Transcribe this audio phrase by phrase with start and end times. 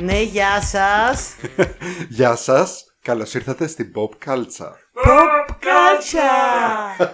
[0.00, 1.34] Ναι, γεια σας.
[2.08, 4.74] Γεια σας, καλώς ήρθατε στην Pop Culture.
[5.04, 7.06] Pop Culture.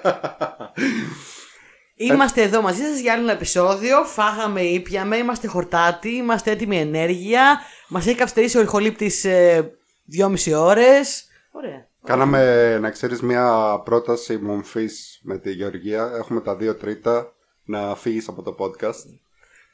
[1.94, 4.04] Είμαστε εδώ μαζί σας για άλλο ένα επεισόδιο.
[4.04, 7.60] Φάγαμε, ήπιαμε, είμαστε χορτάτοι, είμαστε έτοιμοι ενέργεια.
[7.88, 9.72] Μας έχει καυστερήσει ο ηχολήπτης ε,
[10.04, 11.26] δυόμιση ώρες.
[11.52, 11.86] Ωραία.
[12.04, 16.12] Κάναμε, να ξέρεις, μια πρόταση μομφής με τη Γεωργία.
[16.16, 17.32] Έχουμε τα δύο τρίτα
[17.64, 19.18] να φύγεις από το podcast.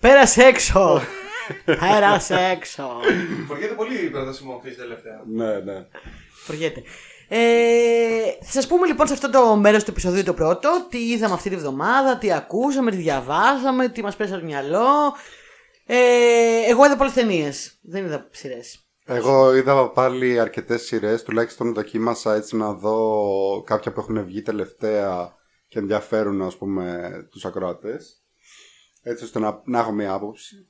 [0.01, 1.01] Πέρασε έξω.
[1.65, 3.01] Πέρασε έξω.
[3.47, 5.23] Φοριέται πολύ η πρόταση μορφή τελευταία.
[5.27, 5.87] Ναι, ναι.
[6.45, 6.83] Φοριέται.
[7.29, 7.39] Ε,
[8.41, 11.51] θα σας πούμε λοιπόν σε αυτό το μέρος του επεισοδίου το πρώτο τι είδαμε αυτή
[11.51, 15.15] τη βδομάδα, τι ακούσαμε, τι διαβάσαμε, τι μας πέσει από το μυαλό.
[15.87, 15.97] Ε,
[16.69, 17.79] εγώ είδα πολλές ταινίες.
[17.83, 18.83] δεν είδα σειρές.
[19.05, 25.37] Εγώ είδα πάλι αρκετές σειρές, τουλάχιστον δοκίμασα έτσι να δω κάποια που έχουν βγει τελευταία
[25.69, 28.23] και ενδιαφέρουν ας πούμε τους ακροατές.
[29.03, 30.69] Έτσι ώστε να, να έχω μια άποψη.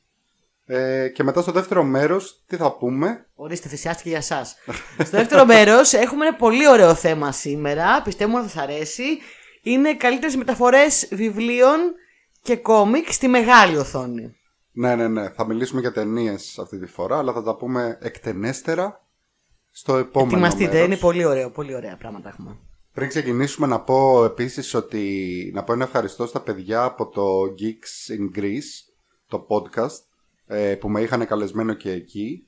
[0.71, 4.57] Ε, και μετά στο δεύτερο μέρος τι θα πούμε; Ορίστε, θυσιάστηκε για εσάς.
[5.07, 8.03] Στο δεύτερο μέρος έχουμε ένα πολύ ωραίο θέμα σήμερα.
[8.03, 9.05] Πιστεύουμε ότι θα σας αρέσει.
[9.63, 11.79] Είναι καλύτερες μεταφορές βιβλίων
[12.43, 14.37] και κόμικ στη μεγάλη οθόνη.
[14.73, 15.31] Ναι, ναι, ναι.
[15.31, 19.07] Θα μιλήσουμε για ταινίες αυτή τη φορά, αλλά θα τα πούμε εκτενέστερα
[19.71, 20.87] στο επόμενο Ετοιμαστείτε, μέρος.
[20.87, 22.57] είναι πολύ ωραίο, πολύ ωραία πράγματα έχουμε.
[22.93, 27.23] Πριν ξεκινήσουμε να πω επίσης ότι να πω ένα ευχαριστώ στα παιδιά από το
[27.59, 28.93] Geeks in Greece,
[29.29, 30.08] το podcast, ε,
[30.81, 32.43] που με είχαν καλεσμένο και εκεί.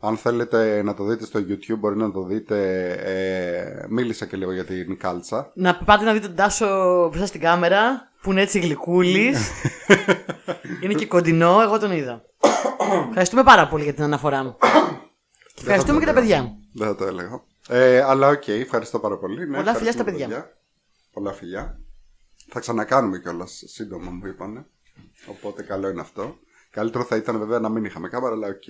[0.00, 2.88] Αν θέλετε να το δείτε στο YouTube μπορεί να το δείτε.
[2.92, 5.52] Ε, μίλησα και λίγο για την κάλτσα.
[5.54, 6.66] Να πάτε να δείτε τον Τάσο
[7.08, 9.50] μπροστά στην κάμερα που είναι έτσι γλυκούλης.
[10.82, 12.24] είναι και κοντινό, εγώ τον είδα.
[13.08, 14.56] Ευχαριστούμε πάρα πολύ για την αναφορά μου.
[15.54, 16.56] Και ευχαριστούμε και τα παιδιά.
[16.72, 17.42] Δεν θα το έλεγα.
[17.68, 19.48] Ε, αλλά οκ, ευχαριστώ πάρα πολύ.
[19.48, 20.56] Ναι, Πολλά φιλιά στα ευχαριστούμε, παιδιά.
[21.12, 21.80] Πολλά φιλιά.
[22.48, 24.66] Θα ξανακάνουμε κιόλας σύντομα, μου είπανε.
[25.26, 26.38] Οπότε καλό είναι αυτό.
[26.72, 28.62] Καλύτερο θα ήταν βέβαια να μην είχαμε κάμερα, αλλά οκ.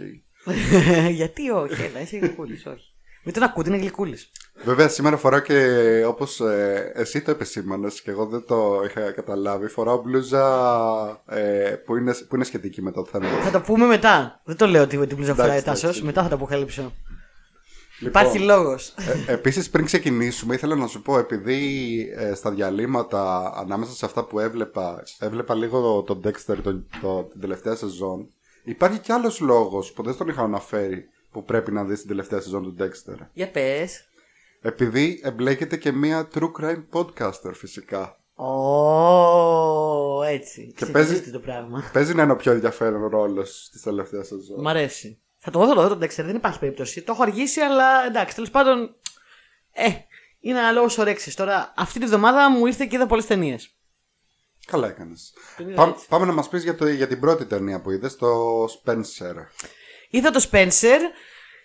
[1.21, 2.87] Γιατί όχι, έλα, είσαι γλυκούλης, όχι.
[3.25, 4.31] Μην τον ακούτε, είναι γλυκούλης.
[4.65, 9.69] Βέβαια σήμερα φοράω και όπως ε, εσύ το επεσήμανες και εγώ δεν το είχα καταλάβει
[9.69, 10.45] φοράω μπλούζα
[11.29, 13.29] ε, που, είναι, που είναι σχετική με το θέμα.
[13.29, 14.41] Θα το πούμε μετά.
[14.45, 15.83] Δεν το λέω ότι την πλούζα φοράει Εντάξει, Τάσος.
[15.83, 16.05] εντάξει.
[16.05, 16.93] Μετά θα το αποκαλύψω.
[18.03, 18.95] Λοιπόν, Υπάρχει λόγος.
[19.27, 24.25] Ε, επίσης πριν ξεκινήσουμε ήθελα να σου πω επειδή ε, στα διαλύματα ανάμεσα σε αυτά
[24.25, 28.29] που έβλεπα έβλεπα λίγο τον Dexter το, το, την τελευταία σεζόν
[28.65, 32.41] υπάρχει κι άλλος λόγος που δεν τον είχα αναφέρει που πρέπει να δεις την τελευταία
[32.41, 33.17] σεζόν του Dexter.
[33.33, 34.05] Για πες.
[34.61, 38.17] Επειδή εμπλέκεται και μία true crime podcaster φυσικά.
[38.35, 40.67] Ω, έτσι.
[40.67, 41.83] Και Ξεχωρίζεται παίζει- το πράγμα.
[41.93, 44.61] Παίζει να είναι ο πιο ενδιαφέρον ρόλος της τελευταίας σεζόν.
[44.61, 45.21] Μ' αρέσει.
[45.45, 47.03] Θα το δω, θα το δω τον Dexter, δεν υπάρχει περίπτωση.
[47.03, 48.95] Το έχω αργήσει, αλλά εντάξει, τέλος πάντων.
[49.73, 49.89] Ε,
[50.41, 51.37] είναι ένα λόγος ορέξη.
[51.37, 53.77] Τώρα, αυτή τη βδομάδα μου ήρθε και είδα πολλές ταινίες.
[54.67, 55.33] Καλά έκανες.
[55.57, 56.07] Τον είδα Πά- έτσι.
[56.09, 59.35] πάμε να μας πεις για, το, για την πρώτη ταινία που είδες, το Spencer.
[60.11, 60.99] Είδα το Spencer.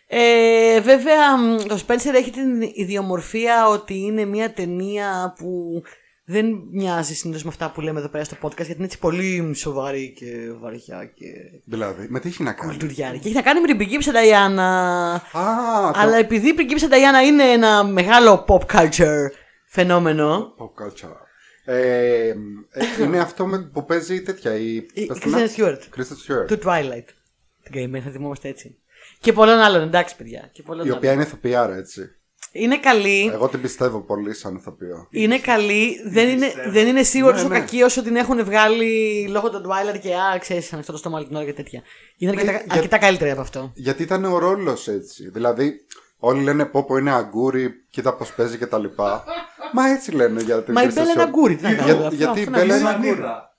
[0.08, 5.82] Ε, βέβαια, μ, το Spencer έχει την ιδιομορφία ότι είναι μια ταινία που
[6.30, 9.54] δεν μοιάζει συνήθως με αυτά που λέμε εδώ πέρα στο podcast, γιατί είναι έτσι πολύ
[9.56, 10.26] σοβαρή και
[10.60, 11.26] βαριά και
[11.66, 13.28] Δηλαδή, με τι έχει να κάνει; κουλτουριάρικη.
[13.28, 15.14] Έχει να κάνει με την πριγκίπισσα Νταϊάννα.
[15.14, 15.22] Α,
[15.94, 19.30] το Αλλά επειδή η πριγκίπισσα Νταϊάννα είναι ένα μεγάλο pop culture
[19.68, 20.56] φαινόμενο.
[20.60, 21.16] pop culture.
[21.66, 22.34] Ε, ε,
[23.04, 24.56] είναι αυτό με, που παίζει τέτοια.
[24.56, 25.80] Η, Η πες το Kristen να- Stewart.
[25.98, 26.48] Kristen Stewart.
[26.48, 27.06] Του Twilight.
[27.64, 28.78] Την καημένη, θα θυμόμαστε έτσι.
[29.20, 30.50] Και πολλών άλλων, εντάξει παιδιά.
[30.52, 31.22] Και πολλών Η οποία άλλων.
[31.22, 32.02] είναι ηθοποιάρα, έτσι.
[32.60, 33.30] Είναι καλή.
[33.34, 35.08] Εγώ την πιστεύω πολύ σαν ηθοποιό.
[35.12, 37.60] Είναι καλή, δεν είναι, δεν είναι σίγουρος Ναι, τόσο ναι.
[37.60, 41.28] κακή όσο την έχουν βγάλει λόγω των Twilight και α, ξέρεις, ανοιχτό το στόμα όλη
[41.28, 41.82] την ώρα και τέτοια.
[42.18, 43.72] Είναι αρκετά, για- αρκετά καλύτερη από αυτό.
[43.76, 45.30] Γιατί ήταν ο ρόλος έτσι.
[45.30, 45.74] Δηλαδή,
[46.18, 48.84] όλοι λένε πω πω είναι αγκούρι, κοίτα πώς παίζει κτλ.
[49.74, 51.26] Μα έτσι λένε για την Μα η Kristen Μπέλα είναι Stewart.
[51.28, 51.56] αγκούρι.
[51.56, 52.82] Τι να Για- κάνουμε, αυτό- γιατί η αυτό να Μπέλα βγει.
[52.82, 53.10] είναι αγκούρι.
[53.10, 53.50] Μανίδα.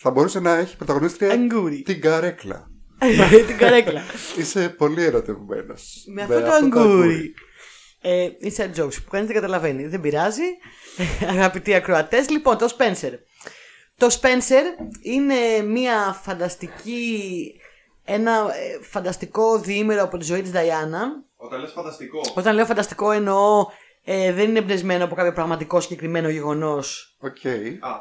[0.00, 1.82] Θα μπορούσε να έχει πρωταγωνίστρια Αγκούρι.
[1.82, 2.66] την καρέκλα.
[3.46, 4.02] Την καρέκλα.
[4.38, 6.04] Είσαι πολύ ερωτευμένος.
[6.06, 7.34] Με αυτό το αγκούρι.
[8.00, 9.86] Ε, inside jokes που κανείς δεν καταλαβαίνει.
[9.86, 10.42] Δεν πειράζει.
[11.34, 13.12] Αγαπητοί ακροατές, λοιπόν, το Spencer.
[13.96, 14.62] Το Spencer
[15.02, 17.52] είναι μια φανταστική.
[18.04, 21.24] Ένα ε, φανταστικό διήμερο από τη ζωή της Diana.
[21.36, 22.20] Όταν λες φανταστικό.
[22.34, 23.66] Όταν λέω φανταστικό εννοώ
[24.04, 27.16] ε, δεν είναι εμπνευσμένο από κάποιο πραγματικό συγκεκριμένο γεγονός.
[27.20, 27.44] Οκ.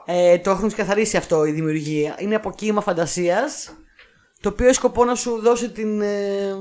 [0.06, 2.16] Ε, το έχουν ξεκαθαρίσει αυτό η δημιουργία.
[2.20, 3.78] Είναι αποκύημα φαντασίας
[4.48, 6.56] το οποίο έχει σκοπό να σου δώσει την, ε,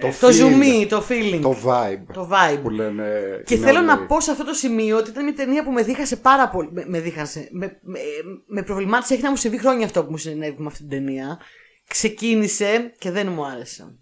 [0.00, 2.12] Το, το feel, zoom, το feeling, Το vibe.
[2.12, 2.58] το vibe.
[2.62, 3.10] Που λένε.
[3.46, 3.96] Και οι θέλω νεολαίοι.
[3.96, 6.68] να πω σε αυτό το σημείο ότι ήταν μια ταινία που με δίχασε πάρα πολύ.
[6.72, 7.48] Με, με δίχασε.
[7.52, 7.98] Με, με,
[8.46, 9.14] με προβλημάτισε.
[9.14, 11.40] Έχει να μου συμβεί χρόνια αυτό που μου συνέβη με αυτή την ταινία.
[11.88, 13.96] Ξεκίνησε και δεν μου άρεσε.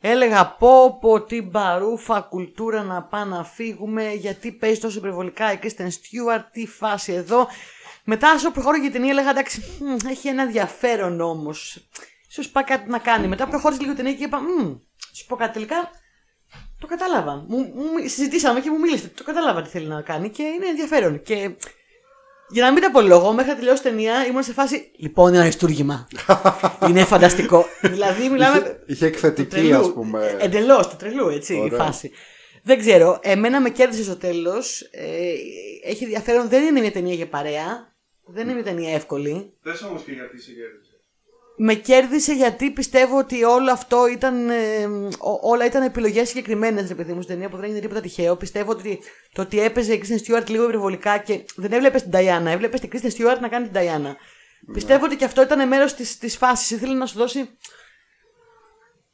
[0.00, 5.58] Έλεγα πω πω την παρούφα κουλτούρα να πάμε να φύγουμε γιατί παίζει τόσο υπερβολικά η
[5.62, 7.46] Kristen Stewart, τι φάση εδώ.
[8.04, 11.88] Μετά όσο προχώρησε η ταινία έλεγα εντάξει μ, έχει ένα ενδιαφέρον όμως.
[12.28, 13.26] σου πάει κάτι να κάνει.
[13.26, 14.74] Μετά προχώρησε λίγο την ταινία και είπα, Μμ,
[15.12, 15.90] σου πω κάτι τελικά.
[16.80, 17.44] Το κατάλαβα.
[17.48, 19.08] Μου, μου- συζητήσαμε και μου μίλησε.
[19.08, 21.22] Το κατάλαβα τι θέλει να κάνει και είναι ενδιαφέρον.
[21.22, 21.50] Και
[22.50, 24.90] για να μην τα πω λόγο, μέχρι να τελειώσει η ταινία ήμουν σε φάση.
[24.96, 26.08] Λοιπόν, είναι ένα αριστούργημα.
[26.88, 27.64] είναι φανταστικό.
[27.80, 28.56] δηλαδή, μιλάμε.
[28.58, 30.36] Είχε, είχε εκθετική, ας πούμε.
[30.40, 31.78] Εντελώς, του τρελού, έτσι, η Ωραία.
[31.84, 32.10] φάση.
[32.62, 33.18] Δεν ξέρω.
[33.22, 34.82] Εμένα με κέρδισε στο τέλος.
[35.84, 36.48] έχει ενδιαφέρον.
[36.48, 37.93] Δεν είναι μια ταινία για παρέα.
[38.26, 39.52] Δεν είναι μια ταινία εύκολη.
[39.62, 40.88] Πες όμως και γιατί σε κέρδισε.
[41.56, 44.50] Με κέρδισε γιατί πιστεύω ότι όλο αυτό ήταν.
[44.50, 44.84] ε,
[45.18, 48.36] ό- όλα ήταν επιλογές συγκεκριμένες, ρε παιδί μου, στην ταινία που δεν έγινε τίποτα τυχαίο.
[48.36, 48.98] Πιστεύω ότι
[49.32, 52.90] το ότι έπαιζε η Kristen Stewart λίγο υπερβολικά και δεν έβλεπες την Diana, έβλεπες την
[52.92, 54.14] Kristen Stewart να κάνει την Diana.
[54.72, 56.70] Πιστεύω ότι και αυτό ήταν μέρος της της φάσης.
[56.70, 57.48] Ήθελε να σου δώσει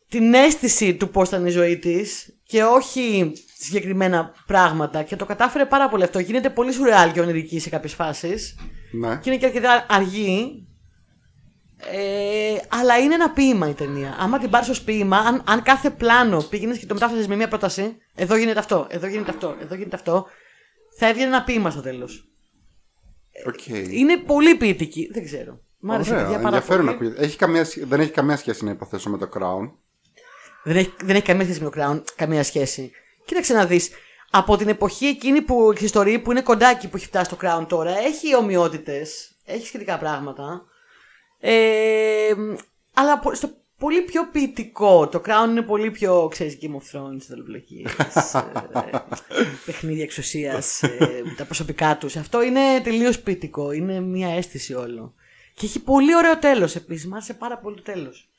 [0.08, 5.02] την αίσθηση του πώς ήταν η ζωή της και όχι συγκεκριμένα πράγματα.
[5.02, 6.18] Και το κατάφερε πάρα πολύ αυτό.
[6.18, 8.56] Γίνεται πολύ σουρεάλ και ονειρική σε κάποιες φάσεις.
[8.90, 9.16] Ναι.
[9.16, 10.64] Και είναι και αρκετά αργή.
[11.92, 14.16] Ε, αλλά είναι ένα ποίημα η ταινία.
[14.18, 17.48] Άμα την πάρεις ως ποίημα, αν, αν κάθε πλάνο πήγαινες και το μετάφρασες με μία
[17.48, 20.26] πρόταση, εδώ γίνεται αυτό, εδώ γίνεται αυτό, εδώ γίνεται αυτό,
[20.98, 22.28] θα έβγαινε ένα ποίημα στο τέλος.
[23.46, 23.66] Οκ.
[23.90, 25.08] Είναι πολύ ποιητική.
[25.12, 25.60] Δεν ξέρω.
[25.78, 27.08] Μ' άρεσε Ωραία, παιδιά, πάρα ενδιαφέρον πολύ.
[27.08, 27.22] να πει.
[27.22, 29.70] Έχει καμία, σχέ- δεν έχει καμία σχέση να υποθέσω με το Crown.
[30.64, 32.90] Δεν έχει, δεν έχει καμία σχέση με το Crown, καμία σχέση.
[33.24, 33.90] Κοίταξε να δεις.
[34.30, 37.64] Από την εποχή εκείνη που η ιστορία που είναι κοντάκι που έχει φτάσει το Crown
[37.68, 40.64] τώρα, έχει ομοιότητες, έχει σχετικά πράγματα.
[41.38, 42.32] Ε,
[42.94, 45.08] αλλά πο- στο πολύ πιο ποιητικό.
[45.08, 47.92] Το Crown είναι πολύ πιο, ξέρεις, Game of Thrones, δολοπλοκίες,
[48.34, 48.42] ε,
[49.66, 52.16] παιχνίδια εξουσίας, ε, τα προσωπικά τους.
[52.16, 55.14] Αυτό είναι τελείως ποιητικό, είναι μια αίσθηση όλο.
[55.54, 58.29] Και έχει πολύ ωραίο τέλος επίσης, μου άρεσε πάρα πολύ το τέλος.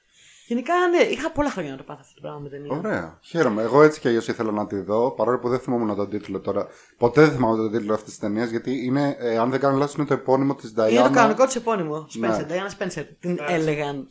[0.51, 2.77] Γενικά, ναι, είχα πολλά χρόνια να το πάθω αυτό το πράγμα με ταινία.
[2.77, 3.19] Ωραία.
[3.21, 3.61] Χαίρομαι.
[3.61, 6.67] Εγώ έτσι και αλλιώς ήθελα να τη δω, παρόλο που δεν θυμόμουν τον τίτλο τώρα.
[6.97, 9.95] Ποτέ δεν θυμάμαι τον τίτλο αυτής της ταινίας, γιατί είναι, ε, αν δεν κάνω λάθος,
[9.95, 10.91] είναι το επώνυμο της Diana.
[10.91, 12.07] Είναι το κανονικό της επώνυμο.
[12.13, 12.27] Ναι.
[12.27, 13.05] Spencer, Diana Spencer.
[13.19, 14.07] Την έλεγαν.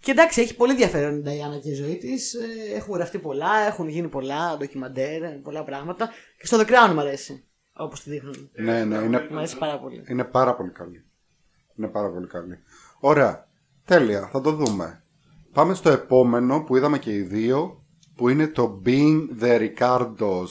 [0.00, 2.34] Και εντάξει, έχει πολύ ενδιαφέρον η Diana και η ζωή της.
[2.74, 6.10] Έχουν γραφτεί πολλά, έχουν γίνει πολλά ντοκιμαντέρ, πολλά πράγματα.
[6.38, 7.44] Και στο The Crown μου αρέσει.
[7.72, 8.50] Όπως τη δείχνουν.
[8.52, 10.04] Ναι, ναι, είναι, Μου αρέσει πάρα πολύ.
[10.08, 11.04] είναι πάρα πολύ καλή.
[11.76, 12.58] Είναι πάρα πολύ καλή.
[13.00, 13.48] Ωραία.
[13.84, 14.28] Τέλεια.
[14.32, 15.03] Θα το δούμε.
[15.54, 17.82] Πάμε στο επόμενο που είδαμε και οι δύο,
[18.16, 20.48] που είναι το Being the Ricardos.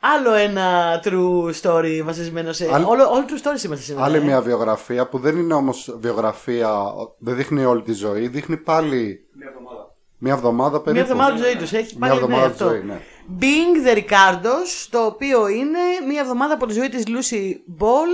[0.00, 2.68] Άλλο ένα true story βασισμένο σε.
[2.74, 4.04] Άλλη- Όλο, όλο true stories είμαστε σήμερα.
[4.04, 4.20] Άλλη ε.
[4.20, 6.82] μια βιογραφία που δεν είναι όμως βιογραφία,
[7.18, 9.94] δεν δείχνει όλη τη ζωή, δείχνει πάλι Μια εβδομάδα.
[10.18, 10.92] μια εβδομάδα περίπου.
[10.92, 11.72] Μια εβδομάδα της ζωής τους.
[11.72, 12.68] Έχει Μια πάλι ναι, εβδομάδα της αυτό.
[12.74, 13.00] ζωής, ναι.
[13.40, 15.78] Being the Ricardos, το οποίο είναι
[16.08, 17.42] μια εβδομάδα από τη ζωή της Lucy
[17.82, 18.10] Ball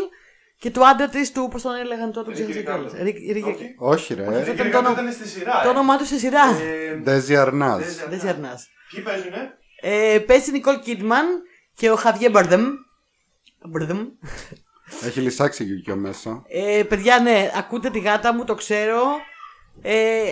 [0.64, 2.92] και του άντρα της του, πώς τον έλεγαν τότε, τον ξέχασα κιόλας.
[2.92, 3.74] Rick- Rick- Όχι.
[3.78, 5.60] Όχι ρε, Αυτό Ε, ήταν και το όνομα- ήταν στη σειρά.
[5.62, 5.70] Το ε.
[5.70, 6.42] όνομά του στη σειρά.
[6.62, 7.78] Ε, Ντέζι Αρνάς.
[7.82, 8.58] Ντέζι Δεν ξερνά.
[8.90, 11.26] Ποιοι παίζουνε; Ε, παίζει η Νικόλ Κίτμαν
[11.74, 12.64] και ο Χαβιέ Μπαρδεμ.
[13.68, 14.06] Μπαρδεμ.
[15.04, 16.42] Έχει λυσάξει γιουκιό μέσα.
[16.48, 19.02] Ε, παιδιά, ναι, ακούτε τη γάτα μου, το ξέρω.
[19.82, 20.22] Ε,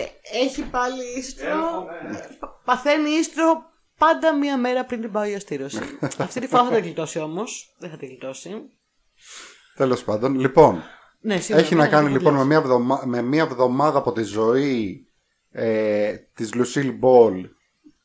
[0.43, 1.47] έχει πάλι ίστρο.
[1.49, 2.35] Έρχομαι.
[2.39, 3.63] Πα- Παθαίνει ίστρο
[3.97, 5.79] πάντα μία μέρα πριν την πάω για στήρωση.
[6.17, 7.75] Αυτή τη φορά θα την γλιτώσει όμως.
[7.79, 8.49] Δεν θα την γλιτώσει.
[9.75, 10.83] Τέλος πάντων, λοιπόν,
[11.19, 12.39] Ναι, σίγουρα, έχει ναι, να κάνει ναι, λοιπόν ναι.
[12.39, 13.01] με μια, εβδομα...
[13.05, 15.07] με μια εβδομάδα από τη ζωή
[15.51, 17.49] ε, της Lucille Ball.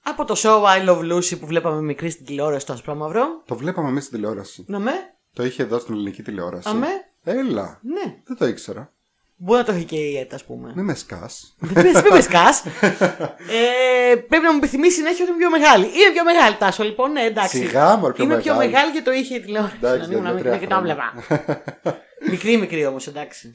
[0.02, 3.42] Από το show I Love Lucy που βλέπαμε μικρή στην τηλεόραση στο Ασπρόμαυρο.
[3.44, 4.64] Το βλέπαμε εμείς στην τηλεόραση.
[4.68, 4.92] Να με.
[5.32, 6.68] Το είχε εδώ στην ελληνική τηλεόραση.
[6.68, 6.86] Αμέ.
[7.22, 8.14] Έλα, Ναι.
[8.24, 8.92] δεν το ήξερα.
[9.40, 10.72] Μπορεί να το έχει και η ΕΤ, ας πούμε.
[10.76, 11.54] Μην με σκάς.
[11.58, 12.64] Μην με- με σκάς.
[12.66, 15.84] ε, πρέπει να μου επιθυμείς συνέχεια ότι είμαι πιο μεγάλη.
[15.84, 17.12] Είμαι πιο μεγάλη, Τάσο, λοιπόν.
[17.12, 17.56] Ναι, εντάξει.
[17.58, 18.70] Σιγά, μωρέ, πιο Είμαι πιο μεγάλη.
[18.72, 19.74] μεγάλη και το είχε η τηλεόραση.
[19.76, 20.94] Εντάξει, να ήμουν για μικρή τρία και τα χρόνια.
[20.94, 21.96] βλέπα.
[22.30, 23.52] μικρή, μικρή όμως, εντάξει.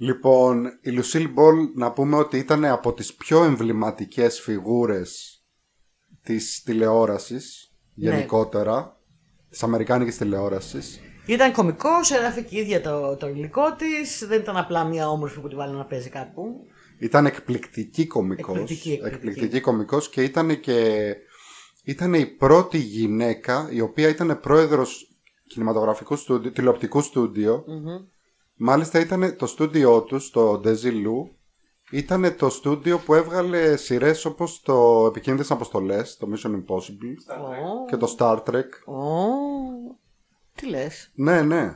[0.00, 5.42] Λοιπόν, η Lucille Ball να πούμε ότι ήταν από τις πιο εμβληματικές φιγούρες
[6.22, 8.10] της τηλεόρασης Ναι.
[8.10, 8.96] γενικότερα,
[9.50, 11.00] της αμερικάνικης τηλεόρασης.
[11.28, 14.26] Ήταν κωμικό, έγραφε και η ίδια το, το υλικό της.
[14.26, 16.66] Δεν ήταν απλά μια όμορφη που τη βάλανε να παίζει κάπου.
[16.98, 18.56] Ήταν εκπληκτική κωμικός.
[18.56, 19.14] Εκπληκτική, εκπληκτική.
[19.14, 21.16] εκπληκτική κωμικός και ήταν και
[21.84, 25.16] ήταν η πρώτη γυναίκα η οποία ήταν πρόεδρος
[25.46, 27.64] κινηματογραφικού στούντιο, τηλεοπτικού στούντιο.
[28.56, 31.30] Μάλιστα ήταν το στούντιό τους, το Desi Lou,
[31.90, 37.96] ήταν το στούντιο που έβγαλε σειρές όπως το Επικίνδυνες Αποστολές, το Mission Impossible Ω, και
[37.96, 38.92] το Star Trek.
[38.94, 39.28] ω,
[40.60, 41.74] Τι λες; Ναι, ναι.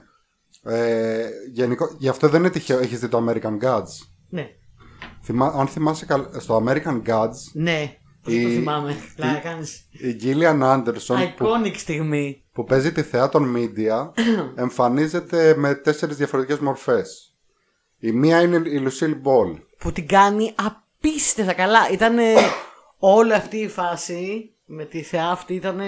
[0.64, 2.78] Ε, γενικό, γι' αυτό δεν είναι τυχαίο.
[2.78, 4.48] Έχεις δει το American Gods; Ναι.
[5.22, 7.96] Θυμά, αν θυμάσαι καλ- στο American Gods Ναι.
[8.22, 8.96] Πώς Η- το θυμάμαι.
[9.16, 9.88] Πλάκα κάνεις.
[9.90, 12.44] η Gillian Anderson που, Iconic στιγμή.
[12.52, 14.10] που παίζει τη θεά των media
[14.54, 17.36] εμφανίζεται με τέσσερις διαφορετικές μορφές.
[17.98, 19.58] Η μία είναι η Lucille Ball.
[19.78, 21.90] Που την κάνει απίστευτα καλά.
[21.90, 22.16] Ήταν
[22.98, 25.80] όλη αυτή η φάση με τη θεά αυτή ήταν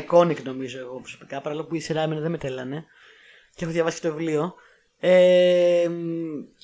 [0.00, 1.40] iconic νομίζω εγώ προσωπικά.
[1.40, 2.84] Παρόλο που η σειρά εμένα δεν με τέλανε.
[3.54, 4.54] Και έχω διαβάσει και το βιβλίο.
[5.04, 5.92] Ε, μ,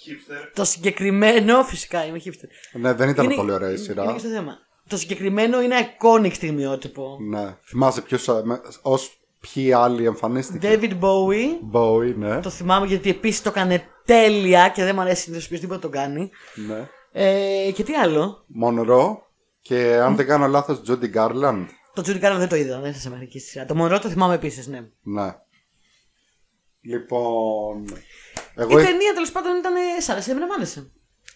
[0.06, 0.50] Hipster.
[0.54, 2.48] το συγκεκριμένο, φυσικά είμαι hipster.
[2.72, 4.12] Ναι, δεν ήταν Είναι- πολύ ωραία η Είναι σειρά.
[4.12, 4.58] και στο θέμα.
[4.88, 7.16] Το συγκεκριμένο είναι iconic στιγμιότυπο.
[7.28, 7.56] Ναι.
[7.64, 12.40] Θυμάσαι ποιος, α, με- ως ποιοι άλλοι εμφανίστηκε; David Bowie, Bowie, ναι.
[12.40, 15.88] το θυμάμαι γιατί επίσης το έκανε τέλεια και δεν μου αρέσει συνήθως ποιο τίποτα το
[15.88, 16.30] κάνει.
[16.68, 16.88] ναι.
[17.12, 19.27] Ε, και τι άλλο; Μονρό
[19.68, 21.66] και αν δεν κάνω λάθος Judy Garland.
[21.94, 23.64] Το Judy Garland δεν το είδα, δεν σα Αμερική στη σειρά.
[23.64, 24.88] Το Monroe το θυμάμαι επίσης, ναι.
[25.02, 25.34] Ναι.
[26.80, 27.84] Λοιπόν.
[27.84, 27.92] Η
[28.56, 29.74] Εγώ ταινία τέλος πάντων ήταν.
[29.76, 30.90] ε, Σ' άρεσε, εμένα μου άρεσε.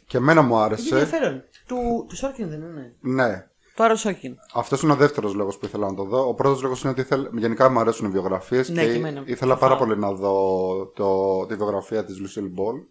[0.07, 0.95] και εμένα μου Είχε άρεσε.
[0.95, 1.43] ενδιαφέρον.
[1.67, 2.97] Του, του Σόρκιν δεν είναι.
[3.01, 3.47] Ναι.
[3.75, 4.37] Το Άρο Σόρκιν.
[4.55, 6.29] Αυτός είναι ο δεύτερος λόγος που ήθελα να το δω.
[6.29, 7.31] Ο πρώτος λόγος είναι ότι ήθελα...
[7.35, 9.23] γενικά μου αρέσουν οι βιογραφίες Ναι, και και εμένα.
[9.27, 9.67] ήθελα Σοφά.
[9.67, 11.47] πάρα πολύ να δω το...
[11.47, 12.87] τη βιογραφία της Lucille Ball.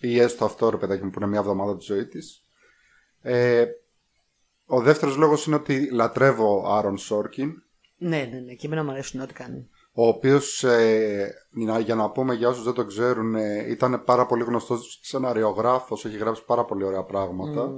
[0.00, 2.42] Ή έστω αυτό ρε παιδάκι μου που είναι μια εβδομάδα της ζωής της.
[3.20, 3.64] Ε,
[4.66, 7.52] ο δεύτερος λόγος είναι ότι λατρεύω Άρον Σόρκιν.
[7.96, 8.52] Ναι, ναι, ναι.
[8.54, 9.68] Και εμένα μου αρέσουν ό,τι κάνει.
[9.92, 14.26] Ο οποίος, ε, να- για να πούμε για όσους δεν το ξέρουν, ε, ήταν πάρα
[14.26, 16.04] πολύ γνωστός σεναριογράφος.
[16.04, 17.70] Έχει γράψει πάρα πολύ ωραία πράγματα.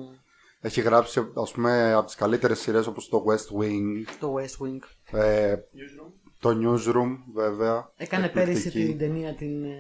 [0.61, 5.19] Έχει γράψει, ας πούμε, από τις καλύτερες σειρές όπως το West Wing, Το West Wing.
[5.21, 6.13] ε, Newsroom.
[6.41, 7.93] το Newsroom, βέβαια.
[7.97, 8.63] Έκανε Εκπληκτική.
[8.63, 9.75] πέρυσι την ταινία την ε,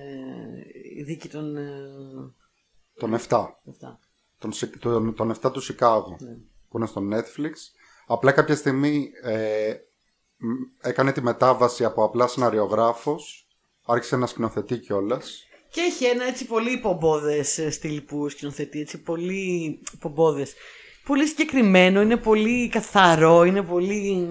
[0.99, 1.57] η δίκη των.
[1.57, 1.73] Ε,
[2.99, 3.19] Τον 7.
[3.71, 3.99] αυτά.
[4.39, 6.17] Τον, Σι- τον, τον 7 του Σικάγο.
[6.21, 6.37] Ναι.
[6.77, 7.53] Που είναι στο Netflix.
[8.07, 9.75] Απλά κάποια στιγμή ε,
[10.37, 10.49] μ,
[10.89, 13.47] έκανε τη μετάβαση από απλά σεναριογράφος.
[13.87, 15.21] Άρχισε να σκηνοθετεί κιόλα.
[15.71, 18.81] Και έχει ένα έτσι πολύ πομπόδε στυλ που σκηνοθετεί.
[18.81, 20.47] Έτσι πολύ πομπόδε.
[21.05, 24.29] Πολύ συγκεκριμένο, είναι πολύ καθαρό, είναι πολύ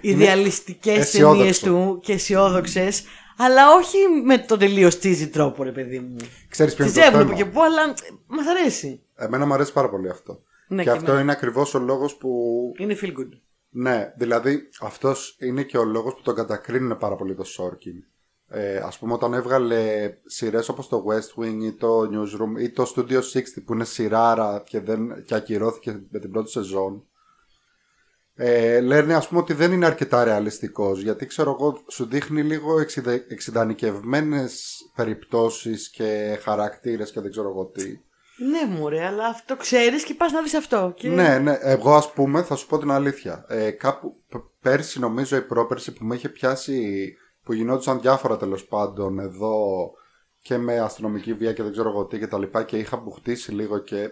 [0.00, 1.36] ιδεαλιστικέ αισιόδοξο.
[1.36, 2.88] ταινίε του και αισιόδοξε.
[3.36, 6.16] Αλλά όχι με τον τελείω cheesy τρόπο, ρε παιδί μου.
[6.48, 7.36] Ξέρεις ποιο Τι είναι το έβλεπα θέμα.
[7.36, 7.94] και πού, αλλά
[8.26, 9.02] μα αρέσει.
[9.16, 10.42] Εμένα μου αρέσει πάρα πολύ αυτό.
[10.72, 11.22] Ναι, και και αυτό εμένα.
[11.22, 12.30] είναι ακριβώς ο λόγος που
[12.78, 13.28] Είναι feel good.
[13.68, 18.12] Ναι, δηλαδή αυτός είναι και ο λόγος που τον κατακρίνουν πάρα πολύ το Sorkin.
[18.48, 22.92] Ε, ας πούμε όταν έβγαλε σειρές όπως το West Wing ή το Newsroom ή το
[22.96, 27.06] Studio 60 που είναι σειράρα και, δεν, και ακυρώθηκε με την πρώτη σεζόν
[28.34, 32.80] ε, λένε ας πούμε ότι δεν είναι αρκετά ρεαλιστικός γιατί ξέρω εγώ σου δείχνει λίγο
[32.80, 38.00] εξιδε, εξειδανικευμένες περιπτώσεις και χαρακτήρες και δεν ξέρω εγώ τι.
[38.50, 40.92] Ναι, μωρέ, αλλά αυτό ξέρεις και πας να δεις αυτό.
[40.96, 41.08] Και...
[41.08, 41.58] Ναι, ναι.
[41.60, 43.44] Εγώ ας πούμε θα σου πω την αλήθεια.
[43.48, 48.64] Ε, κάπου π- πέρσι νομίζω η πρόπερση που με είχε πιάσει που γινόντουσαν διάφορα τέλος
[48.64, 49.90] πάντων εδώ
[50.42, 53.52] και με αστυνομική βία και δεν ξέρω εγώ τι και τα λοιπά και είχα μπουχτίσει
[53.52, 54.08] λίγο και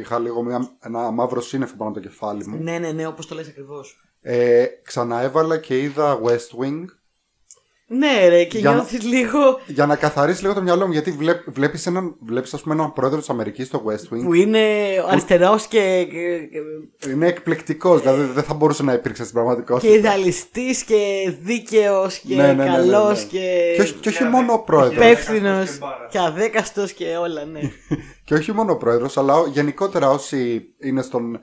[0.00, 2.62] είχα λίγο μια, ένα μαύρο σύννεφο πάνω από το κεφάλι μου.
[2.62, 4.04] Ναι, ναι, ναι, όπως το λες ακριβώς.
[4.20, 6.84] Ε, ξαναέβαλα και είδα West Wing
[7.92, 9.38] Ναι, ρε, και Για να- νιώθεις λίγο.
[9.66, 12.92] για να καθαρίσει λίγο το μυαλό μου γιατί βλέπ, βλέπεις, έναν, βλέπεις ας πούμε έναν
[12.92, 14.60] πρόεδρο της Αμερικής στο West Wing που είναι
[15.08, 16.38] αριστερός και, και,
[16.98, 22.18] και, είναι εκπληκτικός δηλαδή δεν θα μπορούσε να υπήρξε στην πραγματικότητα και ιδεαλιστής και δίκαιος
[22.18, 23.28] και Ναι, ναι, ναι, ναι, καλός ναι.
[23.38, 24.62] και και όχι, και όχι Ναι, μόνο ο ναι.
[24.62, 26.08] πρόεδρος υπεύθυνος Και μπάρα.
[26.10, 27.60] και αδέκαστος και όλα, ναι.
[28.24, 31.40] Και όχι μόνο ο πρόεδρος, αλλά ο- γενικότερα όσοι είναι στον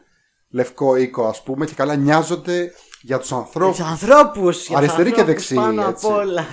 [0.50, 2.72] λευκό οίκο, ας πούμε, και καλά νοιάζονται
[3.08, 3.80] για τους τους ανθρώπους.
[3.80, 4.50] ανθρώπου.
[4.76, 6.06] Αριστεροί και δεξιοί, Πάνω έτσι.
[6.08, 6.46] απ' όλα.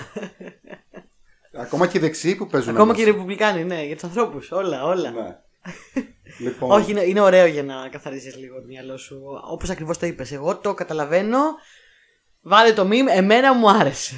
[1.57, 2.75] Ακόμα και οι δεξιοί που παίζουν.
[2.75, 3.15] Ακόμα και οι μέσα.
[3.15, 4.51] Ρεπουμπλικάνοι, ναι, για τους ανθρώπους.
[4.51, 5.11] Όλα, όλα.
[5.11, 5.37] Ναι.
[6.45, 9.21] λοιπόν, Όχι, είναι, είναι ωραίο για να καθαρίζεις λίγο το μυαλό σου.
[9.51, 10.31] Όπως ακριβώς το είπες.
[10.31, 11.39] Εγώ το καταλαβαίνω.
[12.41, 14.15] Βάλε το meme, εμένα μου άρεσε.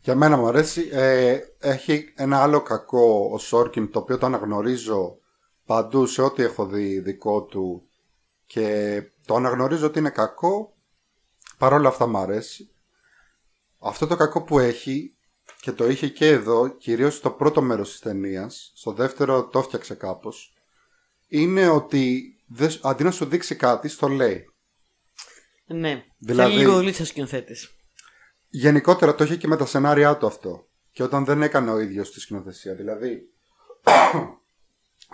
[0.00, 0.88] Για μένα μου αρέσει.
[0.92, 5.18] Ε, έχει ένα άλλο κακό ο Σόρκιν, το οποίο το αναγνωρίζω
[5.66, 7.82] παντού σε ό,τι έχω δει δικό του
[8.46, 10.74] και το αναγνωρίζω ότι είναι κακό.
[11.60, 12.70] Παρ' όλα αυτά μου αρέσει.
[13.78, 15.14] Αυτό το κακό που έχει
[15.60, 19.94] και το είχε και εδώ, κυρίως στο πρώτο μέρος της ταινίας, στο δεύτερο το έφτιαξε
[19.94, 20.54] κάπως,
[21.28, 24.50] είναι ότι δεν- αντί να σου δείξει κάτι, στο λέει.
[25.66, 26.04] Ναι.
[26.18, 27.70] Δηλαδή- Θέλει λίγο δουλίτσα ο σκηνοθέτης.
[28.50, 30.66] Γενικότερα το είχε και με τα σενάρια του αυτό.
[30.92, 32.74] Και όταν δεν έκανε ο ίδιος τη σκηνοθεσία.
[32.74, 33.28] Δηλαδή.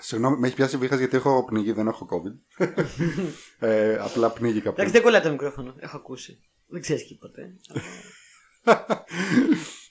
[0.00, 2.67] Συγγνώμη, με έχει πιάσει βήχας γιατί έχω πνιγεί, δεν έχω COVID.
[3.69, 4.75] ε, απλά πνίγηκα πριν.
[4.75, 5.75] Εντάξει, δεν κολλάει το μικρόφωνο.
[5.79, 6.38] Έχω ακούσει.
[6.67, 7.57] Δεν ξέρεις και ποτέ.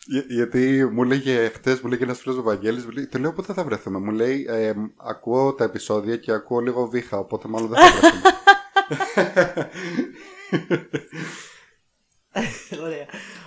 [0.08, 3.34] Για- γιατί μου λέγε χτες, μου λέγε ένας φίλος ο Βαγγέλης, μου λέει, το λέω
[3.34, 7.70] πότε θα βρεθούμε; Μου λέει, ε, ακούω τα επεισόδια και ακούω λίγο βήχα, οπότε μάλλον
[7.70, 8.22] δεν θα βρεθούμε.
[12.86, 13.06] Ωραία.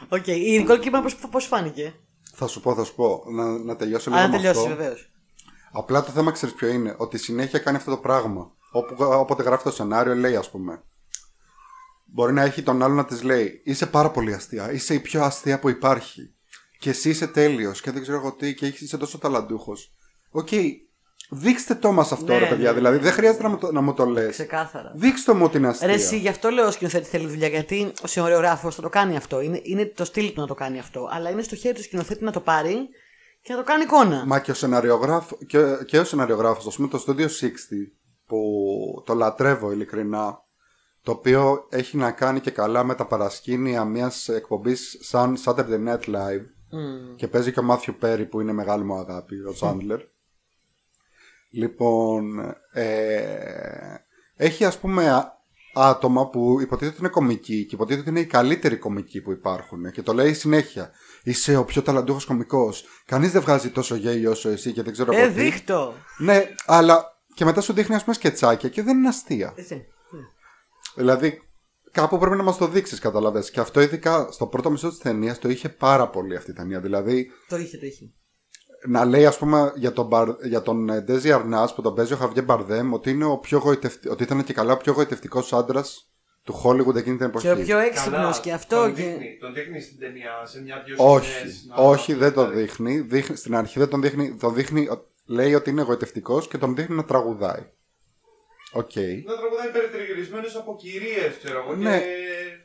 [0.09, 0.27] Οκ.
[0.27, 1.95] Η Nicole Kidman πώς φάνηκε;
[2.35, 3.23] θα σου πω, θα σου πω.
[3.31, 4.77] Να, να τελειώσω λίγο Αν με τελειώσει, αυτό.
[4.77, 5.11] βεβαίως.
[5.78, 6.94] Απλά το θέμα ξέρεις ποιο είναι.
[6.99, 8.52] Ότι συνέχεια κάνει αυτό το πράγμα.
[8.70, 10.82] Όπου, όποτε γράφει το σενάριο, λέει, ας πούμε.
[12.04, 14.73] Μπορεί να έχει τον άλλο να της λέει: Είσαι πάρα πολύ αστεία.
[14.73, 16.35] Είσαι η πιο αστεία που υπάρχει.
[16.78, 17.80] Και εσύ είσαι τέλειος.
[17.80, 18.54] Και δεν ξέρω εγώ τι.
[18.54, 19.92] Και έχεις- είσαι τόσο ταλαντούχος.
[20.30, 20.49] Οκ.
[21.30, 22.68] Δείξτε το μας αυτό, Ναι, ρε παιδιά.
[22.70, 23.02] ναι, δηλαδή, ναι.
[23.02, 24.30] δεν χρειάζεται να μου το, να μου το λες.
[24.30, 24.92] Ξεκάθαρα.
[24.97, 25.87] Δείξτε μου ότι είναι αστεία.
[25.87, 27.49] Ρε, εσύ, γι' αυτό λέω ο σκηνοθέτη θέλει δουλειά.
[27.49, 29.40] Γιατί ο σεναριογράφο θα το κάνει αυτό.
[29.40, 31.08] Είναι, είναι το στυλ του να το κάνει αυτό.
[31.12, 32.88] Αλλά είναι στο χέρι του σκηνοθέτη να το πάρει
[33.49, 34.25] και να το κάνει εικόνα.
[34.26, 37.26] Μα και ο, σεναριογράφ, και, και ο σεναριογράφος, ας πούμε το Studio 60,
[38.26, 38.40] που
[39.07, 40.43] το λατρεύω ειλικρινά,
[41.02, 46.05] το οποίο έχει να κάνει και καλά με τα παρασκήνια μιας εκπομπής σαν Saturday Night
[46.05, 47.14] Live Μμμ.
[47.17, 50.00] και παίζει και ο Μάθιου Πέρι που είναι μεγάλη μου αγάπη, ο Σάντλερ.
[51.50, 52.38] λοιπόν,
[52.73, 54.05] ε,
[54.37, 55.37] έχει ας πούμε α-
[55.75, 60.12] άτομα που υποτίθεται είναι κομικοί και υποτίθεται είναι οι καλύτεροι κομικοί που υπάρχουν και το
[60.12, 60.90] λέει συνέχεια.
[61.22, 62.84] Είσαι ο πιο ταλαντούχος κομικός.
[63.06, 65.40] Κανείς δεν βγάζει τόσο γέλιο όσο εσύ και δεν ξέρω Ε, από τι.
[65.40, 65.94] δείχτω.
[66.18, 69.52] Ναι, αλλά και μετά σου δείχνει ας πούμε σκετσάκια και δεν είναι αστεία.
[69.56, 69.75] Έτσι.
[69.75, 70.20] Ναι.
[70.94, 71.42] Δηλαδή,
[71.92, 73.50] κάπου πρέπει να μας το δείξεις, καταλαβες.
[73.50, 76.80] Και αυτό ειδικά στο πρώτο μισό της ταινίας το είχε πάρα πολύ αυτή η ταινία.
[76.80, 78.04] Δηλαδή, Το είχε, το είχε.
[78.88, 82.12] να λέει, ας πούμε, για τον, Μπαρ- για τον ε, Ντέζι Αρνάς που τον παίζει
[82.12, 84.08] ο Χαβιέ Μπαρδέμ, ότι, είναι ο πιο γοητευτη...
[84.08, 86.12] ότι ήταν και καλά ο πιο γοητευτικός άντρας
[86.49, 87.47] του Hollywood εκείνη την εποχή.
[87.47, 88.76] Και ο πιο έξυπνος Καλά, και αυτό.
[88.76, 89.02] Τον Και...
[89.02, 92.99] δείχνει, τον δείχνει στην ταινία σε μια-δυο Όχι, σκηνές, να- όχι, να- δεν το δείχνει.
[93.00, 93.37] δείχνει.
[93.37, 94.37] Στην αρχή δεν τον δείχνει.
[94.40, 97.61] Τον δείχνει ο- λέει ότι είναι γοητευτικός και τον δείχνει να τραγουδάει.
[98.73, 98.90] Οκ.
[99.25, 101.75] Να τραγουδάει περιτριγυρισμένος από κυρίες, ξέρω εγώ.
[101.76, 101.99] Ναι.
[101.99, 102.05] Και...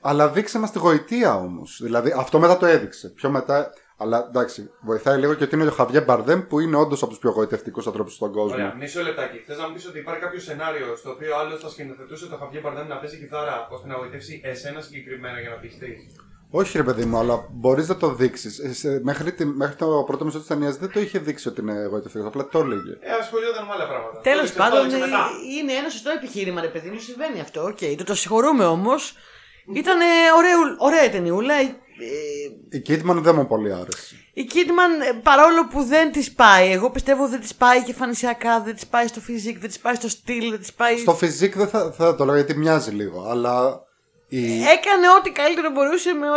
[0.01, 1.79] Αλλά δείξε μας τη γοητεία όμως.
[1.83, 3.09] Δηλαδή αυτό μετά το έδειξε.
[3.09, 3.73] Πιο μετά.
[3.97, 7.19] Αλλά εντάξει, βοηθάει λίγο και ότι είναι ο Χαβιέ Μπαρδέμ που είναι όντως από τους
[7.19, 8.53] πιο γοητευτικούς ανθρώπους στον κόσμο.
[8.55, 9.37] Ωραία, μισό λεπτάκι.
[9.47, 12.59] Θες να μου πεις ότι υπάρχει κάποιο σενάριο στο οποίο άλλος θα σκηνοθετούσε το Χαβιέ
[12.59, 16.07] Μπαρδέμ να παίζει κιθάρα ώστε να γοητεύσει εσένα συγκεκριμένα για να πειστείς.
[16.55, 18.61] Όχι, ρε παιδί μου, αλλά μπορείς να το δείξεις.
[19.03, 22.27] Μέχρι, τη- μέχρι το πρώτο μισό της ταινίας δεν το είχε δείξει ότι είναι γοητευτικό.
[22.27, 22.91] Απλά το έλεγε.
[22.99, 24.19] Ε, ασχολιόταν με άλλα πράγματα.
[24.19, 25.17] Τέλος Το έδειξε- πάντων, το έδειξε μετά.
[25.17, 27.63] ε, είναι ένα σωστό επιχείρημα, ρε παιδί μου, συμβαίνει αυτό.
[27.63, 29.13] Οκ, το, το συγχωρούμε όμως.
[29.73, 29.97] Ήταν
[30.37, 31.53] ωραίο, ωραία η ταινιούλα.
[32.71, 34.15] Ε, Η Kidman δεν μου πολύ άρεσε.
[34.33, 38.61] η Kidman, ε, παρόλο που δεν της πάει, εγώ πιστεύω δεν της πάει και εμφανισιακά,
[38.61, 40.97] δεν της πάει στο physique, δεν της πάει στο στυλ, δεν της πάει.
[40.97, 43.81] Στο physique δεν θα, θα το λέγα γιατί μοιάζει λίγο, αλλά.
[44.27, 46.33] Η, Έκανε ό,τι καλύτερο μπορούσε με, ο-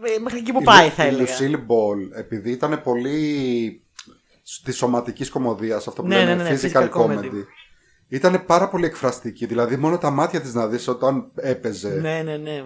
[0.00, 1.36] με- μέχρι εκεί που η πάει, Lu- θα η έλεγα.
[1.38, 3.82] Lucille Ball, επειδή ήταν πολύ
[4.64, 7.14] της σωματικής κομμωδίας, αυτό που Ναι, λένε ναι, ναι, physical physical comedy.
[7.18, 7.44] comedy.
[8.08, 9.46] Ήταν πάρα πολύ εκφραστική.
[9.46, 11.88] Δηλαδή, μόνο τα μάτια της να δεις όταν έπαιζε.
[11.88, 12.64] Ναι, ναι, ναι.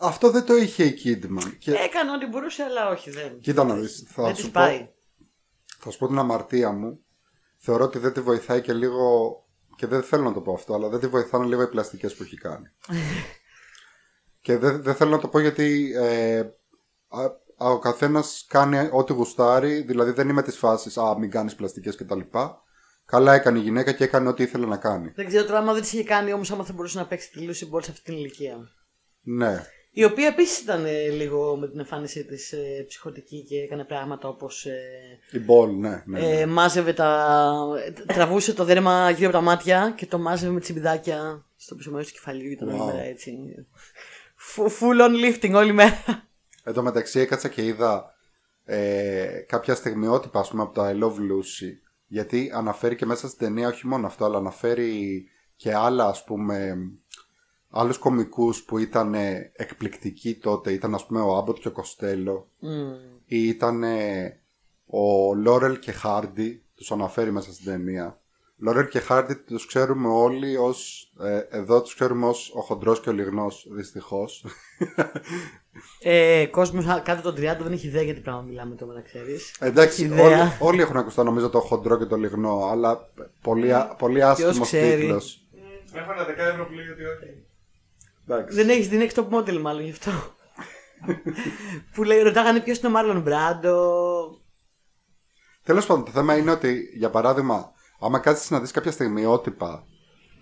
[0.00, 1.56] Αυτό δεν το είχε η Kidman.
[1.58, 1.72] Και...
[1.72, 3.38] Έκανε ό,τι μπορούσε, αλλά όχι, δεν.
[3.40, 4.88] Κοίτα να δεις, θα δεν σου της πω- πάει.
[5.78, 7.00] Θα σου πω την αμαρτία μου.
[7.56, 9.32] Θεωρώ ότι δεν τη βοηθάει και λίγο.
[9.76, 12.22] Και δεν θέλω να το πω αυτό, αλλά δεν τη βοηθάνε λίγο οι πλαστικές που
[12.22, 12.66] έχει κάνει.
[14.44, 16.38] και δεν, δεν θέλω να το πω γιατί ε,
[17.08, 17.22] α,
[17.56, 21.96] α, ο καθένας κάνει ό,τι γουστάρει, δηλαδή δεν είμαι της φάσης Α, μην κάνεις πλαστικές
[21.96, 22.20] κτλ.
[23.04, 25.12] Καλά έκανε η γυναίκα και έκανε ό,τι ήθελε να κάνει.
[25.14, 27.46] Δεν ξέρω τώρα άμα δεν τη είχε κάνει όμως, άμα θα μπορούσε να παίξει τη
[27.46, 28.56] Lucy Ball σε αυτή την ηλικία.
[29.22, 29.64] Ναι.
[29.92, 34.28] Η οποία επίσης ήταν ε, λίγο με την εμφάνισή της ε, ψυχοτική και έκανε πράγματα
[34.28, 34.66] όπως.
[34.66, 34.78] Ε,
[35.32, 36.02] Η μπολ, ναι.
[36.06, 36.40] ναι, ναι.
[36.40, 37.58] ε, μάζευε τα.
[38.06, 42.06] τραβούσε το δέρμα γύρω από τα μάτια και το μάζευε με τσιμπιδάκια στο πίσω μέρος
[42.06, 42.50] του κεφαλιού.
[42.50, 42.86] Ήταν όλη Wow.
[42.86, 43.32] μέρα έτσι.
[44.36, 46.04] Φου- Full on lifting όλη μέρα.
[46.64, 48.14] Εν τω μεταξύ έκατσα και είδα
[48.64, 51.72] ε, κάποια στιγμιότυπα ας πούμε από το I Love Lucy
[52.06, 55.24] γιατί αναφέρει και μέσα στην ταινία όχι μόνο αυτό αλλά αναφέρει
[55.56, 56.76] και άλλα ας πούμε
[57.70, 62.48] άλλους κομικούς που ήταν ε, εκπληκτικοί τότε ήταν ας πούμε ο Άμποτ και ο Κοστέλο
[62.58, 62.92] Μμμ.
[63.26, 64.38] ή ήταν ε,
[64.86, 68.18] ο Λόρελ και Χάρντι τους αναφέρει μέσα στην ταινία
[68.56, 73.08] Λόρελ και Χάρντι τους ξέρουμε όλοι ως ε, εδώ τους ξέρουμε ως ο χοντρός και
[73.08, 74.44] ο λιγνός δυστυχώς
[76.02, 79.56] Ε, Κόσμος κάτω των 30 δεν έχει ιδέα για τι πράγμα μιλάμε τώρα να ξέρεις.
[79.60, 80.24] Εντάξει, Ιδέα.
[80.26, 83.10] όλοι, όλοι έχουν ακουστά νομίζω το χοντρό και το λιγνό, αλλά
[83.42, 85.00] πολύ, α- πολύ άσχημος ξέρει.
[85.00, 85.44] τίτλος.
[85.92, 87.44] Έχω ένα 10 ευρώ που λέει ότι όχι.
[88.48, 90.10] Δεν έχεις δεν έχεις top model μάλλον γι' αυτό.
[91.94, 93.84] που λέει, ρωτάγανε ποιος είναι ο Μάρλον Μπράντο.
[95.64, 99.84] Τέλος πάντων, το θέμα είναι ότι, για παράδειγμα, άμα κάτσει να δεις κάποια στιγμιότυπα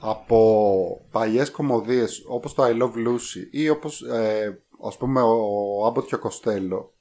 [0.00, 6.06] από παλιές κομμωδίες όπως το I Love Lucy ή όπως ε, ας πούμε ο Άμποτ
[6.06, 6.92] και ο Κοστέλο,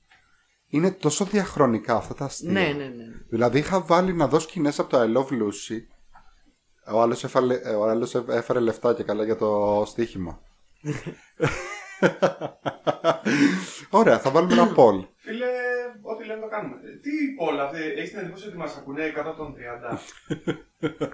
[0.67, 2.51] είναι τόσο διαχρονικά αυτά τα αστεία.
[2.51, 3.03] Ναι, ναι, ναι.
[3.29, 5.77] Δηλαδή είχα βάλει να δω σκηνές από το I Love Lucy.
[6.93, 10.41] Ο άλλος, έφαλε, ε, ο άλλος έ- έφερε λεφτά και καλά για το στοίχημα.
[13.89, 15.05] Ωραία, θα βάλουμε ένα poll.
[15.15, 15.45] Φίλε,
[16.01, 16.75] ό,τι λέμε το κάνουμε.
[16.75, 17.11] Ε, Τι
[17.49, 19.57] όλα αυτή, έχεις την εντύπωση ότι μας ακούνε 100 των 30.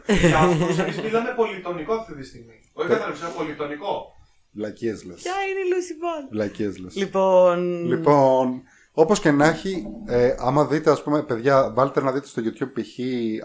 [0.30, 2.54] Για αυτούς εμείς μιλάμε πολυτονικό αυτή τη στιγμή.
[2.74, 4.06] Όχι κατάλαβε, πολυτονικό.
[4.52, 5.22] Βλακίες λες.
[5.22, 6.28] Ποια είναι η Lucy Ball.
[6.32, 6.96] Βλακίες λες.
[6.96, 7.86] Λοιπόν.
[7.86, 12.42] Λοιπόν, όπως και να έχει, ε, άμα δείτε, ας πούμε, παιδιά, βάλτε να δείτε στο
[12.46, 12.98] YouTube π.χ.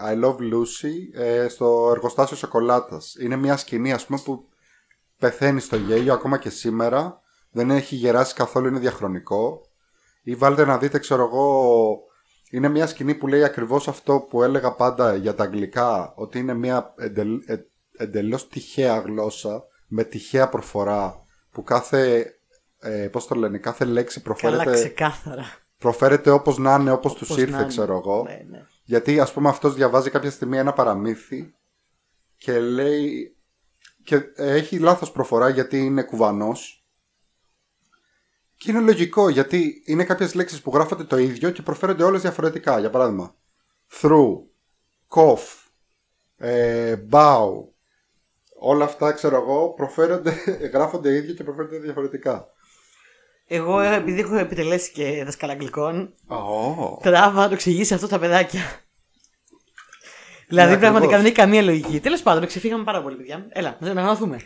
[0.09, 3.15] I Love Lucy ε, στο εργοστάσιο σοκολάτας.
[3.19, 4.47] Είναι μια σκηνή, ας πούμε, που
[5.19, 7.21] πεθαίνει στο γέλιο ακόμα και σήμερα.
[7.51, 9.61] Δεν έχει γεράσει καθόλου, είναι διαχρονικό.
[10.23, 11.99] Ή βάλτε να δείτε, ξέρω εγώ,
[12.51, 16.53] είναι μια σκηνή που λέει ακριβώς αυτό που έλεγα πάντα για τα αγγλικά, ότι είναι
[16.53, 17.57] μια εντελ, ε,
[17.97, 22.25] εντελώς τυχαία γλώσσα, με τυχαία προφορά, που κάθε,
[22.79, 25.43] ε, πώς το λένε, κάθε λέξη Καλά, προφέρεται ξεκάθαρα.
[25.77, 27.67] προφέρεται όπως να είναι, όπως τους Πώς να ήρθε, είναι.
[27.67, 28.23] ξέρω εγώ.
[28.23, 28.65] Ναι, ναι.
[28.83, 31.53] Γιατί ας πούμε αυτός διαβάζει κάποια στιγμή ένα παραμύθι
[32.37, 33.35] και λέει
[34.03, 36.79] και ε, έχει λάθος προφορά γιατί είναι κουβανός
[38.59, 42.79] και είναι λογικό γιατί είναι κάποιες λέξεις που γράφονται το ίδιο και προφέρονται όλες διαφορετικά.
[42.79, 43.35] Για παράδειγμα,
[44.01, 44.37] through,
[45.09, 45.69] cough,
[46.37, 47.49] ε, bow,
[48.59, 50.33] όλα αυτά ξέρω εγώ προφέρονται,
[50.73, 52.47] γράφονται ίδιο και προφέρονται διαφορετικά.
[53.47, 57.01] Εγώ ε, επειδή έχω επιτελέσει και δασκάλα αγγλικών, Oh.
[57.01, 58.61] τράβα να το εξηγήσει αυτό στα παιδάκια.
[60.49, 61.17] Δηλαδή Ναι, πραγματικά ακριβώς.
[61.17, 61.99] δεν έχει καμία λογική.
[61.99, 63.45] Τέλος πάντων, ξεφύγαμε πάρα πολύ, παιδιά.
[63.49, 64.37] Έλα, να να γραφούμε.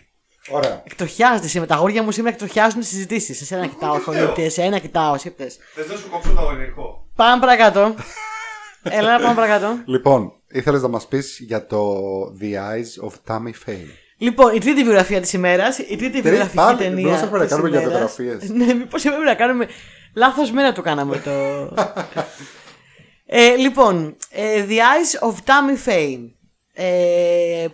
[0.50, 0.82] Ωραία.
[0.86, 1.70] Εκτροχιάζεται σήμερα.
[1.70, 3.42] Τα αγόρια μου σήμερα εκτροχιάζουν τι συζητήσεις.
[3.42, 4.24] Εσένα κοιτάω, τι χωρίτε.
[4.24, 4.34] λέω.
[4.46, 5.58] Εσένα κοιτάω, εσύ πες.
[5.76, 7.08] Θες να σου κόψω το αγωνικό.
[7.16, 7.96] Πάμε παρακάτω.
[8.84, 9.78] Έλα, πάμε παρακάτω.
[9.86, 11.96] Λοιπόν, ήθελες να μας πεις για το
[12.42, 13.88] The Eyes of Tammy Faye.
[14.18, 15.78] Λοιπόν, η τρίτη βιογραφία της ημέρας.
[15.78, 17.04] Η τρίτη βιογραφική πάλι, ταινία.
[17.04, 18.16] μπορούσαμε να της κάνουμε για ημέρας.
[18.16, 18.50] βιογραφίες.
[18.50, 19.68] Ναι, μήπως έπρεπε να κάνουμε.
[20.16, 21.32] Λάθος μέρα το κάναμε το.
[23.26, 26.30] ε, λοιπόν, ε, The Eyes of Tammy Faye.
[26.74, 27.68] Ε,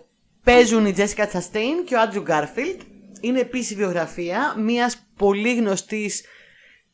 [0.44, 2.80] παίζουν η Jessica Chastain και ο Andrew Garfield.
[3.22, 6.24] Είναι επίση βιογραφία μιας πολύ γνωστής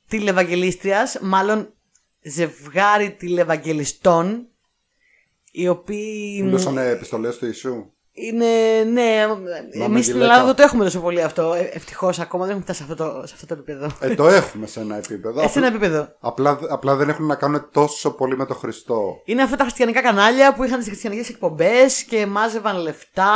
[0.08, 1.74] τηλευαγγελίστριας, μάλλον
[2.22, 4.48] ζευγάρι τηλευαγγελιστών,
[5.52, 7.94] οι οποίοι Μιλούσαν επιστολές του Ιησού.
[8.18, 8.46] Είναι,
[8.92, 9.22] ναι,
[9.72, 10.24] εμείς στην γυλαίκα.
[10.24, 11.54] Ελλάδα δεν το έχουμε τόσο πολύ αυτό.
[11.74, 13.88] Ευτυχώς ακόμα δεν έχουμε φτάσει σε αυτό το, σε αυτό το επίπεδο.
[14.00, 15.42] Ε, το έχουμε σε ένα επίπεδο.
[15.42, 16.08] Ε, σε ένα επίπεδο.
[16.20, 19.22] Απλά, απλά δεν έχουν να κάνουν τόσο πολύ με το Χριστό.
[19.26, 23.32] Είναι αυτά τα χριστιανικά κανάλια που είχαν τις χριστιανικές εκπομπές και μάζευαν λεφτά.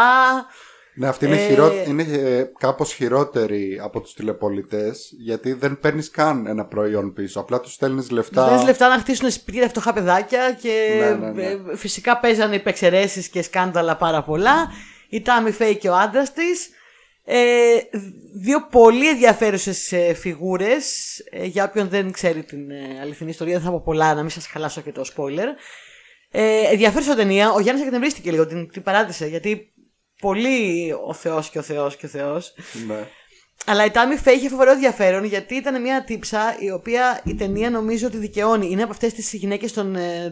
[0.99, 1.71] Ναι, αυτή είναι, Ε, χειρό...
[1.88, 7.39] είναι ε, κάπως χειρότερη από τους τηλεπολιτές γιατί δεν παίρνεις καν ένα προϊόν πίσω.
[7.39, 8.55] Απλά τους στέλνεις λεφτά.
[8.55, 11.43] Δεν λεφτά να χτίσουν σπίτια για φτωχά παιδάκια και Ναι, ναι, ναι.
[11.43, 14.71] ε, φυσικά παίζανε υπεξαιρέσεις και σκάνδαλα πάρα πολλά.
[15.09, 16.69] Η Τάμι Φέι και ο άντρας της.
[17.25, 17.75] Ε,
[18.41, 20.85] δύο πολύ ενδιαφέρουσες ε, φιγούρες.
[21.43, 24.47] για όποιον δεν ξέρει την ε, αληθινή ιστορία, δεν θα πω πολλά να μην σας
[24.47, 25.47] χαλάσω και το spoiler.
[26.31, 27.51] Ε, ενδιαφέρουσα ταινία.
[27.51, 29.73] Ο Γιάννης εκνευρίστηκε λίγο, την, την παράτησε γιατί
[30.19, 32.53] πολύ ο Θεός και ο Θεός και ο Θεός.
[32.88, 33.08] Ναι.
[33.65, 37.69] Αλλά η Τάμι Φέι είχε φοβερό ενδιαφέρον γιατί ήταν μια τύψα η οποία η ταινία
[37.69, 38.67] νομίζω ότι δικαιώνει.
[38.71, 39.71] Είναι από αυτές τις γυναίκες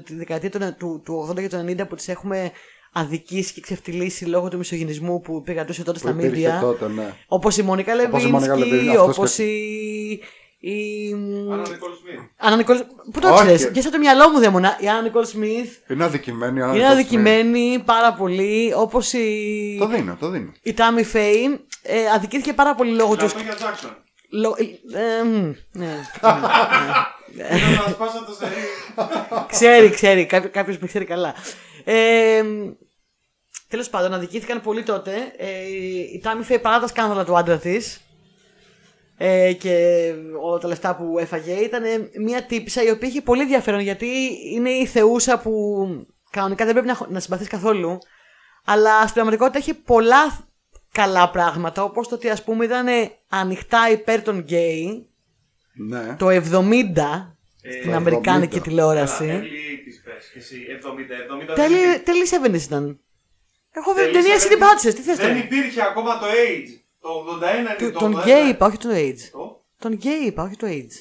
[0.04, 2.52] τη δεκαετία των- του, του 80 και του 90 που τις έχουμε
[2.94, 6.60] αδικήσει και ξεφτυλίσει λόγω του μισογυνισμού που επικρατούσε τότε Που στα υπήρχε μίντια.
[6.62, 7.14] τότε, ναι.
[7.28, 10.22] Όπως η Μόνικα Όπως η Μόνικα Λεβίνσκι, Λεβίνσκι, αυτός όπως και- η.
[10.60, 11.12] Η...
[11.52, 12.20] Άννα Νικόλ Σμιθ.
[12.38, 12.78] Άννα Νικόλ.
[13.12, 13.44] Πού το Όχι.
[13.44, 14.78] ξέρεις, και στο μυαλό μου δαίμονα.
[14.80, 16.62] Η Άννα Νικόλ Σμιθ Είναι αδικημένη.
[16.62, 18.74] αλλά είναι το αδικημένη πάρα πολύ.
[18.76, 19.18] Όπως η.
[19.18, 19.78] σημαίνει.
[19.80, 20.52] Το δίνω, το δίνω.
[20.62, 23.34] Η Τάμι Φέι ε, αδικήθηκε πάρα πολύ λόγω τους.
[23.34, 23.98] Λατό για Τζάξον.
[24.30, 24.56] Λο...
[24.94, 25.96] ε, μ, ναι.
[26.12, 26.40] Ήταν
[27.86, 29.46] να σπάσω το σερί.
[29.50, 30.26] ξέρει, ξέρει.
[30.52, 31.34] Κάποιος που ξέρει καλά.
[31.84, 32.44] Ε,
[33.70, 35.12] Τέλος πάντων, αδικήθηκαν πολύ τότε.
[35.38, 35.68] Ε,
[36.14, 38.02] η Τάμι Φέι παρά τα σκάνδαλα του άντρα της
[39.18, 41.84] ε, και όλα τα λεφτά που έφαγε ήταν
[42.24, 44.08] μια τύπησα η οποία είχε πολύ ενδιαφέρον γιατί
[44.54, 45.52] είναι η θεούσα που
[46.32, 47.98] κανονικά δεν πρέπει να, να συμπαθείς καθόλου
[48.66, 50.48] αλλά στην πραγματικότητα έχει πολλά
[50.92, 52.88] καλά πράγματα όπως το ότι ας πούμε ήταν
[53.30, 55.08] ανοιχτά υπέρ των γκέι
[55.74, 56.16] Ναι.
[56.18, 56.42] το 70
[57.80, 58.62] στην Ε, αμερικάνικη 70.
[58.64, 59.26] τηλεόραση.
[59.26, 60.66] Καλά, Early της πες και εσύ.
[60.70, 62.00] 70, 70 δεν Τέλει, υπήρχε.
[62.00, 62.26] τέλει
[62.62, 63.00] 70 ήταν.
[63.72, 64.50] Εγώ δεν Τέλει ταινία εσύ 70.
[64.50, 65.40] την πάτησες, τι θες Δεν τώρα.
[65.40, 66.70] υπήρχε ακόμα το AIDS.
[67.08, 68.24] Το 81 είναι Του- το Τον 81.
[68.24, 69.22] γκέι είπα, όχι το AIDS.
[69.32, 70.96] Το- Τον γκέι είπα, όχι το AIDS.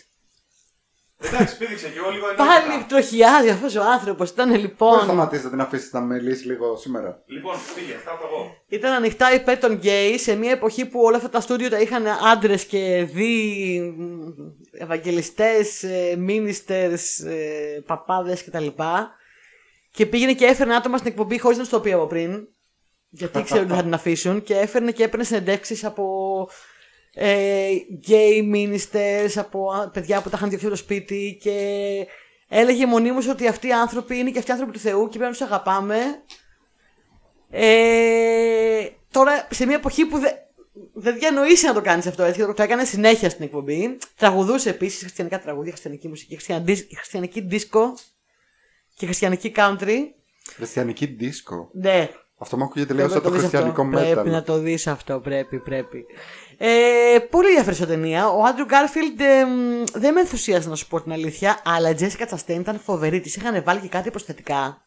[1.19, 2.75] Εντάξει, πήδηξε και εγώ λίγο Πάλι ενότητα.
[2.81, 4.31] εκτροχιάζει αυτός ο άνθρωπος.
[4.31, 5.01] Ήταν Πώς λοιπόν.
[5.01, 7.23] σταματήσετε την αφήσει να μιλήσει λίγο σήμερα.
[7.27, 8.51] Λοιπόν, πήγε, θα το εγώ.
[8.69, 12.05] Ήταν ανοιχτά υπέρ των γκέι σε μια εποχή που όλα αυτά τα στούντιο τα είχαν
[12.33, 13.95] άντρες και δι.
[14.73, 15.85] Ευαγγελιστές,
[16.19, 17.23] μίνιστερς,
[17.87, 18.67] παπάδες κτλ.
[19.91, 22.49] Και πήγαινε και έφερνε άτομα στην εκπομπή χωρίς να τους το πει από πριν.
[23.17, 24.43] Γιατί ήξερε ότι θα την αφήσουν.
[24.43, 26.49] Και έφερνε και έπαιρνε συνεντεύξεις από
[27.15, 27.69] ε,
[28.09, 31.39] gay ministers, από α, παιδιά που τα είχαν διωχθεί από το σπίτι.
[31.41, 31.57] Και
[32.49, 35.23] έλεγε μονίμως ότι αυτοί οι άνθρωποι είναι και αυτοί οι άνθρωποι του Θεού και πρέπει
[35.23, 35.97] να τους αγαπάμε.
[37.51, 40.33] Ε, τώρα σε μια εποχή που δεν
[40.93, 42.55] δεν διανοείσαι να το κάνεις αυτό έτσι.
[42.55, 43.99] Το έκανε συνέχεια στην εκπομπή.
[44.17, 47.95] Τραγουδούσε επίσης χριστιανικά τραγούδια, χριστιανική μουσική, χριστιανική, χριστιανική δίσκο
[48.95, 49.97] και χριστιανική country.
[50.55, 51.71] Χριστιανική δίσκο.
[51.73, 52.11] Ναι.
[52.39, 54.15] Αυτό μου ακούγεται λίγο Πρέπει σαν να το το δεις χριστιανικό αυτό.
[54.15, 54.33] Πρέπει metal.
[54.33, 56.07] να το δεις αυτό, πρέπει, πρέπει.
[56.59, 58.29] Ε, πολύ ενδιαφέρουσα ταινία.
[58.29, 61.95] Ο Άντρου Γκάρφιλντ ε, μ, δεν με ενθουσίασε να σου πω την αλήθεια, αλλά η
[61.95, 63.21] Τζέσικα Τσαστέιν ήταν φοβερή.
[63.21, 64.83] Της είχαν βάλει και κάτι προσθετικά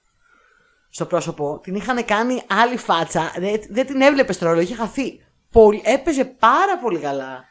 [0.90, 1.60] στο πρόσωπο.
[1.64, 3.32] Την είχαν κάνει άλλη φάτσα.
[3.38, 5.20] Δεν, δεν την έβλεπες στο ρόλο, είχε χαθεί.
[5.52, 7.44] Πολύ, έπαιζε πάρα πολύ καλά.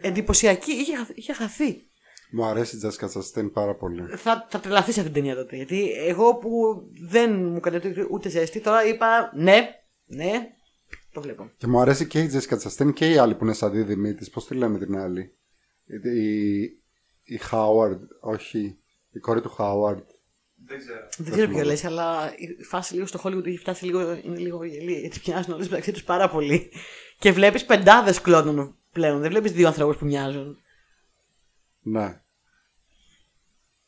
[0.00, 1.87] Εντυπωσιακή, είχε, χαθ- είχε χαθεί.
[2.30, 4.02] Μου αρέσει η Jessica Chastain πάρα πολύ.
[4.16, 5.56] Θα, θα τρελαθεί σε αυτήν την ταινία τότε.
[5.56, 9.68] Γιατί εγώ που δεν μου κατέτει ούτε ζέστη, τώρα είπα ναι,
[10.06, 10.48] ναι,
[11.12, 11.50] το βλέπω.
[11.56, 14.30] Και μου αρέσει και η Jessica Chastain και η άλλη που είναι σαν δίδυμή της.
[14.30, 15.34] Πώς τη λέμε την άλλη;
[15.84, 16.62] Η, η,
[17.24, 18.78] η Howard, όχι.
[19.12, 20.04] Η κόρη του Χάουαρντ.
[20.66, 21.08] Δεν ξέρω.
[21.18, 24.64] Δεν ξέρω ποιο λες, αλλά η φάση λίγο στο Hollywood έχει φτάσει λίγο, είναι λίγο
[24.64, 24.98] γελία.
[24.98, 26.70] Γιατί μοιάζουν όλες μεταξύ τους πάρα πολύ.
[27.18, 29.20] Και βλέπεις πεντάδες κλόνων πλέον.
[29.20, 30.58] Δεν βλέπεις δύο ανθρώπους που μοιάζουν.
[31.90, 32.20] Ναι.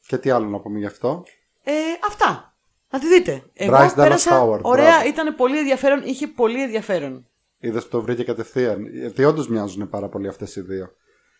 [0.06, 1.22] Και τι άλλο να πούμε γι' αυτό;
[1.64, 1.72] Ε,
[2.06, 2.54] αυτά.
[2.90, 3.42] Να τη δείτε.
[3.52, 5.08] Εγώ Bryce Dallas πέρασα Howard, ωραία, μπράβο.
[5.08, 7.26] ήταν πολύ ενδιαφέρον, είχε πολύ ενδιαφέρον.
[7.58, 8.86] Είδες που το βρήκε κατευθείαν.
[8.86, 10.94] Γιατί όντως μοιάζουν πάρα πολύ αυτές οι δύο.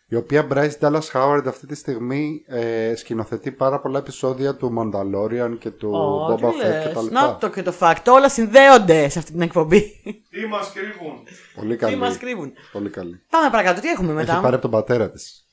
[0.07, 5.55] Η οποία Bryce Dallas Howard αυτή τη στιγμή ε, σκηνοθετεί πάρα πολλά επεισόδια του Mandalorian
[5.59, 6.93] και του Ω, Boba τι Fett λες.
[6.93, 7.13] κτλ.
[7.13, 8.03] Να το και το fact.
[8.07, 9.81] Όλα συνδέονται σε αυτή την εκπομπή.
[10.29, 11.23] Τι μας κρύβουν.
[11.55, 11.95] Πολύ Τι καλή.
[11.95, 12.53] μας κρύβουν.
[12.71, 13.21] Πολύ καλή.
[13.29, 15.45] Πάμε παρακάτω, τι έχουμε Έχει μετά; πάρει από τον πατέρα της.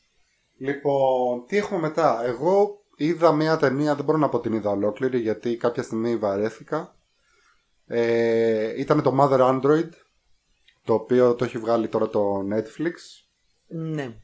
[0.58, 5.18] Λοιπόν, τι έχουμε μετά; Εγώ είδα μια ταινία, δεν μπορώ να πω την είδα ολόκληρη
[5.18, 6.96] γιατί κάποια στιγμή βαρέθηκα.
[7.86, 9.88] Ε, ήταν το Mother Android,
[10.84, 12.92] το οποίο το έχει βγάλει τώρα το Netflix.
[13.66, 14.16] Ναι.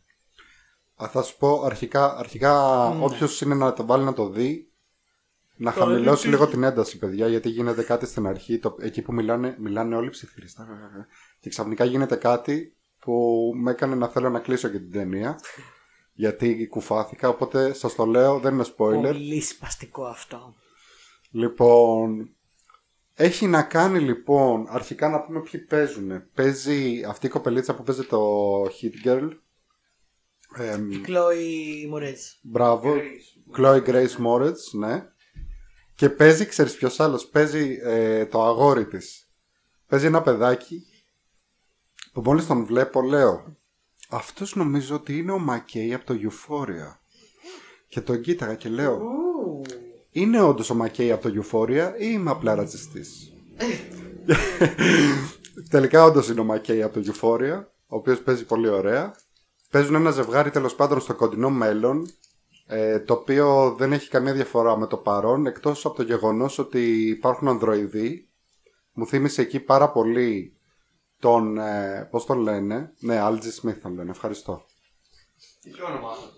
[1.02, 2.52] Α, θα σου πω αρχικά, αρχικά
[2.96, 3.04] Ναι.
[3.04, 4.68] όποιος είναι να το βάλει να το δει,
[5.56, 6.28] να Το χαμηλώσει δει.
[6.32, 10.10] λίγο την ένταση, παιδιά, γιατί γίνεται κάτι στην αρχή, το, εκεί που μιλάνε, μιλάνε όλοι
[10.10, 10.66] ψιθυριστά.
[11.40, 15.38] Και ξαφνικά γίνεται κάτι που με έκανε να θέλω να κλείσω και την ταινία.
[16.16, 19.03] Γιατί κουφάθηκα, οπότε σας το λέω, δεν είναι spoiler.
[19.03, 20.55] Πολύ σπαστικό αυτό.
[21.31, 22.35] Λοιπόν,
[23.14, 26.22] έχει να κάνει λοιπόν, αρχικά να πούμε ποιοι παίζουν.
[26.35, 29.29] Παίζει αυτή η κοπελίτσα που παίζει το Hit Girl.
[30.57, 32.18] Εμ, Κλόι Μορέτ.
[32.42, 32.94] Μπράβο.
[33.57, 35.09] Chloe Grace Moretz, ναι.
[35.94, 39.29] Και παίζει, ξέρεις ποιος άλλος, παίζει ε, το αγόρι της.
[39.87, 40.83] Παίζει ένα παιδάκι
[42.12, 43.57] που μόλις τον βλέπω λέω
[44.14, 46.98] αυτός νομίζω ότι είναι ο Μακέι από το Euphoria.
[47.88, 49.00] Και τον κοίταγα και λέω
[50.11, 53.33] είναι όντως ο Μακέι από το Euphoria ή είμαι απλά ρατσιστής;
[55.70, 59.14] Τελικά όντως είναι ο Μακέι από το Euphoria, ο οποίος παίζει πολύ ωραία.
[59.70, 62.07] Παίζουν ένα ζευγάρι τέλος πάντων στο κοντινό μέλλον,
[62.66, 67.09] ε, το οποίο δεν έχει καμία διαφορά με το παρόν, εκτός από το γεγονός ότι
[67.09, 68.29] υπάρχουν ανδροειδοί.
[68.92, 70.53] Μου θύμισε εκεί πάρα πολύ
[71.24, 74.64] τον, ε, πώς τον λένε, ναι, Άλτζι Σμιθ τον λένε, ευχαριστώ.
[75.72, 76.28] Ποιο όνομα αυτό.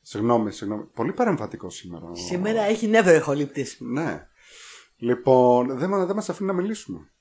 [0.00, 0.84] Συγγνώμη, συγγνώμη.
[0.84, 2.04] Πολύ παρεμβατικό σήμερα.
[2.06, 3.66] ο- Σήμερα έχει never εχολήπτη.
[3.78, 4.26] Ναι.
[4.96, 7.12] Λοιπόν, δεν, μα- δεν μας αφήνει να μιλήσουμε.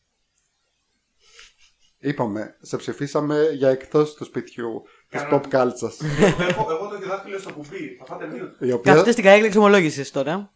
[2.00, 6.00] Είπαμε, σε ψηφίσαμε για εκτός του σπιτιού της Κανένα- pop κάλτσας.
[6.40, 7.96] έχω, εγώ το διδάσκαλο στο κουμπί.
[8.00, 8.66] Θα φάτε mute.
[8.66, 10.54] η οποία, Κάθεται στην καρέκλα εξομολόγησης τώρα.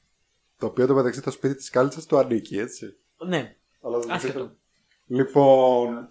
[0.58, 2.86] το οποίο το μεταξύ το σπίτι της κάλτσας του ανήκει, έτσι.
[3.28, 3.56] Ναι.
[3.82, 4.40] Αλλά δεν Άσχετο.
[4.40, 4.56] το-
[5.08, 6.08] Λοιπόν,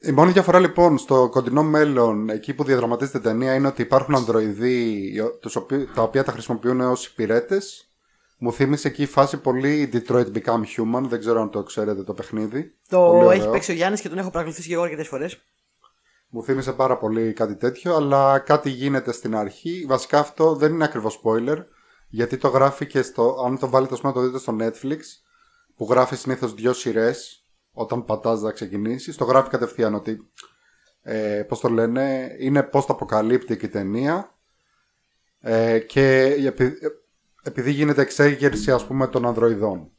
[0.00, 4.14] η μόνη διαφορά λοιπόν στο κοντινό μέλλον, εκεί που διαδραματίζεται η ταινία, είναι ότι υπάρχουν
[4.14, 7.90] ανδροειδοί τους οποίου- τα οποία τα χρησιμοποιούν ως υπηρέτες.
[8.38, 12.12] Μου θύμισε εκεί η φάση πολύ Detroit Become Human, δεν ξέρω αν το ξέρετε το
[12.14, 12.74] παιχνίδι.
[12.88, 13.52] Το Πολύ έχει ωραίο.
[13.52, 15.38] παίξει ο Γιάννης και τον έχω παρακολουθήσει και εγώ αρκετές φορές.
[16.28, 19.84] Μου θύμισε πάρα πολύ κάτι τέτοιο, αλλά κάτι γίνεται στην αρχή.
[19.88, 21.56] Βασικά αυτό δεν είναι ακριβώς spoiler,
[22.08, 23.42] γιατί το γράφει και στο.
[23.46, 24.98] Αν το βάλετε, ας πούμε, να το δείτε στο Netflix,
[25.76, 27.45] που γράφει συνήθως δύο σειρές,
[27.78, 30.30] όταν πατάς να ξεκινήσεις, το γράφει κατευθείαν ότι.
[31.02, 34.34] Ε, πώς το λένε, είναι πώ το αποκαλύπτει και η ταινία.
[35.40, 36.78] Ε, και επει-
[37.42, 39.90] επειδή γίνεται εξέγερση, ας πούμε, των ανδροειδών.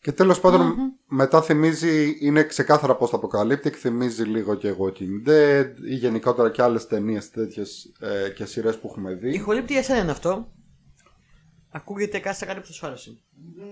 [0.00, 0.74] Και τέλος πάντων,
[1.06, 6.50] μετά θυμίζει, είναι ξεκάθαρα πώς το αποκαλύπτει και θυμίζει λίγο και Walking Dead ή γενικότερα
[6.50, 9.38] και άλλες ταινίες τέτοιες ε, και σειρές που έχουμε Η δει.
[9.38, 10.52] χολήπτη για σένα είναι αυτό;
[11.72, 13.10] Ακούγεται κάτι σε κάτι που θα σου άρεσε.
[13.36, 13.64] Μμμ,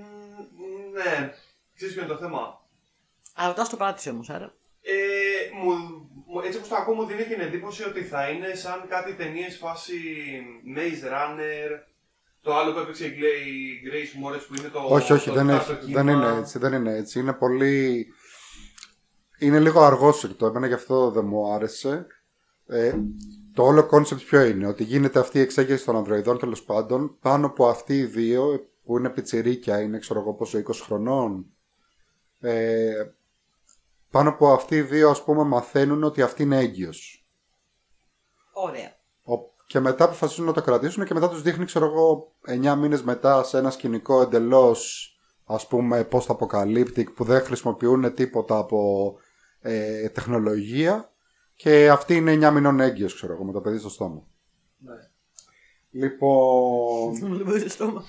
[0.93, 1.33] Ναι.
[1.79, 2.41] Ξέρεις ποιο είναι το θέμα;
[3.35, 4.55] Αλλά ρωτά το πάτησε όμως, άρα.
[4.83, 4.95] Ε,
[5.63, 5.71] μου,
[6.27, 9.57] μου- έτσι όπως το ακούω μου δίνει την εντύπωση ότι θα είναι σαν κάτι ταινίες
[9.57, 9.95] φάση
[10.77, 11.71] Maze Runner
[12.41, 15.35] το άλλο που έπαιξε η Gla- η Grace Moretz που είναι το όχι, όχι, το
[15.35, 16.03] δεν, τετάρτο έχει, κύμα.
[16.03, 17.19] δεν είναι έτσι, δεν είναι έτσι.
[17.19, 18.07] Είναι πολύ...
[19.39, 22.07] Είναι λίγο αργόσυρτο, εμένα γι' αυτό δεν μου άρεσε.
[22.67, 22.95] Ε,
[23.55, 27.47] το όλο concept ποιο είναι, ότι γίνεται αυτή η εξέγερση των ανδροειδών τέλος πάντων, πάνω
[27.47, 31.47] από αυτοί οι δύο που είναι πιτσιρίκια, είναι ξέρω εγώ πόσο 20 χρονών,
[32.41, 32.93] ε,
[34.11, 37.27] πάνω από αυτοί οι δύο ας πούμε μαθαίνουν ότι αυτή είναι έγκυος.
[38.53, 38.97] Ωραία.
[39.23, 43.03] Ο- Και μετά αποφασίζουν να το κρατήσουν και μετά τους δείχνει, ξέρω εγώ, 9 μήνες
[43.03, 45.13] μετά σε ένα σκηνικό εντελώς,
[45.45, 49.15] ας πούμε, πώς το αποκαλύπτει, που δεν χρησιμοποιούν τίποτα από
[49.61, 51.13] ε, τεχνολογία
[51.55, 54.27] και αυτή είναι 9 μηνών έγκυος, ξέρω εγώ, με το παιδί στο στόμα.
[54.79, 54.95] Ναι.
[55.91, 58.05] Λοιπόν, Μου λέει στο στόμα.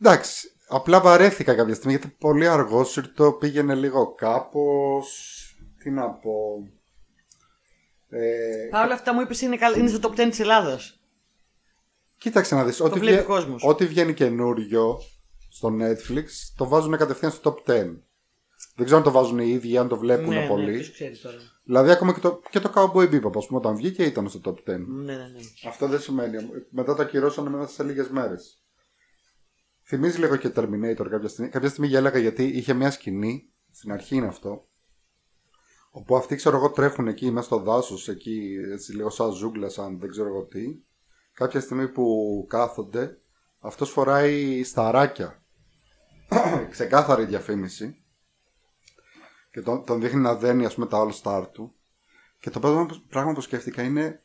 [0.00, 5.38] εντάξει, απλά βαρέθηκα κάποια στιγμή γιατί πολύ αργόσυρτο, πήγαινε λίγο κάπως,
[5.78, 6.66] τι να πω...
[8.08, 11.00] Ε, Παρ' όλα αυτά μου είπες είναι, καλ- είναι στο top 10 της Ελλάδας.
[12.16, 13.64] Κοίταξε να δεις, ό,τι, βλέπει βγε- ο κόσμος.
[13.64, 14.98] ό,τι βγαίνει καινούριο
[15.50, 16.24] στο Netflix
[16.56, 17.74] το βάζουν κατευθείαν στο top 10.
[18.74, 20.70] Δεν ξέρω αν το βάζουν οι ίδιοι, αν το βλέπουν ναι, πολύ.
[20.70, 21.36] Ναι, ποιος ξέρει τώρα.
[21.64, 24.50] Δηλαδή, ακόμα και το, και το Cowboy Bebop, ας πούμε, όταν βγήκε ήταν στο top
[24.50, 24.54] 10.
[24.66, 25.68] Ναι, ναι, ναι.
[25.68, 26.36] Αυτό δεν σημαίνει.
[26.70, 28.61] Μετά το ακυρώσανε μέσα σε λίγες μέρες.
[29.92, 31.50] Θυμίζει λίγο και Terminator κάποια στιγμή.
[31.50, 34.68] Κάποια στιγμή γέλαγα γιατί είχε μια σκηνή, στην αρχή είναι αυτό,
[35.90, 39.98] όπου αυτοί ξέρω εγώ τρέχουν εκεί μέσα στο δάσος, εκεί έτσι λίγο σαν ζούγκλα, σαν
[39.98, 40.82] δεν ξέρω εγώ τι.
[41.32, 43.20] Κάποια στιγμή που κάθονται,
[43.58, 45.42] αυτός φοράει σταράκια.
[46.70, 48.04] Ξεκάθαρη διαφήμιση.
[49.50, 51.74] Και τον, τον δείχνει να δένει ας πούμε τα All Star του.
[52.38, 54.22] Και το πρώτο πράγμα που σκέφτηκα είναι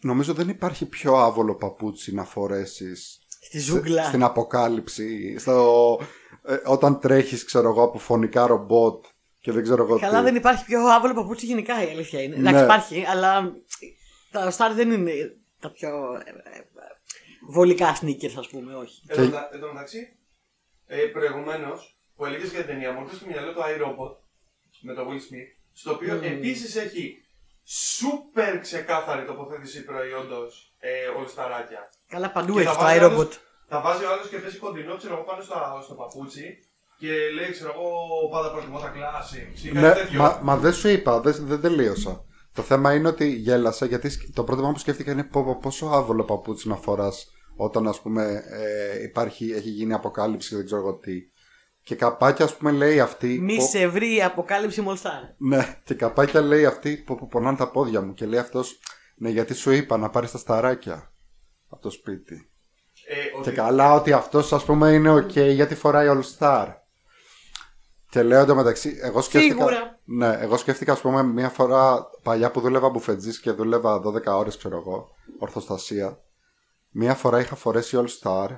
[0.00, 4.04] νομίζω δεν υπάρχει πιο άβολο παπούτσι να φορέσεις Στη ζούγκλα.
[4.04, 6.00] στην αποκάλυψη, στο,
[6.44, 9.04] ε, όταν τρέχεις ξέρω εγώ από φωνικά ρομπότ
[9.40, 10.24] και δεν ξέρω εγώ Καλά, τι.
[10.24, 12.36] δεν υπάρχει πιο άβολο παπούτσι γενικά η αλήθεια είναι.
[12.36, 12.48] Ναι.
[12.48, 13.52] Εντάξει, υπάρχει, αλλά
[14.30, 15.12] τα Star δεν είναι
[15.60, 15.88] τα πιο
[16.24, 16.62] ε, ε,
[17.50, 19.02] βολικά sneakers, ας πούμε, όχι.
[19.06, 20.16] Εν τω μετα- εν τω μεταξύ,
[20.86, 24.16] ε, προηγουμένως που έλεγες για την ταινία, μου ήρθε στο μυαλό το iRobot
[24.82, 26.22] με το Will Smith, στο οποίο Mm.
[26.22, 27.23] επίσης έχει
[27.64, 31.88] σούπερ ξεκάθαρη τοποθέτηση προϊόντος ε, ολσταράκια.
[32.08, 33.10] Καλά, παντού Και έχει τα το βάζει iRobot.
[33.10, 36.46] άλλος- Τα βάζει ο άλλος και πέσει κοντινό, ξέρω εγώ, πάνω στα- στο παπούτσι
[36.98, 37.88] και λέει, ξέρω εγώ,
[38.32, 40.18] πάντα προτιμώ τα classics ή κάτι Ναι, τέτοιο.
[40.20, 42.24] μα, μα δεν σου είπα, δεν, δεν τελείωσα.
[42.52, 45.58] Το θέμα είναι ότι γέλασα γιατί σκ- το πρώτο πράγμα που σκέφτηκα είναι πω, πω,
[45.62, 50.64] πόσο άβολο παπούτσι να φοράς όταν ας πούμε ε, υπάρχει, έχει γίνει αποκάλυψη και δεν
[50.64, 51.12] ξέρω εγώ τι.
[51.84, 53.38] Και καπάκια ας πούμε λέει αυτή...
[53.40, 55.22] Μη πω- σε βρει η αποκάλυψη Μολστάρ.
[55.36, 58.78] Ναι, και καπάκια λέει αυτή που, που πονάνε τα πόδια μου και λέει αυτός
[59.16, 61.12] ναι γιατί σου είπα να πάρεις τα σταράκια
[61.68, 62.50] από το σπίτι.
[63.08, 66.66] Ε, Και ότι- καλά ότι αυτός ας πούμε είναι ok γιατί φοράει All Star.
[68.10, 69.54] Και λέω εντωμεταξύ, εγώ σκέφτηκα.
[69.54, 69.98] Σίγουρα.
[70.04, 74.56] Ναι, εγώ σκέφτηκα, ας πούμε, μια φορά παλιά που δούλευα μπουφετζής και δούλευα 12 ώρες,
[74.56, 76.20] ξέρω εγώ, ορθοστασία.
[76.90, 78.48] Μια φορά είχα φορέσει All Star,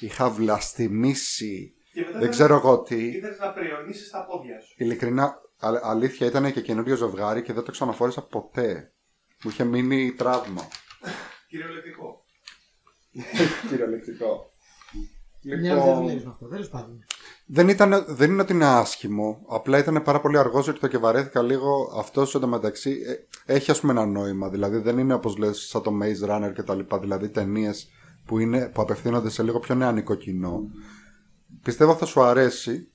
[0.00, 3.06] είχα βλαστημίσει, και μετά δεν ήθελες- ξέρω εγώ τι.
[3.06, 4.74] Ήθελες να πριονίσεις τα πόδια σου.
[4.78, 5.24] Ειλικρινά,
[5.58, 8.92] α- αλήθεια ήταν και καινούριο ζευγάρι και δεν το ξαναφόρεσα ποτέ.
[9.44, 10.62] Μου είχε μείνει τραύμα.
[11.48, 12.24] Κυριολεκτικό.
[13.68, 14.50] Κυριολεκτικό.
[15.46, 17.04] Ναι, Λοιπόν, με αυτό, τέλος πάντων.
[17.46, 19.44] δεν, ήταν, δεν είναι ότι είναι άσχημο.
[19.48, 21.92] Απλά ήταν πάρα πολύ αργός το και βαρέθηκα λίγο.
[21.98, 22.90] Αυτό εντωμεταξύ
[23.46, 24.48] ε, έχει ας πούμε ένα νόημα.
[24.48, 26.98] Δηλαδή δεν είναι όπως λες σαν το Maze Runner και τα λοιπά.
[26.98, 27.88] Δηλαδή ταινίες
[28.24, 30.60] που, είναι, που απευθύνονται σε λίγο πιο νεανικό κοινό.
[31.64, 32.88] Πιστεύω θα σου αρέσει.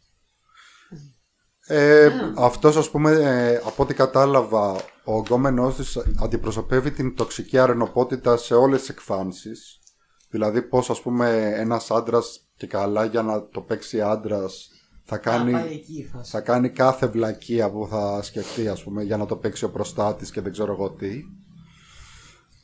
[1.67, 8.37] Ε, αυτός ας πούμε ε, από ό,τι κατάλαβα ο γκόμενός της αντιπροσωπεύει την τοξική αρενοπότητα
[8.37, 9.79] σε όλες τις εκφάνσεις
[10.29, 14.69] δηλαδή πως ας πούμε ένας άντρας και καλά για να το παίξει άντρας
[15.03, 16.31] θα κάνει, πάει εκεί η φάση.
[16.31, 20.31] θα κάνει κάθε βλακεία που θα σκεφτεί ας πούμε για να το παίξει ο προστάτης
[20.31, 21.21] και δεν ξέρω εγώ τι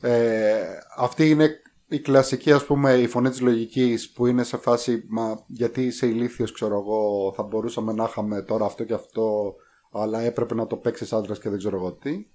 [0.00, 0.62] ε,
[0.96, 5.44] αυτή είναι η κλασική ας πούμε η φωνή της λογικής που είναι σε φάση μα
[5.46, 9.54] γιατί είσαι ηλίθιος ξέρω εγώ θα μπορούσαμε να είχαμε τώρα αυτό και αυτό
[9.92, 12.26] αλλά έπρεπε να το παίξεις άντρας και δεν ξέρω εγώ τι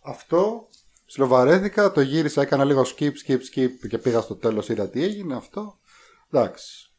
[0.00, 0.68] αυτό
[1.04, 5.36] σλοβαρέθηκα το γύρισα έκανα λίγο skip skip skip και πήγα στο τέλος είδα τι έγινε
[5.36, 5.78] αυτό
[6.30, 6.94] εντάξει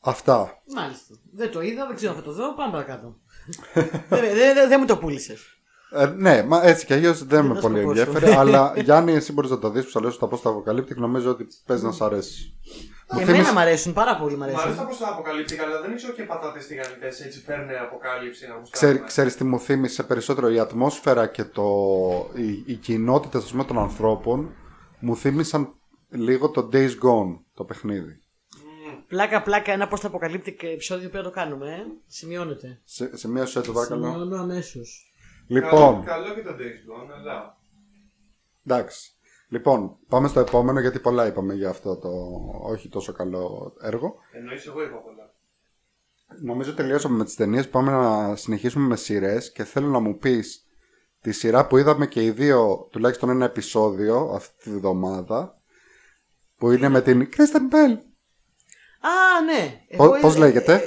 [0.00, 1.14] αυτά Μάλιστα.
[1.32, 2.54] Δεν το είδα, δεν ξέρω αν θα το δω.
[2.54, 3.20] Πάμε παρακάτω.
[4.08, 5.59] δεν, δεν, δεν, δεν μου το πούλησες.
[5.92, 8.02] Ε, ναι, μα έτσι κι αλλιώς δεν με θα πολύ σκοπός σου.
[8.04, 8.32] ενδιαφέρει.
[8.38, 11.00] αλλά Γιάννη, εσύ μπορείς να το δεις που σα λέω στα πώ τα αποκαλύπτει και
[11.00, 12.54] νομίζω ότι παίζει να σ' αρέσει.
[13.06, 14.60] Και εμένα θύμισε- μ' αρέσουν, πάρα πολύ μ' Μ' αρέσουν.
[14.62, 18.54] αρέσει τα προς τα αποκαλύπτικα, αλλά δεν ξέρω και πατάτες τηγανιτές έτσι φέρνε αποκάλυψη να
[18.54, 19.06] μου Ξέρει, στέλνουν.
[19.06, 21.64] ξέρεις τι μου θύμισε περισσότερο η ατμόσφαιρα και το,
[22.34, 24.50] οι, οι κοινότητε των ανθρώπων
[25.00, 25.74] μου θύμισαν
[26.08, 28.20] λίγο το Days Gone το παιχνίδι.
[29.08, 31.66] Πλάκα, πλάκα, ένα πώ τα αποκαλύπτει και επεισόδιο που θα το κάνουμε.
[31.70, 31.82] Ε.
[32.06, 32.80] Σημειώνεται.
[32.84, 34.06] Σε, σημείωσε το παρακαλώ.
[34.10, 35.09] Σημειώνω αμέσως.
[35.50, 35.70] Λοιπόν,
[36.04, 36.60] Καλό, καλό και το Days
[36.90, 37.56] Gone, αλλά.
[38.66, 39.10] εντάξει.
[39.48, 42.08] Λοιπόν, πάμε στο επόμενο γιατί πολλά είπαμε για αυτό το
[42.62, 44.14] όχι τόσο καλό έργο.
[44.32, 45.34] Εννοείς εγώ είπα πολλά.
[46.42, 50.66] Νομίζω τελειώσαμε με τις ταινίες Πάμε να συνεχίσουμε με σειρέ και θέλω να μου πεις
[51.20, 55.60] τη σειρά που είδαμε και οι δύο τουλάχιστον ένα επεισόδιο αυτή τη βδομάδα
[56.56, 57.96] που είναι με την Kristen Bell.
[59.02, 59.80] Α, ναι.
[59.96, 60.82] Πώς- Εγώ πώς είδα- λέγεται?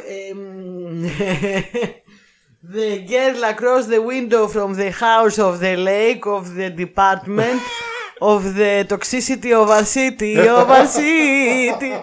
[2.71, 6.55] Ε, ε, μ, the girl across the window from the house of the lake of
[6.55, 7.61] the department
[8.21, 11.93] of the toxicity of our city, of our city.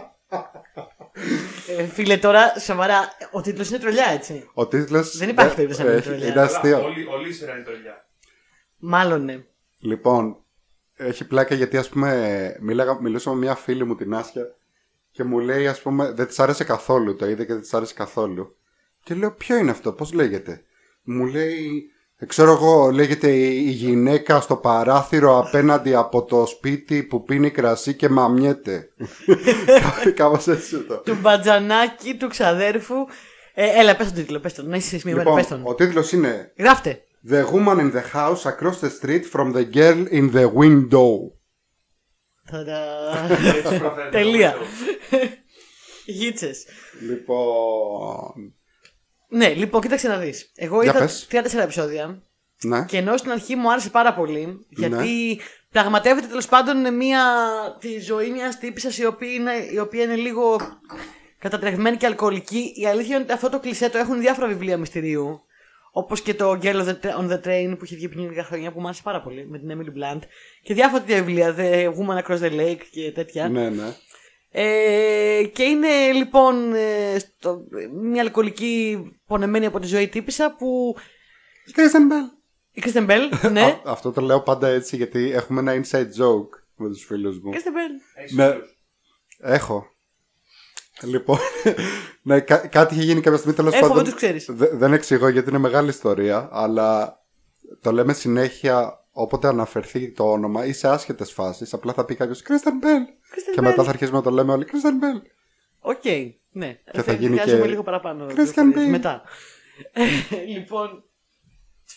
[1.78, 4.50] Ε, φίλε, τώρα σοβαρά, ο τίτλος είναι τρολιά, έτσι.
[4.54, 6.26] Ο τίτλος Δεν υπάρχει ε, περίπτωση να ε, μην τρολιά.
[6.26, 6.76] Είναι αστείο.
[6.76, 8.06] Αλλά όλη, όλη η σειρά είναι τρολιά.
[8.76, 9.44] Μάλλον ναι.
[9.80, 10.36] Λοιπόν,
[10.96, 14.54] έχει πλάκα γιατί ας πούμε μίλαγα, μιλούσα με μια φίλη μου την Άσια
[15.10, 17.94] και μου λέει ας πούμε δεν της άρεσε καθόλου το είδε και δεν της άρεσε
[17.94, 18.59] καθόλου
[19.02, 20.62] και λέω ποιο είναι αυτό, πώς λέγεται;
[21.02, 21.90] Μου λέει
[22.22, 27.50] «Ε, ξέρω εγώ λέγεται η η γυναίκα στο παράθυρο απέναντι από το σπίτι που πίνει
[27.50, 28.88] κρασί και μαμιέται
[30.14, 32.94] Κάπως έτσι το Του μπατζανάκι του ξαδέρφου.
[33.54, 34.68] Ε, έλα, πες τον τίτλο, πες τον.
[34.68, 35.62] Να είσαι σημειωμένο, Λοιπόν, πες τον.
[35.66, 37.02] ο τίτλος είναι Γράφτε.
[37.30, 41.08] The woman in the house across the street from the girl in the window.
[42.50, 42.80] Ταδά.
[43.56, 44.18] Έτσι προφέρεται.
[44.18, 44.54] Τελεία.
[46.06, 46.66] Γίτσες.
[47.08, 48.54] Λοιπόν.
[49.30, 50.52] Ναι, λοιπόν, κοίταξε να δεις.
[50.54, 51.26] Εγώ Για είδα πες.
[51.30, 52.22] 34 επεισόδια
[52.62, 52.84] Ναι.
[52.84, 57.22] και ενώ στην αρχή μου άρεσε πάρα πολύ, γιατί πραγματεύεται τέλος πάντων μια,
[57.80, 60.58] τη ζωή μιας τύπησας η, οποία είναι, η οποία είναι λίγο
[61.38, 62.72] κατατρεγμένη και αλκοολική.
[62.76, 65.40] Η αλήθεια είναι ότι αυτό το κλισέ το έχουν διάφορα βιβλία μυστηρίου.
[65.92, 68.72] Όπως και το Girl of the, on the Train που είχε βγει πριν λίγα χρόνια
[68.72, 70.20] που μου άρεσε πάρα πολύ με την Emily Blunt.
[70.62, 73.48] Και διάφορα τέτοια βιβλία, The Woman Across the Lake και τέτοια.
[73.48, 73.94] Ναι, ναι.
[74.52, 80.96] Ε, και είναι λοιπόν ε, στο, μια αλκοολική πονεμένη από τη ζωή τύπησα που.
[81.76, 82.38] Kristen Bell.
[82.72, 83.22] Η Kristen Bell,
[83.52, 83.62] ναι.
[83.62, 87.50] Α, αυτό το λέω πάντα έτσι γιατί έχουμε ένα inside joke με τους φίλους μου.
[87.50, 87.90] Kristen Bell.
[88.14, 88.50] Έχεις Ναι.
[88.52, 88.78] φίλους.
[89.38, 89.86] Έχω.
[91.02, 91.38] Λοιπόν,
[92.22, 93.96] ναι, κά- κάτι είχε γίνει κάποια στιγμή τέλος Έχω, πάντων.
[93.96, 94.46] δεν τους ξέρεις.
[94.50, 97.18] Δε- δεν εξηγώ γιατί είναι μεγάλη ιστορία, αλλά
[97.80, 101.72] το λέμε συνέχεια όποτε αναφερθεί το όνομα ή σε άσχετες φάσεις.
[101.72, 103.02] Απλά θα πει κάποιος Kristen Bell.
[103.30, 105.20] Kristen Και μετά θα αρχίσουμε να το λέμε όλοι Kristen Bell.
[105.80, 106.04] OK,
[106.52, 106.78] ναι.
[106.92, 108.24] Και θα γίνει Χρειάζομαι και- λίγο παραπάνω.
[108.26, 108.90] Christian πληροφορίες Bale.
[108.90, 109.22] Μετά.
[109.92, 110.04] Ε,
[110.46, 111.04] λοιπόν.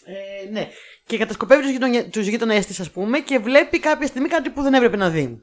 [0.05, 0.67] Ε, ναι.
[1.05, 4.61] Και κατασκοπεύει τους γειτονια- τους γείτονές της ας πούμε και βλέπει κάποια στιγμή κάτι που
[4.61, 5.41] δεν έπρεπε να δει.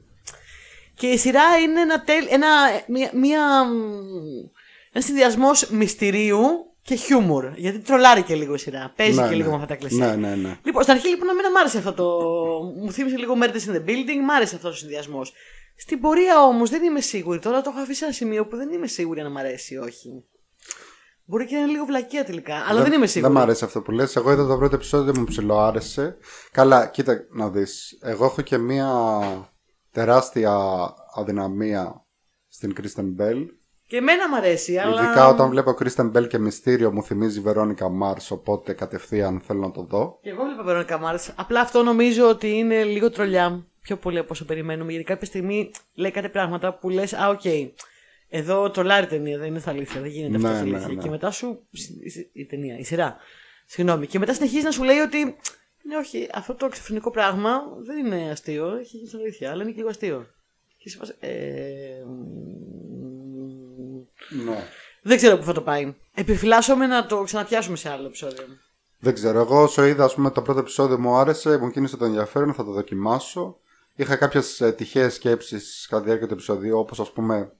[0.95, 2.47] Και η σειρά είναι ένα, τέλ, ένα
[2.87, 3.71] μια, μια, μ,
[4.91, 7.51] ένα συνδυασμός μυστηρίου και χιούμορ.
[7.55, 8.93] Γιατί τρολάρει και λίγο η σειρά.
[8.95, 9.55] Παίζει Ναι, και λίγο ναι.
[9.57, 9.95] με αυτά τα κλεισέ.
[9.95, 10.57] Ναι, ναι, ναι.
[10.63, 12.03] Λοιπόν, στην αρχή λοιπόν εμένα μ' άρεσε αυτό το.
[12.83, 15.33] Μου θύμισε λίγο Murders in the Building, μ' άρεσε αυτός ο συνδυασμός.
[15.75, 17.39] Στην πορεία όμως δεν είμαι σίγουρη.
[17.39, 19.77] Τώρα το έχω αφήσει σε ένα σημείο που δεν είμαι σίγουρη αν μ' αρέσει ή
[19.77, 20.23] όχι.
[21.25, 23.33] Μπορεί και να είναι λίγο βλακεία τελικά, αλλά δεν, είμαι σίγουρη.
[23.33, 24.15] Δεν μ' αρέσει αυτό που λες.
[24.15, 26.17] Εγώ είδα το πρώτο επεισόδιο μου ψιλοάρεσε.
[26.51, 27.97] Καλά, κοίτα να δεις.
[28.01, 28.89] Εγώ έχω και μία
[29.91, 30.57] τεράστια
[31.15, 32.05] αδυναμία
[32.47, 33.45] στην Kristen Bell.
[33.91, 35.01] Και εμένα μ' αρέσει, αλλά.
[35.03, 39.71] Ειδικά όταν βλέπω Kristen Bell και Μυστήριο μου θυμίζει Veronica Mars, οπότε κατευθείαν θέλω να
[39.71, 40.19] το δω.
[40.21, 41.33] Και εγώ βλέπω Veronica Mars.
[41.35, 43.65] Απλά αυτό νομίζω ότι είναι λίγο τρολιά.
[43.81, 44.91] Πιο πολύ από όσο περιμένουμε.
[44.91, 47.41] Γιατί κάποια στιγμή λέει κάτι πράγματα που λες, Α, οκ.
[48.29, 50.01] Εδώ τρολάρει η ταινία, δεν είναι στα αλήθεια.
[50.01, 50.95] Δεν γίνεται αυτό Ναι, στα ναι, αλήθεια.
[50.95, 51.01] ναι.
[51.01, 51.67] Και μετά σου.
[52.33, 53.15] Η ταινία, η σειρά.
[53.65, 54.07] Συγγνώμη.
[54.07, 55.23] Και μετά συνεχίζει να σου λέει ότι.
[55.83, 58.75] Ναι, όχι, αυτό το εξωφρενικό πράγμα δεν είναι αστείο.
[58.79, 60.25] Έχει γίνει στην αλήθεια, αλλά είναι και λίγο αστείο.
[60.77, 61.29] Και σε φάση, ε,
[62.05, 63.20] μ,
[64.29, 64.67] Ναι.
[65.01, 65.95] δεν ξέρω πού θα το πάει.
[66.13, 68.43] Επιφυλάσσομαι να το ξαναπιάσουμε σε άλλο επεισόδιο.
[68.99, 69.39] Δεν ξέρω.
[69.39, 72.63] Εγώ όσο είδα, ας πούμε, το πρώτο επεισόδιο μου άρεσε, μου κίνησε το ενδιαφέρον, θα
[72.63, 73.59] το δοκιμάσω.
[73.95, 77.51] Είχα κάποιες ε, τυχαίες σκέψεις κατά τη διάρκεια του επεισοδίου, όπως ας πούμε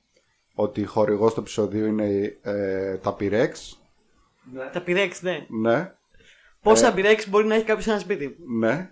[0.54, 3.50] ότι χορηγός του επεισοδίου είναι ε, τα Pyrex.
[4.54, 4.70] Ναι.
[4.74, 5.46] Τα πειρέξ, ναι.
[5.50, 5.94] Ναι,
[6.62, 6.92] Πόσα Ε.
[6.92, 8.36] πειρέξ μπορεί να έχει κάποιος σε ένα σπίτι.
[8.60, 8.92] ναι.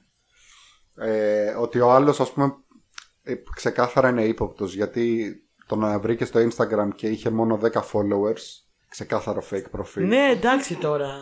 [0.96, 2.56] Ε, ότι ο άλλος, ας πούμε,
[3.24, 5.36] ε, ξεκάθαρα είναι ύποπτος γιατί
[5.70, 8.42] τον βρήκε στο Instagram και είχε μόνο 10 followers.
[8.90, 10.08] Ξεκάθαρο fake προφίλ.
[10.08, 11.14] Ναι, εντάξει τώρα.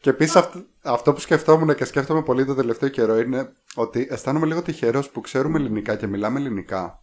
[0.00, 4.46] Και επίσης αυτό, αυτό που σκεφτόμουν και σκέφτομαι πολύ το τελευταίο καιρό είναι ότι αισθάνομαι
[4.46, 7.02] λίγο τυχερός που ξέρουμε ελληνικά και μιλάμε ελληνικά.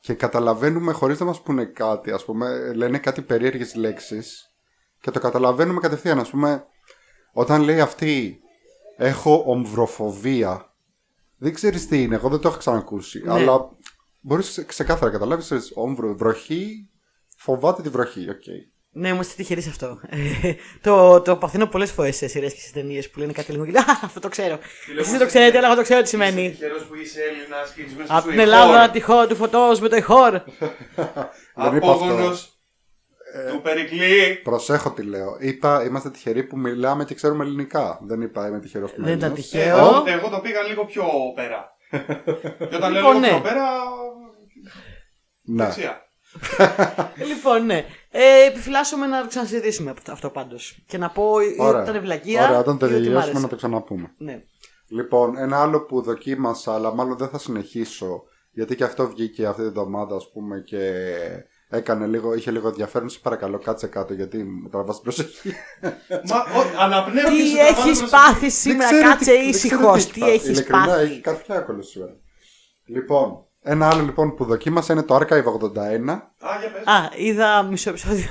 [0.00, 4.50] Και καταλαβαίνουμε χωρίς να μας πούνε κάτι, ας πούμε, λένε κάτι περίεργες λέξεις
[5.00, 6.18] και το καταλαβαίνουμε κατευθείαν.
[6.18, 6.64] Α πούμε,
[7.32, 8.40] όταν λέει αυτή
[8.96, 10.74] έχω ομβροφοβία,
[11.36, 13.22] δεν ξέρεις τι είναι, εγώ δεν το έχω ξανακούσει.
[13.24, 13.32] Ναι.
[13.32, 13.68] Αλλά
[14.20, 16.88] μπορείς ξεκάθαρα να καταλάβεις, όμβρο, βροχή,
[17.36, 18.42] φοβάται τη βροχή, οκ.
[18.90, 20.00] ναι, είμαστε τυχεροί σε αυτό.
[20.82, 23.70] το, το παθαίνω πολλές φορές σε σειρές και σε ταινίες που λένε κάτι λίγο και
[23.70, 24.58] λέω Α, αυτό το ξέρω.
[24.98, 26.50] Εσείς δεν το ξέρετε, αλλά εγώ το ξέρω τι σημαίνει.
[26.50, 28.52] Τυχερός που είσαι Έλληνας και είσαι μέσα Από στο την ηχόρ.
[28.54, 30.32] Ελλάδα, τυχό του φωτός με το ηχόρ.
[31.54, 31.90] Δεν είπα αυτό.
[31.90, 32.54] Απόγονος
[33.52, 34.40] του Περικλή.
[34.42, 35.36] Προσέχω τι λέω.
[35.40, 37.98] Είπα είμαστε τυχεροί που μιλάμε και ξέρουμε ελληνικά.
[38.02, 39.50] Δεν είπα είμαι τυχερός που είμαι Δεν ήταν Έλληνας.
[39.50, 39.76] τυχαίο.
[39.78, 41.04] Εγώ, εγώ το πήγα λίγο πιο
[41.34, 41.76] πέρα.
[42.68, 43.28] Και όταν λέω Λοιπόν, λίγο ναι.
[43.28, 43.68] πιο πέρα.
[45.42, 45.64] Ναι.
[45.64, 46.00] Δεξιά.
[47.28, 47.84] λοιπόν, ναι.
[48.10, 50.84] Ε, επιφυλάσσομαι να το ξανασυζητήσουμε αυτό- αυτό πάντως.
[50.86, 51.80] Και να πω ή Ωραία.
[51.80, 52.44] ότι ήταν βλακεία.
[52.48, 53.40] Ωραία, όταν ή ότι μ' τελειώσουμε άρεσε.
[53.40, 54.14] να το ξαναπούμε.
[54.18, 54.42] Ναι.
[54.88, 59.60] Λοιπόν, ένα άλλο που δοκίμασα, αλλά μάλλον δεν θα συνεχίσω, γιατί και αυτό βγήκε αυτή
[59.62, 60.92] τη εβδομάδα, ας πούμε, και
[61.70, 63.08] έκανε λίγο, είχε λίγο ενδιαφέρον.
[63.08, 65.54] Σε παρακαλώ, κάτσε κάτω, γιατί μου τραβάς την προσοχή.
[66.28, 69.36] Μα ο, αναπνέω και Τι σου τραβάνε έχεις προς- πάθει Δεν σήμερα, ξέρω κάτσε τι-
[69.36, 70.06] δεν ήσυχος.
[70.10, 71.02] ξέρω Τι έχεις Ειλικρινά, πάθει.
[71.04, 72.16] έχει καρφιά άκολο σήμερα.
[72.84, 76.12] Λοιπόν, ένα άλλο λοιπόν που δοκίμασα είναι το Archive 81.
[76.38, 76.86] Α, για πες.
[76.86, 78.28] Α, είδα μισό επεισόδιο.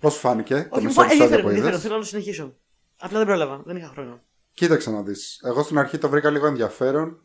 [0.00, 1.68] Πώς φάνηκε το Όχι, μου μισό φάνηκε επεισόδιο ενδιαφέρον, που ενδιαφέρον.
[1.70, 2.54] είδες; Θέλω να το συνεχίσω.
[3.00, 4.20] Απλά δεν πρόλαβα, δεν είχα χρόνο.
[4.54, 5.40] Κοίταξε να δεις.
[5.44, 7.22] Εγώ στην αρχή το βρήκα λίγο ενδιαφέρον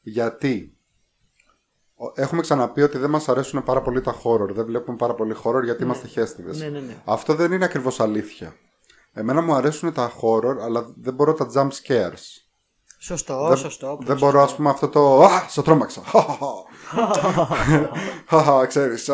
[0.00, 0.79] γιατί ο-
[2.14, 4.48] έχουμε ξαναπεί ότι δεν μας αρέσουν πάρα πολύ τα horror.
[4.50, 6.58] Δεν βλέπουμε πάρα πολύ horror γιατί είμαστε χέστηδες.
[6.58, 6.96] Ναι, ναι, ναι.
[7.04, 8.54] Αυτό δεν είναι ακριβώς αλήθεια.
[9.12, 12.44] Εμένα μου αρέσουν τα horror αλλά δεν μπορώ τα jump scares.
[13.02, 13.86] Σωστό, δεν, σωστό.
[13.86, 14.26] πολύ δεν σωστό.
[14.26, 15.22] μπορώ, ας πούμε, αυτό το.
[15.24, 16.02] Α, σε τρόμαξα.
[18.28, 19.06] Χαχα, ξέρεις,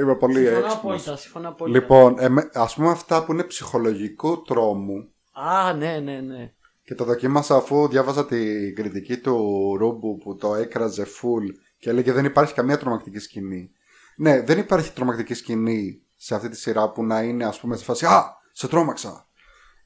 [0.00, 0.74] είμαι πολύ Συμφωνώ έξυπνος.
[0.74, 1.16] απόλυτα.
[1.16, 1.78] Συμφωνώ απόλυτα.
[1.78, 2.16] Λοιπόν,
[2.52, 6.52] ας πούμε αυτά που είναι ψυχολογικού τρόμου Α, ναι, ναι, ναι.
[6.84, 9.36] και το δοκίμασα αφού διάβαζα την κριτική του
[9.78, 11.54] Ρούμπου που το έκραζε full
[11.84, 13.70] και έλεγε δεν υπάρχει καμία τρομακτική σκηνή.
[14.16, 17.84] Ναι, δεν υπάρχει τρομακτική σκηνή σε αυτή τη σειρά που να είναι ας πούμε σε
[17.84, 19.28] φάση «Α, σε τρόμαξα».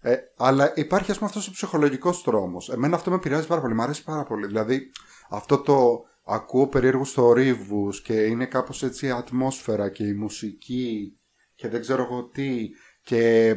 [0.01, 2.71] Ε, αλλά υπάρχει ας πούμε αυτός ο ψυχολογικός τρόμος.
[2.71, 4.47] Εμένα αυτό με επηρεάζει πάρα πολύ, μου αρέσει πάρα πολύ.
[4.47, 4.91] Δηλαδή
[5.31, 11.19] αυτό το ακούω περίεργους θορύβους και είναι κάπως έτσι η ατμόσφαιρα και η μουσική
[11.55, 12.69] και δεν ξέρω εγώ τι
[13.03, 13.55] και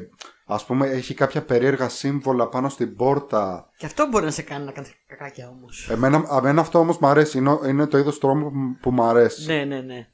[0.54, 3.70] ας πούμε έχει κάποια περίεργα σύμβολα πάνω στην πόρτα.
[3.78, 5.89] Και αυτό μπορεί να σε κάνει να κάνεις κακάκια όμως.
[5.89, 9.45] Εμένα, εμένα αυτό όμως μου αρέσει, είναι, είναι το είδος τρόμου που, που μου αρέσει.
[9.45, 10.08] Ναι, ναι, ναι.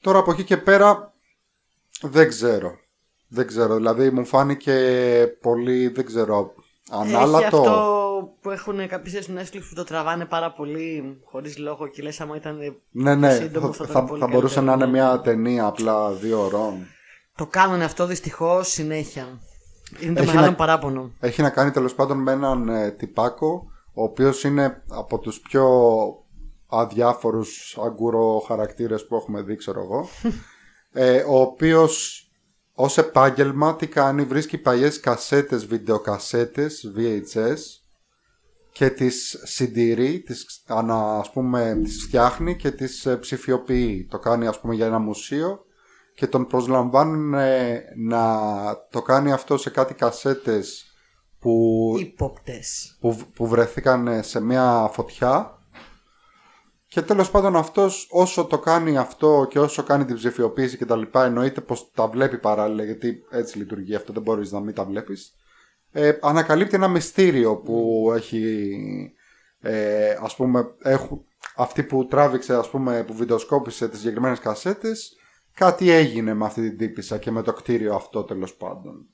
[0.00, 1.14] Τώρα από εκεί και πέρα
[2.00, 2.78] δεν ξέρω.
[3.28, 4.74] Δεν ξέρω, δηλαδή μου φάνηκε
[5.40, 6.54] πολύ, δεν ξέρω,
[6.92, 7.56] Έχει ανάλατο.
[7.56, 12.20] αυτό που έχουν κάποιε στο Netflix που το τραβάνε πάρα πολύ χωρίς λόγο και λες
[12.20, 12.58] άμα ήταν.
[12.90, 15.06] Ναι, ναι, σύντομο, θα, θα θα, ήταν πολύ θα μπορούσε να καλύτερο, είναι ναι.
[15.06, 16.86] μια ταινία απλά δύο ώρων.
[17.36, 19.40] Το κάνουν αυτό δυστυχώς συνέχεια.
[20.00, 21.10] Είναι το Έχει μεγάλο να- παράπονο.
[21.20, 25.68] Έχει να κάνει τέλος πάντων με έναν ε, τυπάκο, ο οποίος είναι από τους πιο
[26.66, 30.08] αδιάφορους αγκούρο χαρακτήρες που έχουμε δει, ξέρω εγώ.
[31.04, 32.20] ε, ο οποίος
[32.72, 37.56] ως επάγγελμα τι κάνει, βρίσκει παλιές κασέτες, βιντεοκασέτες, VHS
[38.72, 44.06] και τις συντηρεί, τις, ανα, ας πούμε, τις φτιάχνει και τις ε, ψηφιοποιεί.
[44.10, 45.65] Το κάνει ας πούμε για ένα μουσείο
[46.16, 48.38] και τον προσλαμβάνουν ε, να
[48.90, 50.84] το κάνει αυτό σε κάτι κασέτες
[51.38, 52.96] που, Υπόπτες.
[53.00, 55.58] που, που βρεθήκαν ε, σε μια φωτιά
[56.88, 60.96] και τέλος πάντων αυτός όσο το κάνει αυτό και όσο κάνει την ψηφιοποίηση και τα
[60.96, 64.84] λοιπά εννοείται πως τα βλέπει παράλληλα γιατί έτσι λειτουργεί αυτό δεν μπορείς να μην τα
[64.84, 65.34] βλέπεις
[65.92, 68.66] ε, ανακαλύπτει ένα μυστήριο που έχει
[69.60, 71.24] ε, ας πούμε έχουν,
[71.56, 75.16] αυτή που τράβηξε ας πούμε που βιντεοσκόπησε τις συγκεκριμένες κασέτες
[75.56, 79.06] κάτι έγινε με αυτή την τύπισσα και με το κτίριο αυτό τέλος πάντων.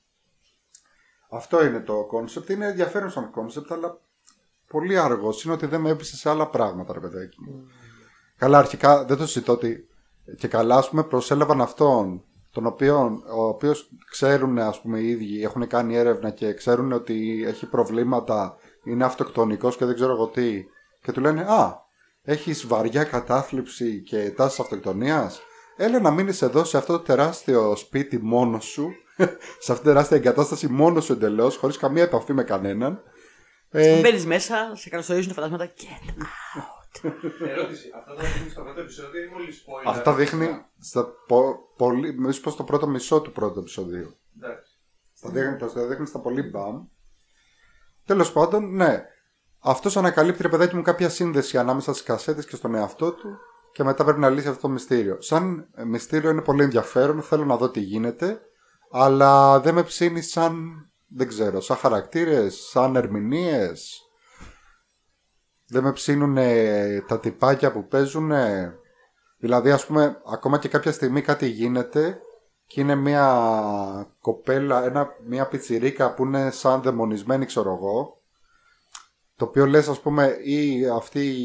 [1.29, 3.99] Αυτό είναι το concept είναι ενδιαφέρον σαν concept αλλά
[4.67, 5.43] πολύ αργός.
[5.43, 7.67] Είναι ότι δεν με έπεισε σε άλλα πράγματα ρε παιδάκι μου.
[8.37, 9.87] Καλά αρχικά δεν το συζητώ ότι
[10.37, 15.43] και καλά ας πούμε προσέλαβαν αυτόν τον οποίο, ο οποίος ξέρουν ας πούμε οι ίδιοι,
[15.43, 20.65] έχουν κάνει έρευνα και ξέρουν ότι έχει προβλήματα, είναι αυτοκτονικός και δεν ξέρω εγώ τι
[21.01, 21.85] και του λένε «Α,
[22.21, 25.41] έχεις βαριά κατάθλιψη και τάσεις αυτοκτονίας,
[25.75, 28.91] έλα να μείνεις εδώ σε αυτό το τεράστιο σπίτι μόνος σου,
[29.63, 33.03] σε αυτή την τεράστια εγκατάσταση μόνος σου εντελώς, χωρίς καμία επαφή με κανέναν.
[33.69, 35.87] Ε, Μπαίνεις μέσα, σε καλωσορίζουν τα φαντάσματα και.
[37.49, 37.91] Ερώτηση.
[37.97, 42.41] Αυτά τα δείχνει στο πρώτο επεισόδιο ή μόλις spoiler; αυτά δείχνει στα πο, πολύ, μισό
[42.41, 44.17] πω το πρώτο μισό του πρώτου επεισοδίου.
[44.37, 44.71] Εντάξει.
[45.13, 46.85] Στα δείχνει, τα δείχνει στα πολύ μπαμ.
[48.05, 49.05] Τέλος πάντων, ναι.
[49.59, 53.37] Αυτός ανακαλύπτει, ρε παιδάκι μου, κάποια σύνδεση ανάμεσα στις κασέτες και στον εαυτό του
[53.73, 55.21] και μετά πρέπει να λύσει αυτό το μυστήριο.
[55.21, 58.41] Σαν ε, μυστήριο είναι πολύ ενδιαφέρον, θέλω να δω τι γίνεται,
[58.91, 60.71] αλλά δεν με ψήνει σαν,
[61.07, 64.01] δεν ξέρω, σαν χαρακτήρες, σαν ερμηνείες.
[65.67, 66.37] Δεν με ψήνουν
[67.07, 68.31] τα τυπάκια που παίζουν.
[69.37, 72.21] Δηλαδή, ας πούμε, ακόμα και κάποια στιγμή κάτι γίνεται
[72.65, 78.22] και είναι μια κοπέλα, ένα, μια πιτσιρίκα που είναι σαν δαιμονισμένη, ξέρω εγώ.
[79.43, 81.35] Το οποίο λες, ας πούμε, ή αυτή,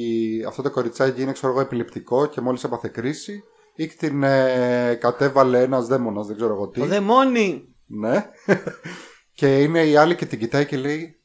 [0.47, 3.45] αυτό το κοριτσάκι είναι, ξέρω εγώ, επιληπτικό και μόλις έπαθε κρίση,
[3.75, 6.81] ή την ε, κατέβαλε ένας δαίμονας, δεν ξέρω εγώ τι.
[6.81, 7.75] Το δαιμόνι!
[7.87, 8.31] Ναι.
[9.39, 11.21] και είναι η άλλη και την κοιτάει και λέει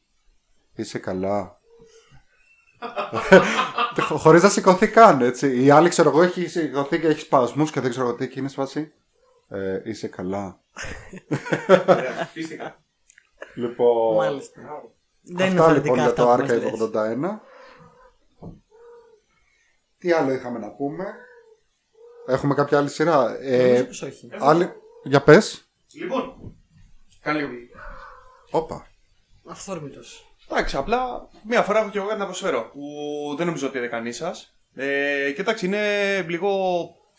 [0.76, 1.60] Είσαι καλά.
[4.24, 5.64] Χωρίς να σηκωθεί καν, έτσι.
[5.64, 8.40] Η άλλη, ξέρω εγώ, έχει σηκωθεί και έχει σπασμούς και δεν ξέρω εγώ τι και
[8.40, 8.94] είναι σπάσει.
[9.50, 10.60] Ε, είσαι καλά.
[11.68, 12.84] Ωραία, Πίστηκα.
[13.56, 14.16] Λοιπόν.
[14.16, 14.62] Μάλιστα.
[15.24, 16.90] Δεν είναι Αυτά λοιπόν θεωρητικά για αυτά το που μας Archive λες.
[17.32, 17.40] 81.
[19.98, 21.06] Τι άλλο είχαμε να πούμε;
[22.28, 24.30] Έχουμε κάποια άλλη σειρά; Ε, Νομίζω πως όχι.
[24.40, 24.70] άλλη...
[25.04, 25.72] Για πες.
[25.94, 26.56] Λοιπόν,
[27.22, 27.52] κάνε λίγο.
[28.52, 28.88] Όπα.
[29.46, 30.36] Αυθόρμητος.
[30.50, 32.82] Εντάξει, απλά μία φορά έχω και εγώ κάτι να προσφέρω που
[33.38, 34.56] δεν νομίζω ότι είναι κανείς σας.
[34.76, 36.52] Ε, κοιτάξτε, είναι λίγο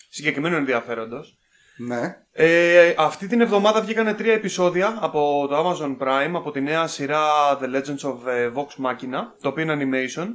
[0.09, 1.39] συγκεκριμένο ενδιαφέροντος.
[1.77, 2.17] Ναι.
[2.33, 7.23] Ε, αυτή την εβδομάδα βγήκαν τρία επεισόδια από το Amazon Prime από τη νέα σειρά
[7.61, 10.27] The Legends of ε, Vox Machina, το οποίο είναι animation.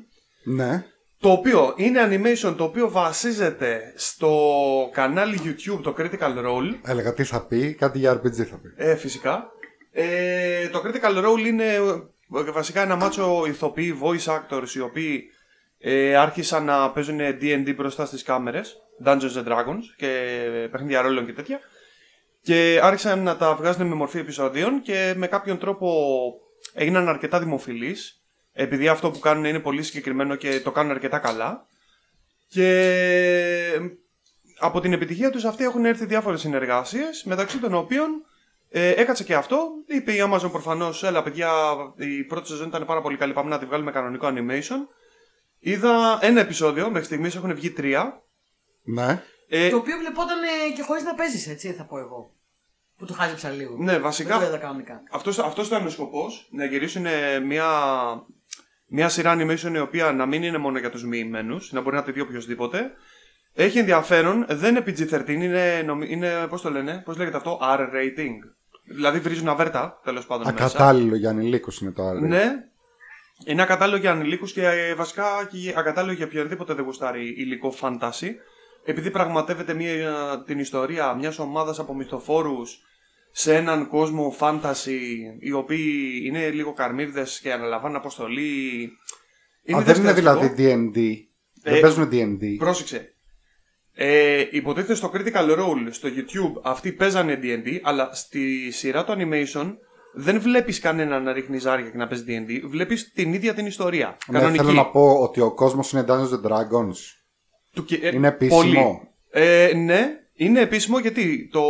[0.44, 0.84] Ναι.
[1.20, 4.32] Το οποίο είναι animation το οποίο βασίζεται στο
[4.92, 6.80] κανάλι YouTube, το Critical Role.
[6.86, 8.74] Έλεγα τι θα πει, κάτι για RPG θα πει.
[8.76, 9.52] Ε, φυσικά.
[9.92, 15.24] Ε, το Critical Role είναι ε, βασικά ένα μάτσο ηθοποιοί, voice actors, οι οποίοι
[15.80, 20.08] ε, άρχισαν να παίζουν D&D μπροστά στις κάμερες, Dungeons and Dragons και
[20.72, 21.60] παιχνίδια ρόλων και τέτοια.
[22.42, 26.32] Και άρχισαν να τα βγάζουν με μορφή επεισοδίων και με κάποιον τρόπο
[26.74, 28.24] έγιναν αρκετά δημοφιλείς.
[28.54, 31.66] επειδή αυτό που κάνουν είναι πολύ συγκεκριμένο και το κάνουν αρκετά καλά.
[32.48, 32.72] Και
[34.60, 38.26] από την επιτυχία τους αυτή έχουν έρθει διάφορες συνεργασίες, μεταξύ των οποίων
[38.70, 39.68] ε, έκατσε και αυτό.
[39.86, 41.52] Είπε η Amazon προφανώς, έλα παιδιά,
[41.96, 44.88] η πρώτη σεζόν ήταν πάρα πολύ καλή, πάμε να τη βγάλουμε κανονικό animation.
[45.60, 48.24] Είδα ένα επεισόδιο, μέχρι στιγμής έχουν βγει τρία.
[48.94, 49.22] Ναι.
[49.50, 52.34] Ε, Το οποίο βλεπόταν ε, και χωρίς να παίζεις, έτσι θα πω εγώ.
[52.98, 53.76] Που το χάζεψα λίγο.
[53.80, 55.04] ναι, βασικά Δεν το είδα κανονικά.
[55.12, 57.68] αυτός, αυτός ήταν ο σκοπός, να γυρίσουν ε, μια,
[58.88, 62.04] μια σειρά animation η οποία να μην είναι μόνο για τους μοιημένους, να μπορεί να
[62.04, 62.92] τη δει οποιοδήποτε.
[63.54, 68.36] Έχει ενδιαφέρον, δεν είναι PG-13, είναι, νομι- είναι πώς το λένε, πώς λέγεται αυτό, R-rating.
[68.96, 70.66] Δηλαδή βρίζουν αβέρτα, τέλος πάντων μέσα.
[70.66, 72.20] Ακατάλληλο για ανηλίκους είναι το άλλο.
[72.28, 72.52] Ναι.
[73.46, 78.36] Είναι ακατάλληλο για ανηλίκους και ε, βασικά και ακατάλληλο για οποιονδήποτε δεν γουστάρει υλικό φάνταση.
[78.84, 82.80] Επειδή πραγματεύεται μια, την ιστορία μιας ομάδας από μυθοφόρους
[83.32, 88.90] σε έναν κόσμο φάνταση οι οποίοι είναι λίγο καρμίρδες και αναλαμβάνουν αποστολή.
[89.76, 90.56] Α, δεν είναι διασκεδαστικό.
[90.56, 91.28] δηλαδή D&D.
[91.64, 92.56] Ε, δεν παίζουν D&D.
[92.58, 93.14] Πρόσεξε.
[93.94, 99.76] Ε, υποτίθεται στο Critical Role στο YouTube αυτοί παίζανε D&D, αλλά στη σειρά του animation
[100.14, 104.18] δεν βλέπεις κανέναν να ρίχνει ζάρια και να παίζει D&D, βλέπεις την ίδια την ιστορία.
[104.28, 104.64] Ναι, Κανονική.
[104.64, 107.19] θέλω να πω ότι ο κόσμος είναι Dungeons and Dragons.
[107.74, 109.02] Του και- ε, Είναι επίσημο; πολύ.
[109.32, 111.64] Ε, ναι, είναι επίσημο γιατί το,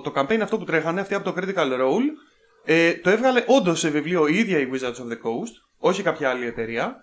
[0.00, 2.08] το campaign αυτό που τρέχανε, αυτοί από το Critical Role,
[2.64, 6.30] ε, το έβγαλε όντως σε βιβλίο η ίδια η Wizards of the Coast, όχι κάποια
[6.30, 6.96] άλλη εταιρεία.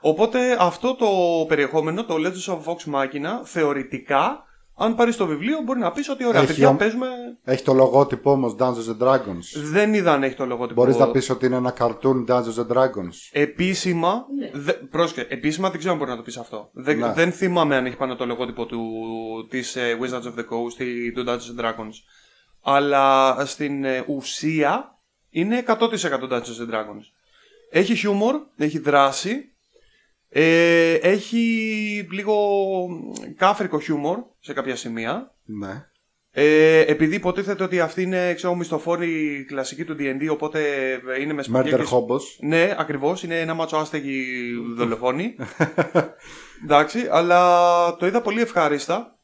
[0.00, 1.08] Οπότε αυτό το
[1.48, 4.44] περιεχόμενο, το Legends of Vox Machina, θεωρητικά,
[4.82, 7.06] αν πάρεις το βιβλίο, μπορεί να πεις ότι ωραία, Έχει παιδιά, ο- παίζουμε.
[7.44, 9.60] Έχει το λογότυπο όμως Dungeons and Dragons.
[9.62, 10.80] Δεν είδα αν έχει το λογότυπο.
[10.82, 13.14] Μπορείς να πεις ότι είναι ένα cartoon Dungeons and Dragons.
[13.32, 14.50] Επίσημα, Ναι.
[14.52, 16.70] δε, πρόσκε, επίσημα δεν ξέρω αν μπορεί να το πεις αυτό.
[16.72, 17.12] Δεν, Ναι.
[17.12, 18.80] δεν θυμάμαι αν έχει πάνω το λογότυπο του,
[19.50, 21.94] της ε, Wizards of the Coast ή του Dungeons and Dragons.
[22.62, 24.98] Αλλά στην ε, ουσία
[25.30, 25.72] είναι 100%
[26.30, 27.04] Dungeons and Dragons.
[27.70, 29.49] Έχει χιούμορ, έχει δράση,
[30.32, 31.38] ε, έχει
[32.12, 32.34] λίγο
[33.36, 35.34] κάφρικο χιούμορ σε κάποια σημεία.
[35.44, 35.84] Ναι.
[36.32, 40.60] Ε, επειδή υποτίθεται ότι αυτή είναι ξέρω, μισθοφόρη κλασική του D&D, οπότε
[41.20, 42.46] είναι με σπουδαία Murder και- Hobos.
[42.48, 43.22] ναι, ακριβώς.
[43.22, 44.24] Είναι ένα μάτσο άστεγη
[44.76, 45.36] δολοφόνη.
[46.64, 49.18] Εντάξει, αλλά το είδα πολύ ευχάριστα.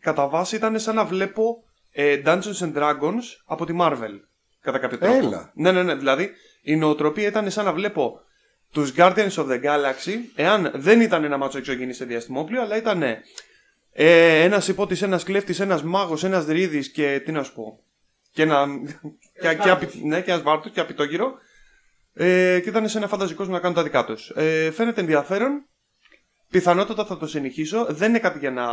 [0.00, 1.62] Κατά βάση ήταν σαν να βλέπω
[1.92, 4.20] ε, Dungeons and Dragons από τη Marvel.
[4.60, 5.16] Κατά κάποιο τρόπο.
[5.26, 5.52] Έλα.
[5.54, 5.94] Ναι, ναι, ναι.
[5.94, 6.30] Δηλαδή
[6.62, 8.20] η νοοτροπία ήταν σαν να βλέπω
[8.72, 13.02] τους Guardians of the Galaxy, εάν δεν ήταν ένα μάτσο εξωγενή σε διαστημόπλιο, αλλά ήταν
[13.02, 17.80] ε, ένας υπότης, ένας κλέφτης, ένας μάγος, ένας δρίδης και τι να σου πω.
[18.32, 18.66] Και, ένα,
[19.40, 21.32] και, και, απει- ναι, και ένας βάρτος και απειτόγυρο.
[22.14, 24.30] Ε, και ήταν σε ένα φανταζικό κόσμο να κάνουν τα δικά τους.
[24.34, 25.66] Ε, φαίνεται ενδιαφέρον.
[26.50, 27.86] Πιθανότατα θα το συνεχίσω.
[27.88, 28.66] Δεν είναι κάτι για να,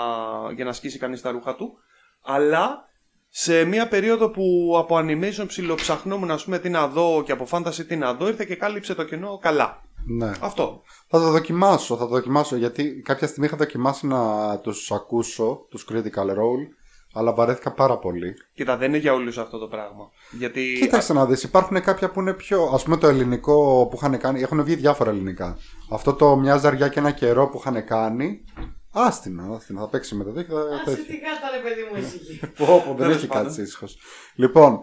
[0.55, 1.77] για να σκίσει κανείς τα ρούχα του.
[2.21, 2.89] Αλλά
[3.29, 7.85] σε μια περίοδο που από animation ψιλοψαχνόμουν να πούμε τι να δω και από fantasy
[7.87, 9.83] τι να δω, ήρθε και κάλυψε το κενό καλά.
[10.07, 10.31] Ναι.
[10.41, 10.81] Αυτό.
[11.07, 14.19] Θα το δοκιμάσω, θα το δοκιμάσω γιατί κάποια στιγμή είχα δοκιμάσει να
[14.59, 16.65] τους ακούσω, τους Critical Role,
[17.13, 18.33] αλλά βαρέθηκα πάρα πολύ.
[18.53, 20.09] Κοίτα, δεν είναι για όλους αυτό το πράγμα.
[20.31, 20.77] Γιατί.
[20.79, 24.41] Κοίταξε να δεις, υπάρχουν κάποια που είναι πιο, ας πούμε το ελληνικό που είχαν κάνει,
[24.41, 25.57] έχουν βγει διάφορα ελληνικά.
[25.91, 28.43] Αυτό το μια ζαριά και ένα καιρό που είχαν κάνει,
[28.91, 31.01] άστινα, άστινα, θα παίξει μετά και θα, θα Άσε έχει.
[31.07, 32.39] τι γάτα ρε παιδί μου εσύ.
[32.57, 33.43] Πω, πω, δεν Τέλος έχει πάντων.
[33.43, 33.97] κάτσει ήσυχος.
[34.35, 34.79] Λοιπόν,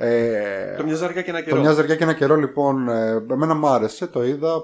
[0.00, 1.60] ε, Το μια ζαριά και ένα Το καιρό.
[1.60, 4.54] μια ζαριά και ένα καιρό λοιπόν, ε, εμένα μου άρεσε, το είδα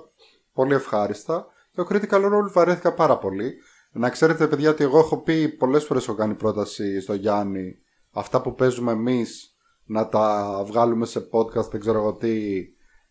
[0.53, 1.47] πολύ ευχάριστα.
[1.75, 3.55] Το Critical Role βαρέθηκα πάρα πολύ.
[3.93, 7.79] Να ξέρετε παιδιά ότι εγώ έχω πει πολλές φορές έχω κάνει πρόταση στο Γιάννη
[8.11, 12.63] αυτά που παίζουμε εμείς να τα βγάλουμε σε podcast, δεν ξέρω εγώ τι,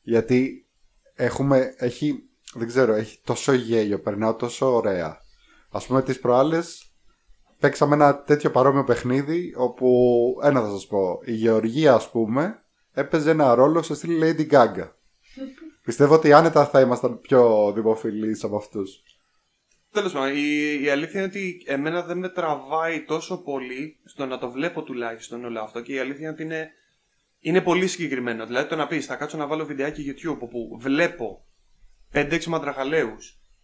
[0.01, 0.67] γιατί
[1.13, 5.17] έχουμε, έχει, δεν ξέρω, έχει τόσο γέλιο, περνάω τόσο ωραία.
[5.69, 6.93] Ας πούμε τις προάλλες
[7.64, 9.89] παίξαμε ένα τέτοιο παρόμοιο παιχνίδι όπου,
[10.43, 14.89] ένα θα σας πω, η Γεωργία ας πούμε έπαιζε ένα ρόλο σε στυλ Lady Gaga.
[15.86, 19.01] Πιστεύω ότι άνετα θα ήμασταν πιο δημοφιλείς από αυτούς.
[19.91, 24.38] Τέλος πάντων, η, η αλήθεια είναι ότι εμένα δεν με τραβάει τόσο πολύ στο να
[24.38, 26.72] το βλέπω τουλάχιστον όλο αυτό και η αλήθεια είναι ότι είναι,
[27.39, 28.45] είναι πολύ συγκεκριμένο.
[28.45, 31.45] Δηλαδή το να πεις, θα κάτσω να βάλω βιντεάκι YouTube όπου βλέπω
[32.14, 33.16] 5-6 μαντραχαλαίου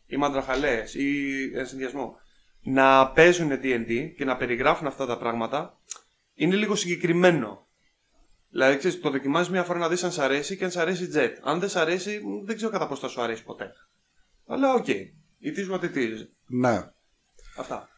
[0.06, 2.18] ή μαντραχαλαίε ή ε, συνδυασμό
[2.64, 5.78] να παίζουν DD και να περιγράφουν αυτά τα πράγματα
[6.34, 7.68] είναι λίγο συγκεκριμένο.
[8.52, 11.10] Δηλαδή, ξέρεις, το δοκιμάζεις μια φορά να δεις αν σ' αρέσει και αν σ' αρέσει
[11.16, 11.30] jet.
[11.44, 13.72] Αν δεν σ' αρέσει, μ, δεν ξέρω κατά πώ θα σου αρέσει ποτέ.
[14.48, 14.86] Αλλά OK.
[14.88, 16.28] It is what it is.
[16.48, 16.90] Ναι.
[17.58, 17.90] Αυτά.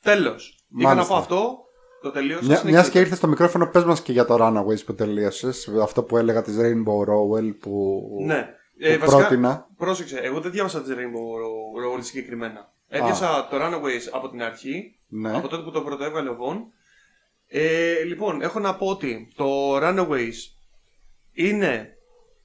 [0.00, 0.64] Τέλος.
[0.78, 0.94] Είχα Μάλιστα.
[0.94, 1.58] να πω αυτό.
[2.02, 2.44] Το τελείωσα.
[2.44, 2.72] Μια, συνεχίζω.
[2.72, 5.68] μιας και ήρθες στο μικρόφωνο, πες μας και για το Runaways που τελείωσες.
[5.82, 8.42] Αυτό που έλεγα της Rainbow Rowell που, Ναι.
[8.42, 9.68] που Ε, βασικά, πρότεινα.
[9.76, 12.72] πρόσεξε, εγώ δεν διάβασα της Rainbow Rowell συγκεκριμένα.
[12.94, 15.36] Έπιασα το Runaways από την αρχή, Ναι.
[15.36, 16.64] από τότε που το πρωτοέβγαλε ο Vaughan.
[17.46, 20.34] Ε, λοιπόν, έχω να πω ότι το Runaways
[21.32, 21.96] είναι,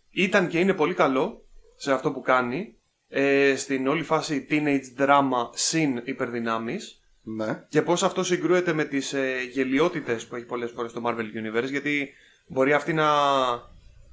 [0.10, 1.42] ήταν και είναι πολύ καλό.
[1.80, 2.76] σε αυτό που κάνει.
[3.10, 7.66] Ε, στην όλη φάση teenage drama συν υπερδυνάμεις Ναι.
[7.70, 11.20] και πώς αυτό συγκρούεται με τις ε, γελιότητες που έχει πολλές φορές το Marvel
[11.62, 12.10] Universe γιατί
[12.48, 13.06] μπορεί αυτοί να,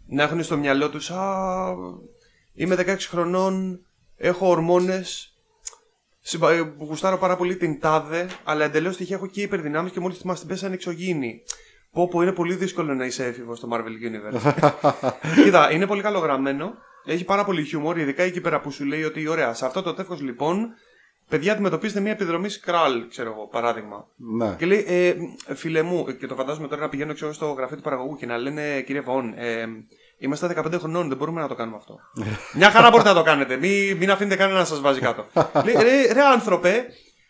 [0.07, 1.75] να έχουν στο μυαλό τους «Α,
[2.55, 5.34] είμαι 16 χρονών, έχω ορμόνες,
[6.27, 10.23] συμπα- ε, γουστάρω πάρα πολύ την τάδε, αλλά εντελώς τυχαία έχω και υπερδυνάμεις και μόλις
[10.23, 11.43] μας την πέσανε εξωγήινοι.
[11.93, 14.53] Πω πω είναι πολύ δύσκολο να είσαι έφηβος στο Marvel Universe.
[15.45, 16.75] Κοίτα, είναι πολύ καλογραμμένο.
[17.05, 19.95] Έχει πάρα πολύ χιούμορ, ειδικά εκεί πέρα που σου λέει ότι ωραία, σε αυτό το
[19.95, 20.69] τεύχος λοιπόν,
[21.29, 24.07] παιδιά αντιμετωπίζετε μια επιδρομή σκράλ, ξέρω εγώ, παράδειγμα.
[24.17, 24.55] Ναι.
[24.59, 25.15] Και λέει, ε,
[25.55, 28.39] φίλε μου, και το φαντάζομαι τώρα να πηγαίνω ξέρω, στο γραφείο του παραγωγού και να
[28.39, 29.67] λένε, κύριε Βον, ε,
[30.25, 31.99] είμαστε 15 χρονών, δεν μπορούμε να το κάνουμε αυτό.
[32.59, 35.27] μια χαρά μπορείτε να το κάνετε, μην, μην αφήνετε κανένα να σας βάζει κάτω.
[35.65, 36.87] λέει, ρε, ρε άνθρωπε,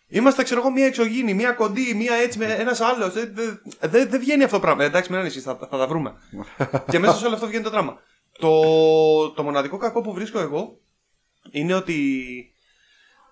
[0.09, 3.13] Είμαστε, ξέρω εγώ, μία εξωγήινη, μία κοντή, μία έτσι με ένας άλλος.
[3.13, 4.83] Δεν δε, δε, δεν βγαίνει αυτό το πράγμα.
[4.83, 6.15] Ε, Εντάξει, μην ανησυχείς, θα, θα τα βρούμε.
[6.91, 7.99] και μέσα σε όλο αυτό βγαίνει το δράμα.
[8.39, 8.51] Το,
[9.31, 10.81] το μοναδικό κακό που βρίσκω εγώ
[11.51, 12.35] είναι ότι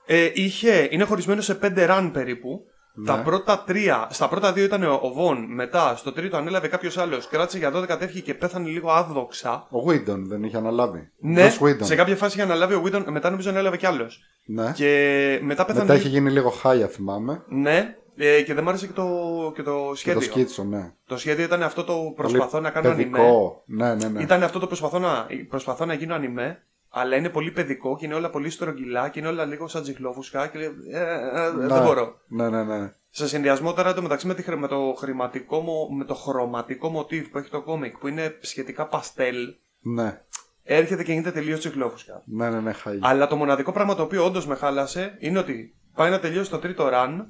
[0.07, 2.65] ε, είχε, είναι χωρισμένο σε πέντε run περίπου.
[3.07, 7.29] Τα πρώτα τρία, στα πρώτα δύο ήταν ο Βον, μετά στο τρίτο ανέλαβε κάποιος άλλος,
[7.29, 9.67] κράτησε για 12 τεύχη και πέθανε λίγο άδοξα.
[9.71, 11.11] Ο Whedon δεν είχε αναλάβει.
[11.21, 11.85] Ναι, Joss Whedon.
[11.85, 14.21] σε κάποια φάση είχε αναλάβει ο Whedon, μετά νομίζω ανέλαβε κι άλλος.
[14.47, 14.73] Ναι.
[14.75, 15.85] Και μετά πέθανε.
[15.85, 17.43] Μετά είχε γίνει λίγο χάλια, θυμάμαι.
[17.49, 19.07] Ναι, ε, και δεν μ' άρεσε και το,
[19.55, 20.19] και το Και σχέδιο.
[20.21, 20.93] το σκίτσο, ναι.
[21.07, 23.11] Το σχέδιο ήταν αυτό το προσπαθώ Πολύ να κάνω ανημέ.
[23.11, 23.63] παιδικό.
[23.67, 24.23] Ναι, ναι, ναι.
[24.23, 26.63] Ήταν αυτό το προσπαθώ να, προσπαθώ να γίνω ανημέ,
[26.95, 30.47] αλλά είναι πολύ παιδικό και είναι όλα πολύ στρογγυλά και είναι όλα λίγο σαν τζιχλόφουσκα
[30.47, 31.67] και λέει, ε, ε, ε, Ναι.
[31.67, 32.21] δεν μπορώ.
[32.29, 32.93] Ναι, ναι, ναι.
[33.11, 36.89] Σε συνδυασμό τώρα το μεταξύ με, τη, χρη- με, το χρηματικό, μο- με το χρωματικό
[36.89, 39.37] μοτίβ που έχει το κόμικ που είναι σχετικά παστέλ,
[39.81, 40.21] Ναι,
[40.65, 42.23] έρχεται και γίνεται τελείως τσιχλόφουσκα.
[42.25, 43.01] ναι, ναι, ναι, χάλια.
[43.09, 46.59] Αλλά το μοναδικό πράγμα το οποίο όντως με χάλασε είναι ότι πάει να τελειώσει το
[46.59, 47.25] τρίτο run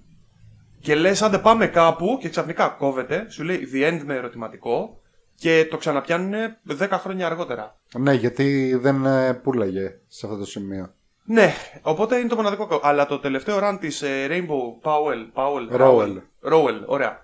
[0.80, 5.00] και λες, άντε πάμε κάπου και ξαφνικά κόβεται, σου λέει the end με ερωτηματικό
[5.34, 6.32] και το ξαναπιάνουν
[6.78, 7.76] 10 χρόνια αργότερα.
[7.98, 10.94] Ναι, γιατί δεν ε, πούλαγε σε αυτό το σημείο.
[11.24, 12.86] Ναι, οπότε είναι το μοναδικό κακό.
[12.88, 15.26] Αλλά το τελευταίο run της Rainbow Powell.
[15.34, 16.16] Powell Rowell.
[16.52, 17.20] Rowell, ωραία.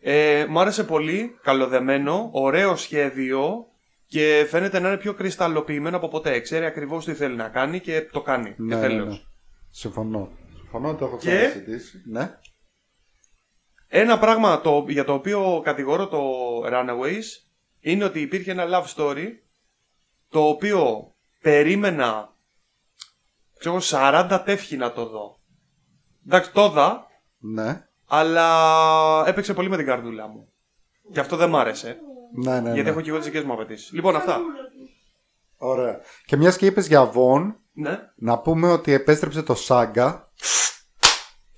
[0.00, 3.66] Ε, μου άρεσε πολύ, καλοδεμένο, ωραίο σχέδιο
[4.06, 6.40] και φαίνεται να είναι πιο κρυσταλλοποιημένο από ποτέ.
[6.40, 8.54] Ξέρει ακριβώς τι θέλει να κάνει και το κάνει.
[8.56, 9.08] Ναι, και ναι, τέλος.
[9.08, 9.18] ναι.
[9.70, 10.28] Συμφωνώ.
[10.56, 12.02] Συμφωνώ, το έχω Και- ξανασυζητήσει.
[12.06, 12.38] Ναι.
[13.88, 16.20] Ένα πράγμα το, για το οποίο κατηγορώ το
[16.64, 17.24] Runaways
[17.80, 19.26] είναι ότι υπήρχε ένα love story
[20.28, 21.12] το οποίο
[21.42, 22.34] περίμενα
[23.58, 25.38] ξέρω, 40 τεύχη να το δω.
[26.26, 27.06] Εντάξει, το δα,
[27.38, 27.86] Ναι.
[28.06, 30.48] αλλά έπαιξε πολύ με την καρδούλα μου.
[31.12, 31.98] Και αυτό δεν μ' άρεσε.
[32.34, 32.88] Ναι, ναι, γιατί ναι.
[32.88, 33.92] έχω και εγώ τις δικές μου απαιτήσεις.
[33.92, 34.40] Λοιπόν, αυτά.
[35.56, 36.00] Ωραία.
[36.24, 40.32] Και μιας και είπες για Βον, Ναι, να πούμε ότι επέστρεψε το Σάγκα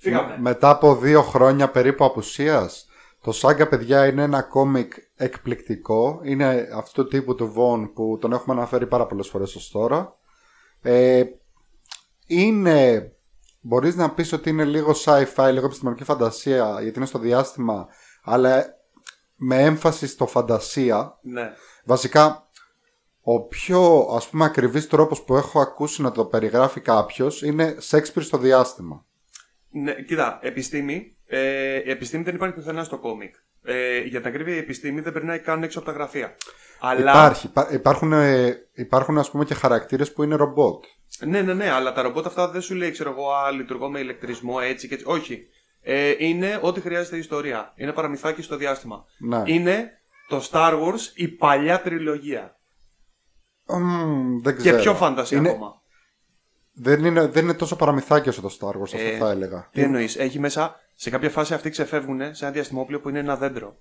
[0.09, 0.37] φύγαμε.
[0.39, 2.87] μετά από δύο χρόνια περίπου απουσίας.
[3.21, 6.19] Το Σάγκα, παιδιά, είναι ένα κόμικ εκπληκτικό.
[6.23, 10.17] Είναι αυτού του τύπου του Βον που τον έχουμε αναφέρει πάρα πολλές φορές ως τώρα.
[10.81, 11.23] Ε,
[12.27, 13.11] είναι,
[13.61, 17.87] μπορείς να πεις ότι είναι λίγο sci-fi, λίγο επιστημονική φαντασία, γιατί είναι στο διάστημα,
[18.23, 18.65] αλλά
[19.35, 21.17] με έμφαση στο φαντασία.
[21.21, 21.51] Ναι.
[21.85, 22.49] Βασικά,
[23.21, 28.21] ο πιο ας πούμε ακριβής τρόπος που έχω ακούσει να το περιγράφει κάποιος είναι Shakespeare
[28.21, 29.05] στο διάστημα.
[29.69, 29.93] Ναι.
[29.93, 31.17] Κοίτα, επιστήμη.
[31.27, 33.35] Ε, η επιστήμη δεν υπάρχει πουθενά στο κόμικ.
[33.63, 36.35] Ε, για την ακρίβεια, η επιστήμη δεν περνάει καν έξω από τα γραφεία.
[36.79, 37.11] Αλλά...
[37.11, 40.83] Υπάρχει, υπά- υπάρχουν, ε, υπάρχουν ας πούμε και χαρακτήρες που είναι ρομπότ.
[41.25, 43.99] Ναι, ναι, ναι, αλλά τα ρομπότ αυτά δεν σου λέει, ξέρω εγώ, α, λειτουργώ με
[43.99, 45.05] ηλεκτρισμό έτσι και έτσι.
[45.07, 45.47] Όχι.
[45.81, 47.73] Ε, είναι ό,τι χρειάζεται η ιστορία.
[47.75, 49.05] Είναι παραμυθάκι στο διάστημα.
[49.19, 49.41] Ναι.
[49.45, 49.91] Είναι
[50.27, 52.59] το Star Wars η παλιά τριλογία.
[53.67, 54.81] Μμμ, δεν Και ξέρω.
[54.81, 55.81] πιο φάνταση είναι, ακόμα.
[56.81, 59.69] Δεν είναι, δεν είναι τόσο παραμυθάκι όσο το Star Wars, αυτό Ε, θα έλεγα.
[59.71, 63.35] Τι εννοείς, έχει μέσα σε κάποια φάση αυτοί ξεφεύγουν σε ένα διαστημόπλαιο που είναι ένα
[63.37, 63.77] δέντρο.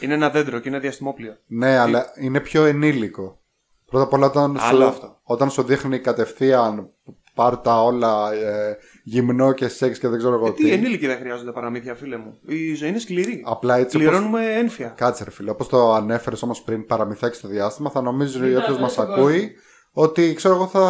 [0.00, 1.36] Είναι ένα δέντρο και είναι δυαστημόπλαιο.
[1.46, 3.40] Ναι, αλλά είναι πιο ενήλικο.
[3.86, 5.18] Πρώτα απ' όλα όταν, Άλλο σου, αυτό.
[5.22, 6.90] όταν σου δείχνει κατευθείαν
[7.34, 10.62] πάρτα όλα ε, γυμνό και σεξ και δεν ξέρω εγώ Ε, τι.
[10.62, 12.38] τι ενήλικοι δεν χρειάζονται παραμύθια, φίλε μου.
[12.46, 13.42] Η ζωή είναι σκληρή.
[13.46, 14.08] Απλά έτσι όπως...
[14.08, 14.88] Πληρώνουμε ένφια.
[14.96, 18.72] Κάτσε ρε φίλε, όπως το ανέφερες όμως πριν παραμυθάκι στο διάστημα θα νομίζεις Κοίτα, όποιος
[18.72, 19.52] δεν μας το ακούει
[19.92, 20.84] ότι ξέρω εγώ θα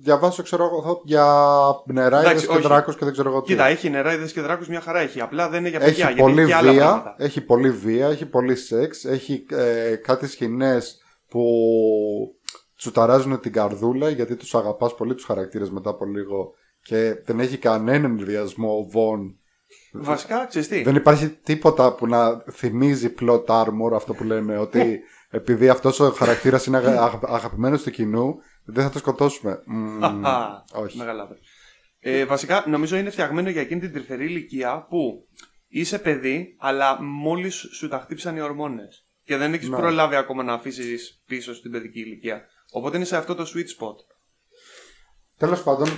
[0.00, 1.26] διαβάσω ξέρω εγώ θα- για
[1.86, 2.62] νεράιδες Εντάξει, και όχι.
[2.62, 3.46] δράκους και δεν ξέρω εγώ τι.
[3.46, 5.20] Κοίτα, έχει νεράιδε και δράκους μια χαρά έχει.
[5.20, 6.04] Απλά δεν είναι για έχει παιδιά.
[6.06, 7.14] γιατί πολύ έχει και άλλα βία, πράγματα.
[7.18, 11.42] έχει πολύ βία, έχει πολύ σεξ, έχει ε, κάτι σκηνές που
[12.76, 17.56] τσουταράζουν την καρδούλα γιατί τους αγαπάς πολύ τους χαρακτήρες μετά από λίγο και δεν έχει
[17.58, 19.38] κανέναν ενδιασμό ο Βον.
[19.92, 20.82] Βασικά, ξέρεις τι.
[20.82, 25.00] Δεν υπάρχει τίποτα που να θυμίζει plot armor αυτό που λένε ότι
[25.34, 29.62] επειδή αυτός ο χαρακτήρας είναι αγα- αγα- αγαπημένος του κοινού δεν θα το σκοτώσουμε.
[29.66, 30.00] Μμμ,
[30.84, 30.96] όχι.
[30.98, 31.38] Μεγάλα λάθος.
[32.00, 35.28] Ε, βασικά, νομίζω είναι φτιαγμένο για εκείνη την τρυφερή ηλικία που
[35.68, 39.06] είσαι παιδί, αλλά μόλις σου τα χτύπησαν οι ορμόνες.
[39.24, 39.76] Και δεν έχεις Ναι.
[39.76, 42.42] προλάβει ακόμα να αφήσεις πίσω στην παιδική ηλικία.
[42.70, 43.94] Οπότε είναι σε αυτό το sweet spot.
[45.38, 45.88] Τέλος πάντων,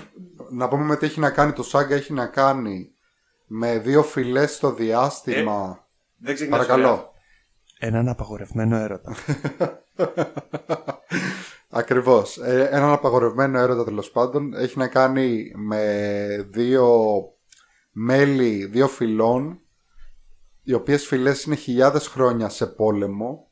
[0.50, 1.52] να πούμε με τι έχει να κάνει.
[1.52, 2.90] Το Σάγκα έχει να κάνει
[3.46, 5.86] με δύο φυλές στο διάστημα.
[6.18, 7.10] Δεν ξεκινάς Παρακαλώ.
[7.80, 7.90] Ωραία.
[7.98, 9.14] Έναν απαγορευμένο έρωτα.
[11.68, 12.38] Ακριβώς.
[12.38, 17.20] Ε, έναν απαγορευμένο έρωτα τέλος πάντων έχει να κάνει με δύο
[17.92, 19.60] μέλη δύο φυλών
[20.62, 23.50] οι οποίες φυλές είναι χιλιάδες χρόνια σε πόλεμο.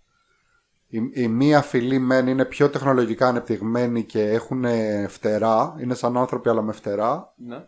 [0.86, 4.64] Η, η μία φυλή μεν είναι πιο τεχνολογικά ανεπτυγμένη και έχουν
[5.08, 7.34] φτερά, είναι σαν άνθρωποι αλλά με φτερά.
[7.36, 7.66] ναι.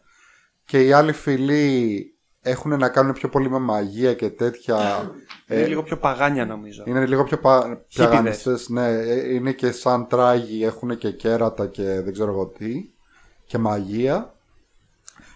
[0.65, 2.16] Και η άλλη φυλή
[2.47, 5.11] έχουν να κάνουν πιο πολύ με μαγεία και τέτοια.
[5.49, 6.83] Είναι Ε, λίγο πιο παγάνια νομίζω.
[6.87, 7.61] είναι λίγο πιο πα...
[7.63, 7.85] Χίπηδες.
[7.89, 8.89] πιαγανιστές, ναι.
[8.89, 12.91] Ε, Είναι και σαν τράγοι, έχουν και κέρατα και δεν ξέρω εγώ τι.
[13.47, 14.35] Και μαγεία.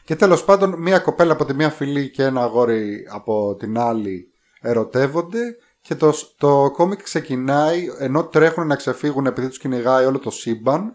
[0.05, 4.31] Και τέλος πάντων, μία κοπέλα από τη μία φυλή και ένα αγόρι από την άλλη
[4.61, 5.57] ερωτεύονται.
[5.83, 10.95] Και το, το κόμικ ξεκινάει ενώ τρέχουν να ξεφύγουν επειδή τους κυνηγάει όλο το σύμπαν.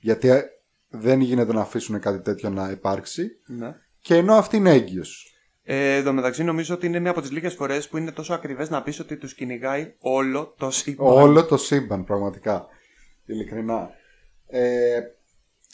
[0.00, 0.42] Γιατί ε,
[0.88, 3.28] δεν γίνεται να αφήσουν κάτι τέτοιο να υπάρξει.
[3.46, 3.74] Ναι.
[4.00, 5.30] Και ενώ αυτή είναι έγκυος.
[5.68, 8.34] Ε, εν τω μεταξύ νομίζω ότι είναι μία από τις λίγες φορές που είναι τόσο
[8.34, 11.06] ακριβές να πεις ότι τους κυνηγάει όλο το σύμπαν.
[11.06, 12.66] Όλο το σύμπαν, πραγματικά.
[13.24, 13.90] Ειλικρινά.
[14.46, 15.00] Ε,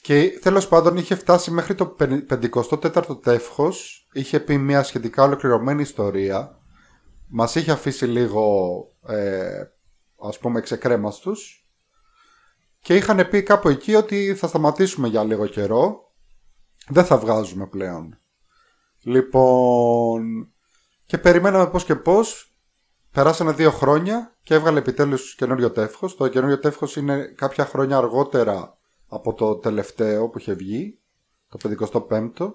[0.00, 1.96] και τέλος πάντων είχε φτάσει μέχρι το
[2.28, 4.06] 54ο τεύχος.
[4.12, 6.58] Είχε πει μια σχετικά ολοκληρωμένη ιστορία.
[7.28, 8.76] Μας είχε αφήσει λίγο,
[9.08, 9.62] ε,
[10.28, 11.66] ας πούμε, ξεκρέμαστους.
[12.80, 16.12] Και είχαν πει κάπου εκεί ότι θα σταματήσουμε για λίγο καιρό.
[16.88, 18.21] Δεν θα βγάζουμε πλέον.
[19.02, 20.52] Λοιπόν...
[21.06, 22.52] Και περιμέναμε πώς και πώς
[23.12, 26.16] Περάσανε δύο χρόνια και έβγαλε επιτέλους καινούριο τεύχος.
[26.16, 28.78] Το καινούριο τεύχος είναι κάποια χρόνια αργότερα
[29.08, 30.98] από το τελευταίο που είχε βγει,
[31.48, 32.52] το 55ο.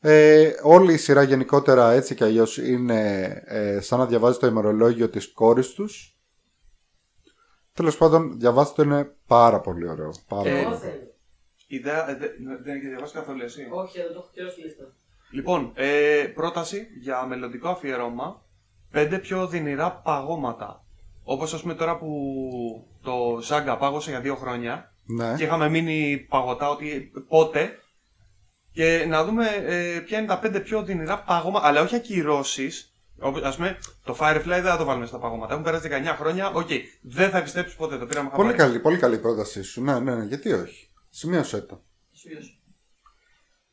[0.00, 5.08] Ε, όλη η σειρά γενικότερα έτσι και αλλιώς είναι ε, σαν να διαβάζει το ημερολόγιο
[5.08, 6.18] της κόρης τους.
[7.72, 10.10] Τέλος πάντων, διαβάστε το είναι πάρα πολύ ωραίο.
[10.28, 10.76] Πάρα Ε, πολύ.
[10.76, 11.14] θέλω.
[11.66, 12.30] Ιδέα, ε, δεν,
[12.62, 14.92] δεν έχεις διαβάσει καθόλου εσύ; Όχι, δεν το έχω καιρό στη λίστα.
[15.34, 18.42] Λοιπόν, ε, πρόταση για μελλοντικό αφιέρωμα.
[18.90, 20.84] Πέντε πιο οδυνηρά παγώματα.
[21.22, 22.08] Όπως ας πούμε τώρα που
[23.02, 25.34] το Saga πάγωσε για δύο χρόνια Ναι.
[25.36, 27.78] και είχαμε μείνει παγωτά ότι πότε
[28.72, 32.88] και να δούμε ε, ποια είναι τα πέντε πιο οδυνηρά παγώματα, αλλά όχι ακυρώσεις.
[33.18, 35.52] Όπως, ας πούμε, το Firefly δεν θα το βάλουμε στα παγώματα.
[35.52, 36.50] Έχουν περάσει 19 χρόνια.
[36.50, 36.68] Οκ,
[37.02, 37.98] δεν θα πιστέψει ποτέ.
[37.98, 38.56] Το πήραμε Πολύ χαμπάρι.
[38.68, 39.82] καλή, πολύ καλή πρότασή σου.
[39.82, 40.88] Ναι, ναι, ναι, γιατί όχι.
[41.10, 41.82] Σημείωσέ το.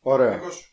[0.01, 0.35] Ωραία.
[0.35, 0.70] Νίκος,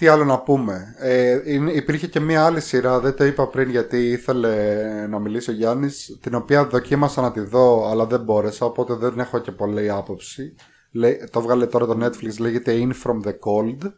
[0.00, 0.94] Τι άλλο να πούμε.
[0.98, 5.50] Ε, είναι- υπήρχε και μία άλλη σειρά, δεν το είπα πριν γιατί ήθελε να μιλήσει
[5.50, 9.52] ο Γιάννης, την οποία δοκίμασα να τη δω, αλλά δεν μπόρεσα, οπότε δεν έχω και
[9.52, 10.54] πολλή άποψη.
[10.92, 13.92] Λέ- το βγάλε τώρα το Netflix, λέγεται In From The Cold.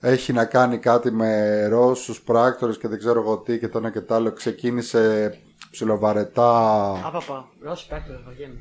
[0.00, 3.90] Έχει να κάνει κάτι με Ρώσους πράκτορες και δεν ξέρω εγώ τι και το ένα
[3.90, 4.32] και το άλλο.
[4.32, 5.34] Ξεκίνησε
[5.70, 6.90] ψιλοβαρετά.
[7.06, 8.60] Απαπα, Ρώσοι πράκτορες, βαριέμαι.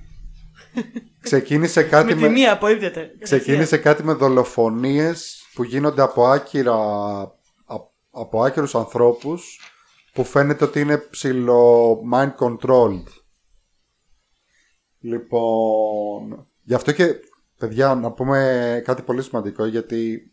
[1.21, 3.11] Ξεκίνησε κάτι Με τη μία απορρίπτεται.
[3.19, 7.39] Ξεκίνησε κάτι με δολοφονίες που γίνονται από άκυρα α-
[8.11, 9.59] από άκυρους ανθρώπους
[10.13, 13.07] που φαίνεται ότι είναι ψηλο mind controlled.
[14.99, 17.15] Λοιπόν, γι' αυτό και
[17.57, 20.31] παιδιά να πούμε κάτι πολύ σημαντικό γιατί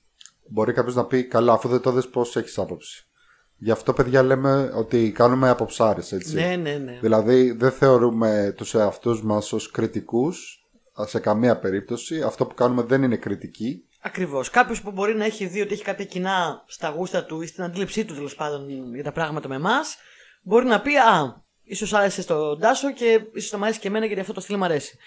[0.48, 3.08] μπορεί κάποιος να πει καλά αφού δεν το δες πώς έχεις άποψη.
[3.56, 6.34] Γι' αυτό παιδιά λέμε ότι κάνουμε αποψάρες έτσι.
[6.34, 6.98] Ναι, ναι, ναι.
[7.00, 10.66] Δηλαδή δεν θεωρούμε τους εαυτούς μας ως κριτικούς
[11.06, 12.22] σε καμία περίπτωση.
[12.22, 13.82] Αυτό που κάνουμε δεν είναι κριτική.
[14.08, 14.50] Ακριβώς.
[14.50, 17.62] Κάποιος που μπορεί να έχει δει ότι έχει κάποια κοινά στα γούστα του ή στην
[17.62, 19.96] αντίληψή του τέλος πάντων για τα πράγματα με εμάς,
[20.42, 24.06] μπορεί να πει Α, ίσως άρεσε στον Τάσο και ίσως θα μου αρέσει και εμένα
[24.06, 24.98] γιατί αυτό το στυλ μου αρέσει.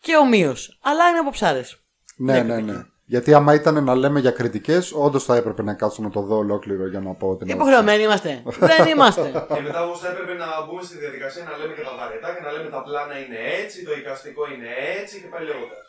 [0.00, 0.56] Και ομοίω.
[0.80, 1.82] Αλλά είναι από ψάρες.
[2.16, 2.84] Ναι, ναι, ναι.
[3.04, 6.36] Γιατί άμα ήταν να λέμε για κριτικές, όντως θα έπρεπε να κάτσω να το δω
[6.36, 7.52] ολόκληρο για να πω την άποψη.
[7.52, 8.42] Υποχρεωμένοι είμαστε.
[8.58, 9.22] Δεν είμαστε.
[9.54, 12.42] Και μετά όμως θα έπρεπε να μπούμε στη διαδικασία να λέμε και τα βαρετά και
[12.46, 15.84] να λέμε τα πλάνα είναι έτσι, το εικαστικό είναι έτσι και πάει λέγοντας.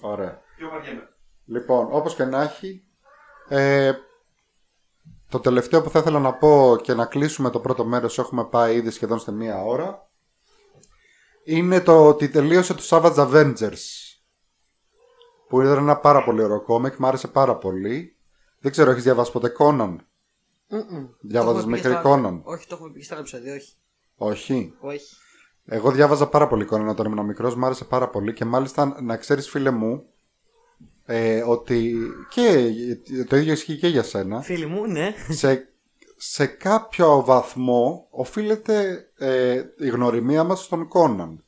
[0.00, 0.32] Ωραία.
[0.56, 1.04] Πιο βαριέμαι.
[1.50, 2.84] Λοιπόν, όπως και να έχει,
[3.48, 3.92] ε,
[5.28, 8.76] το τελευταίο που θα ήθελα να πω και να κλείσουμε το πρώτο μέρος, έχουμε πάει
[8.76, 10.08] ήδη σχεδόν στη μία ώρα,
[11.44, 13.78] είναι το ότι τελείωσε το Savage Avengers,
[15.48, 18.16] που ήταν ένα πάρα πολύ ωραίο κόμικ, μου άρεσε πάρα πολύ.
[18.60, 19.96] Δεν ξέρω, έχεις διαβάσει ποτέ Conan;
[21.20, 23.74] Διάβαζες μικρή Conan; Όχι, το έχουμε πει στα επεισόδια, όχι.
[24.16, 24.74] Όχι.
[24.80, 25.14] όχι.
[25.64, 29.16] Εγώ διάβαζα πάρα πολύ Conan όταν ήμουν μικρός, μου άρεσε πάρα πολύ και μάλιστα να
[29.16, 30.04] ξέρεις φίλε μου,
[31.12, 31.96] ε, ότι
[32.28, 32.72] και
[33.28, 34.40] το ίδιο ισχύει και για σένα.
[34.40, 35.14] Φίλοι μου, ναι.
[35.28, 35.68] σε,
[36.16, 41.44] σε κάποιο βαθμό οφείλεται ε, η γνωριμία μας στον Κόναν.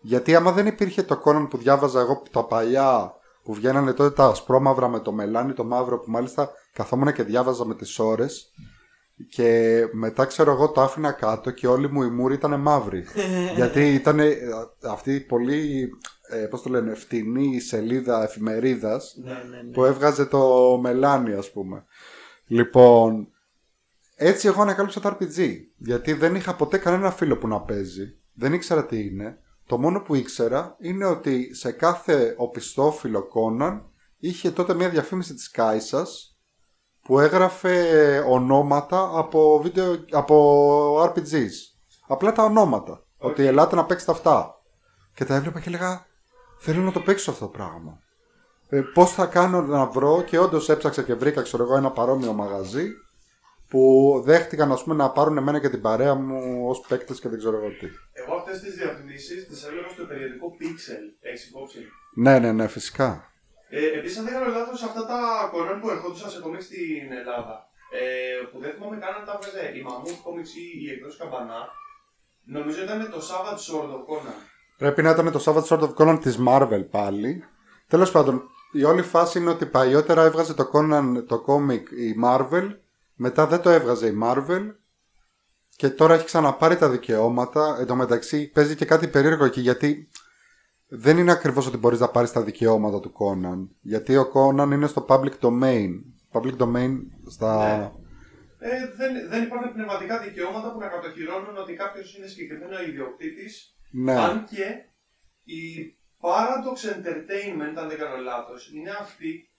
[0.00, 4.24] Γιατί άμα δεν υπήρχε το Κόναν που διάβαζα εγώ τα παλιά που βγαίνανε τότε τα
[4.24, 8.52] ασπρόμαυρα με το μελάνι το μαύρο που μάλιστα καθόμουν και διάβαζα με τις ώρες
[9.28, 13.04] και μετά ξέρω εγώ το άφηνα κάτω και όλη μου η μούρη ήταν μαύρη.
[13.56, 14.20] Γιατί ήταν
[14.90, 15.90] αυτή πολύ
[16.30, 19.72] ε, πώς το λένε, φτηνή σελίδα εφημερίδας Ναι, ναι, ναι.
[19.72, 21.84] που έβγαζε το μελάνι ας πούμε.
[22.46, 23.28] Λοιπόν,
[24.16, 25.56] έτσι εγώ ανακάλυψα το RPG.
[25.76, 28.18] Γιατί δεν είχα ποτέ κανένα φίλο που να παίζει.
[28.32, 29.38] Δεν ήξερα τι είναι.
[29.66, 33.80] Το μόνο που ήξερα είναι ότι σε κάθε οπισθόφυλλο Conan
[34.18, 36.38] είχε τότε μια διαφήμιση της Κάισας
[37.02, 41.50] που έγραφε ονόματα από, βίντεο, από RPGs.
[42.06, 43.04] Απλά τα ονόματα.
[43.18, 44.54] Ότι ελάτε να παίξετε αυτά.
[45.14, 46.06] Και τα έβλεπα και έλεγα
[46.60, 48.02] θέλω να το παίξω αυτό το πράγμα.
[48.68, 52.32] Ε, Πώς θα κάνω να βρω και όντως έψαξα και βρήκα ξέρω εγώ, ένα παρόμοιο
[52.32, 52.86] μαγαζί
[53.68, 53.82] που
[54.24, 57.56] δέχτηκαν ας πούμε, να πάρουν εμένα και την παρέα μου ως παίκτες και δεν ξέρω
[57.56, 57.86] εγώ τι.
[58.12, 61.02] Εγώ αυτές τις διαφημίσεις τις έβλεπα στο περιοδικό Pixel.
[61.20, 61.78] Έχει υπόψη.
[62.14, 63.32] Ναι, ναι, ναι, φυσικά.
[63.68, 65.18] Ε, Επίσης, αν δεν κάνω λάθος, αυτά τα
[65.52, 67.54] Conan που ερχόντουσαν σε κομίξ στην Ελλάδα,
[68.00, 68.02] ε,
[68.50, 71.60] που δεν θυμάμαι καν αν τα έβγαζε η Μαμούτ κόμιξ ή η εκτός καμπανά,
[72.54, 74.40] νομίζω ήταν το Savage Sword of Conan.
[74.80, 77.44] Πρέπει να ήταν το Savage Sword of Conan της Marvel πάλι.
[77.88, 82.70] Τέλος πάντων, η όλη φάση είναι ότι παλιότερα έβγαζε το Conan το comic η Marvel,
[83.14, 84.74] μετά δεν το έβγαζε η Marvel
[85.76, 87.76] και τώρα έχει ξαναπάρει τα δικαιώματα.
[87.80, 90.08] Εν τω μεταξύ παίζει και κάτι περίεργο εκεί γιατί
[90.88, 93.68] δεν είναι ακριβώς ότι μπορείς να πάρεις τα δικαιώματα του Conan.
[93.80, 95.90] Γιατί ο Conan είναι στο public domain.
[96.32, 96.90] Public domain
[97.26, 97.76] στα...
[97.78, 97.90] Ναι.
[98.68, 103.74] Ε, δεν, δεν υπάρχουν πνευματικά δικαιώματα που να κατοχυρώνουν ότι κάποιος είναι συγκεκριμένο ιδιοκτήτης.
[103.90, 104.20] Ναι.
[104.20, 104.66] Αν και
[105.44, 109.50] η Paradox Entertainment, αν δεν κάνω λάθος, είναι αυτοί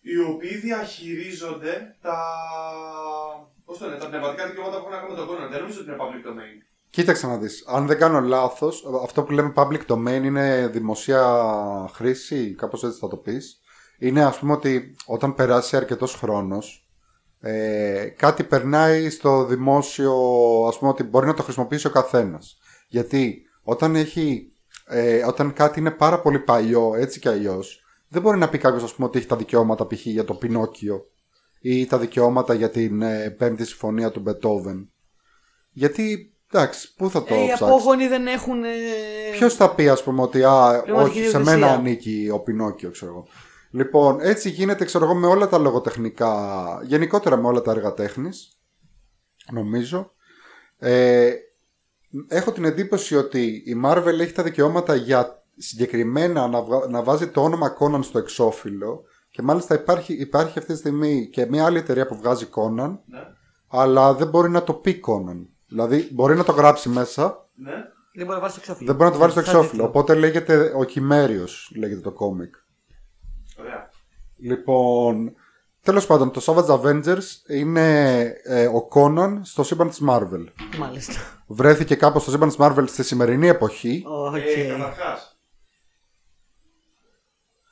[0.00, 2.18] οι οποίοι διαχειρίζονται τα.
[3.64, 5.50] Πώς το λένε, τα πνευματικά δικαιώματα που έχουν να κάνουν με τον Conan.
[5.50, 6.62] Δεν νομίζω ότι είναι public domain.
[6.90, 11.22] Κοίταξε να δεις, αν δεν κάνω λάθος, αυτό που λέμε public domain είναι δημοσία
[11.92, 13.60] χρήση, κάπως έτσι θα το πεις.
[13.98, 16.88] Είναι ας πούμε ότι όταν περάσει αρκετός χρόνος,
[17.40, 20.14] ε, κάτι περνάει στο δημόσιο,
[20.68, 22.58] ας πούμε ότι μπορεί να το χρησιμοποιήσει ο καθένας.
[22.88, 24.52] Γιατί όταν, έχει,
[24.86, 28.82] ε, όταν κάτι είναι πάρα πολύ παλιό, έτσι κι αλλιώς, δεν μπορεί να πει κάποιος
[28.82, 30.06] ας πούμε ότι έχει τα δικαιώματα π.χ.
[30.06, 31.04] για το Πινόκιο
[31.60, 34.92] ή τα δικαιώματα για την ε, πέμπτη συμφωνία του Μπετόβεν.
[35.70, 38.64] Γιατί, εντάξει, πού θα το Ε, οι ψάξεις; απόγονοι δεν έχουν.
[38.64, 38.68] Ε...
[39.32, 41.58] Ποιος θα πει, ας πούμε, ότι α, Πνευματική όχι, σε ιδιοκτησία.
[41.58, 43.26] μένα ανήκει ο Πινόκιο, ξέρω εγώ.
[43.70, 46.34] Λοιπόν, έτσι γίνεται, ξέρω εγώ, με όλα τα λογοτεχνικά,
[46.84, 48.60] γενικότερα με όλα τα έργα τέχνης,
[49.52, 50.12] νομίζω.
[50.78, 51.32] Ε,
[52.28, 57.28] έχω την εντύπωση ότι η Marvel έχει τα δικαιώματα για συγκεκριμένα να, βγα- να βάζει
[57.28, 61.78] το όνομα Conan στο εξώφυλλο και μάλιστα υπάρχει, υπάρχει αυτή τη στιγμή και μια άλλη
[61.78, 63.18] εταιρεία που βγάζει Conan, Ναι.
[63.68, 65.46] αλλά δεν μπορεί να το πει Conan.
[65.68, 67.72] Δηλαδή, μπορεί να το γράψει μέσα, Ναι.
[68.14, 68.86] Δεν μπορεί να βάλει στο εξώφυλλο.
[68.86, 69.70] δεν μπορεί να το βάλει στο Σαν εξώφυλλο.
[69.84, 69.86] τίτλο.
[70.00, 72.54] Οπότε λέγεται ο Κιμμέριος, λέγεται το κόμικ.
[73.60, 73.90] Ωραία.
[74.36, 75.32] Λοιπόν,
[75.82, 80.44] τέλος πάντων, το Savage Avengers είναι ε, ο Conan στο σύμπαν της Marvel.
[80.78, 81.37] Μάλιστα.
[81.50, 84.02] Βρέθηκε κάπως στο σύμπαν της Marvel στη σημερινή εποχή.
[84.06, 84.36] Οκ.
[84.36, 85.40] Ε, Καταρχάς,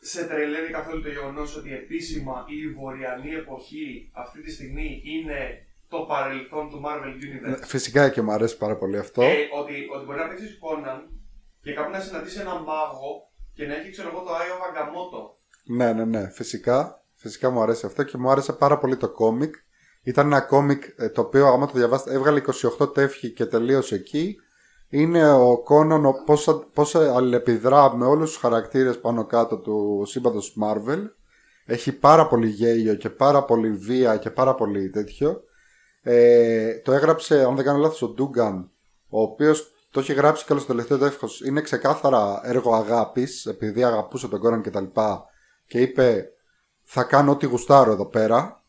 [0.00, 5.98] σε τρελαίνει καθόλου το γεγονός ότι επίσημα η Υβοριανή εποχή αυτή τη στιγμή είναι το
[5.98, 7.60] παρελθόν του Marvel Universe.
[7.64, 9.22] Φυσικά και μου αρέσει πάρα πολύ αυτό.
[9.22, 11.00] Ε, ότι, ότι μπορεί να παίξεις Conan
[11.62, 15.38] και κάπου να συναντήσει έναν μάγο και να έχει ξέρω εγώ το Άιο Βαγκαμότο.
[15.64, 17.04] Ναι, ναι, ναι, φυσικά.
[17.14, 19.54] Φυσικά μου αρέσει αυτό και μου άρεσε πάρα πολύ το κόμικ.
[20.06, 22.42] Ήταν ένα κόμικ ε, το οποίο άμα το διαβάσετε έβγαλε
[22.78, 24.36] 28 τεύχη και τελείωσε εκεί.
[24.88, 30.56] Είναι ο Κόναν ο, πώς, πώς αλληλεπιδρά με όλους τους χαρακτήρες πάνω κάτω του σύμπαντος
[30.62, 30.98] Marvel.
[31.66, 35.42] Έχει πάρα πολύ γέλιο και πάρα πολύ βία και πάρα πολύ τέτοιο.
[36.02, 38.70] Ε, το έγραψε, αν δεν κάνω λάθος, ο Ντούγκαν,
[39.08, 41.40] ο οποίος το έχει γράψει και όλο στο τελευταίο τεύχος.
[41.40, 45.24] Είναι ξεκάθαρα έργο αγάπης, επειδή αγαπούσε τον Κόναν και τα λοιπά.
[45.66, 46.30] Και είπε,
[46.82, 48.64] θα κάνω ό,τι γουστάρω εδώ πέρα.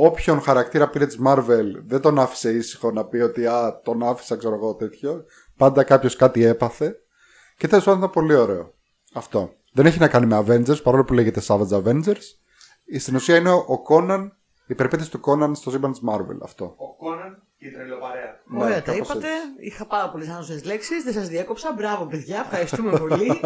[0.00, 4.36] Όποιον χαρακτήρα πήρε της Marvel δεν τον άφησε ήσυχο να πει ότι α, τον άφησα
[4.36, 5.24] ξέρω εγώ τέτοιο.
[5.56, 6.96] Πάντα κάποιος κάτι έπαθε.
[7.56, 8.74] Και τέλος πάντων ήταν πολύ ωραίο.
[9.14, 9.52] Αυτό.
[9.72, 12.22] Δεν έχει να κάνει με Avengers, παρόλο που λέγεται Savage Avengers.
[12.98, 14.28] Στην ουσία είναι ο Conan,
[14.66, 16.38] η περιπέτεια του Conan στο σύμπαν της Marvel.
[16.42, 16.64] Αυτό.
[16.64, 18.40] Ο Conan και η τρελοπαρέα.
[18.44, 18.56] του.
[18.58, 19.26] Ωραία, Ναι, τα κάπως είπατε.
[19.28, 19.66] έτσι.
[19.66, 21.04] Είχα πάρα πολλές άνοιξε λέξεις.
[21.04, 21.72] Δεν σας διέκοψα.
[21.72, 22.40] Μπράβο, παιδιά.
[22.40, 23.40] Ευχαριστούμε πολύ.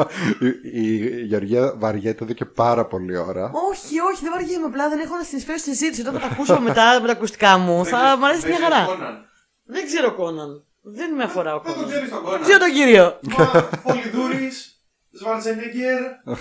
[0.63, 3.51] η, η Γεωργία βαριέται εδώ και πάρα πολλή ώρα.
[3.71, 4.67] όχι, όχι, δεν βαριέμαι.
[4.67, 6.01] Απλά δεν έχω να συνεισφέρω στη συζήτηση.
[6.01, 8.75] Όταν θα τα ακούσω μετά με τα ακουστικά μου, θα μου αρέσει Δεν μια ξέρεις
[8.77, 8.87] χαρά.
[8.89, 9.25] Conan.
[9.65, 10.65] Δεν ξέρω Κόναν.
[10.83, 11.91] Δεν με αφορά ο Δεν τον Κόναν.
[11.91, 12.41] ξέρεις τον Δεν Conan.
[12.43, 13.19] ξέρω τον κύριο.
[13.39, 14.83] Μα, Πολυδούρης,
[15.21, 16.33] Schwarzenegger,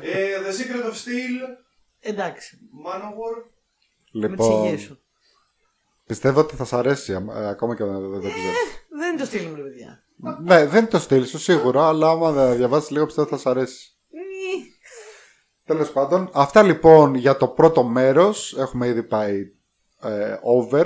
[0.00, 1.56] ε, The Secret of Steel,
[2.00, 2.58] Εντάξει.
[2.86, 3.42] Manowar.
[4.12, 5.01] Με τις Λοιπόν, υγείε σου.
[6.12, 8.58] Πιστεύω ότι θα σ' αρέσει αμα- ε, ακόμα και αν δεν το ξέρεις.
[8.98, 10.02] Δεν είναι το στυλ μου, ρε παιδιά.
[10.42, 13.46] ναι, δεν είναι το στυλ σου σίγουρα, αλλά άμα δεν διαβάσεις λίγο πιστεύω θα σ'
[13.46, 13.86] αρέσει.
[14.10, 14.64] Νι.
[15.64, 18.56] Τέλος πάντων, αυτά λοιπόν για το πρώτο μέρος.
[18.58, 19.38] Έχουμε ήδη πάει
[20.02, 20.84] ε, over.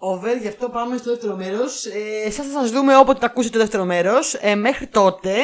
[0.00, 1.84] Over, γι' αυτό πάμε στο δεύτερο μέρος.
[1.86, 4.34] Ε, Εσάς θα σας δούμε όποτε τα ακούσετε το δεύτερο μέρος.
[4.34, 5.34] Ε, μέχρι τότε,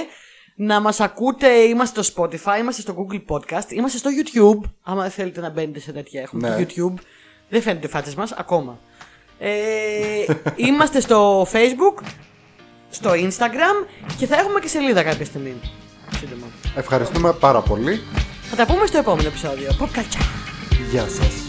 [0.57, 4.70] Να μας ακούτε, είμαστε στο Spotify, είμαστε στο Google Podcast, είμαστε στο YouTube.
[4.82, 6.57] Άμα δεν θέλετε να μπαίνετε σε τέτοια, έχουμε Ναι.
[6.57, 7.01] το YouTube.
[7.49, 8.78] Δεν φαίνεται οι φάτσες μας ακόμα.
[9.47, 12.03] Ε, είμαστε στο Facebook,
[12.90, 13.86] στο Instagram
[14.18, 15.55] και θα έχουμε και σελίδα κάποια στιγμή.
[16.18, 16.47] Σύντομα.
[16.76, 18.01] Ευχαριστούμε πάρα πολύ.
[18.51, 19.76] Θα τα πούμε στο επόμενο επεισόδιο.
[19.80, 20.26] Pop culture.
[20.90, 21.43] Γεια σας.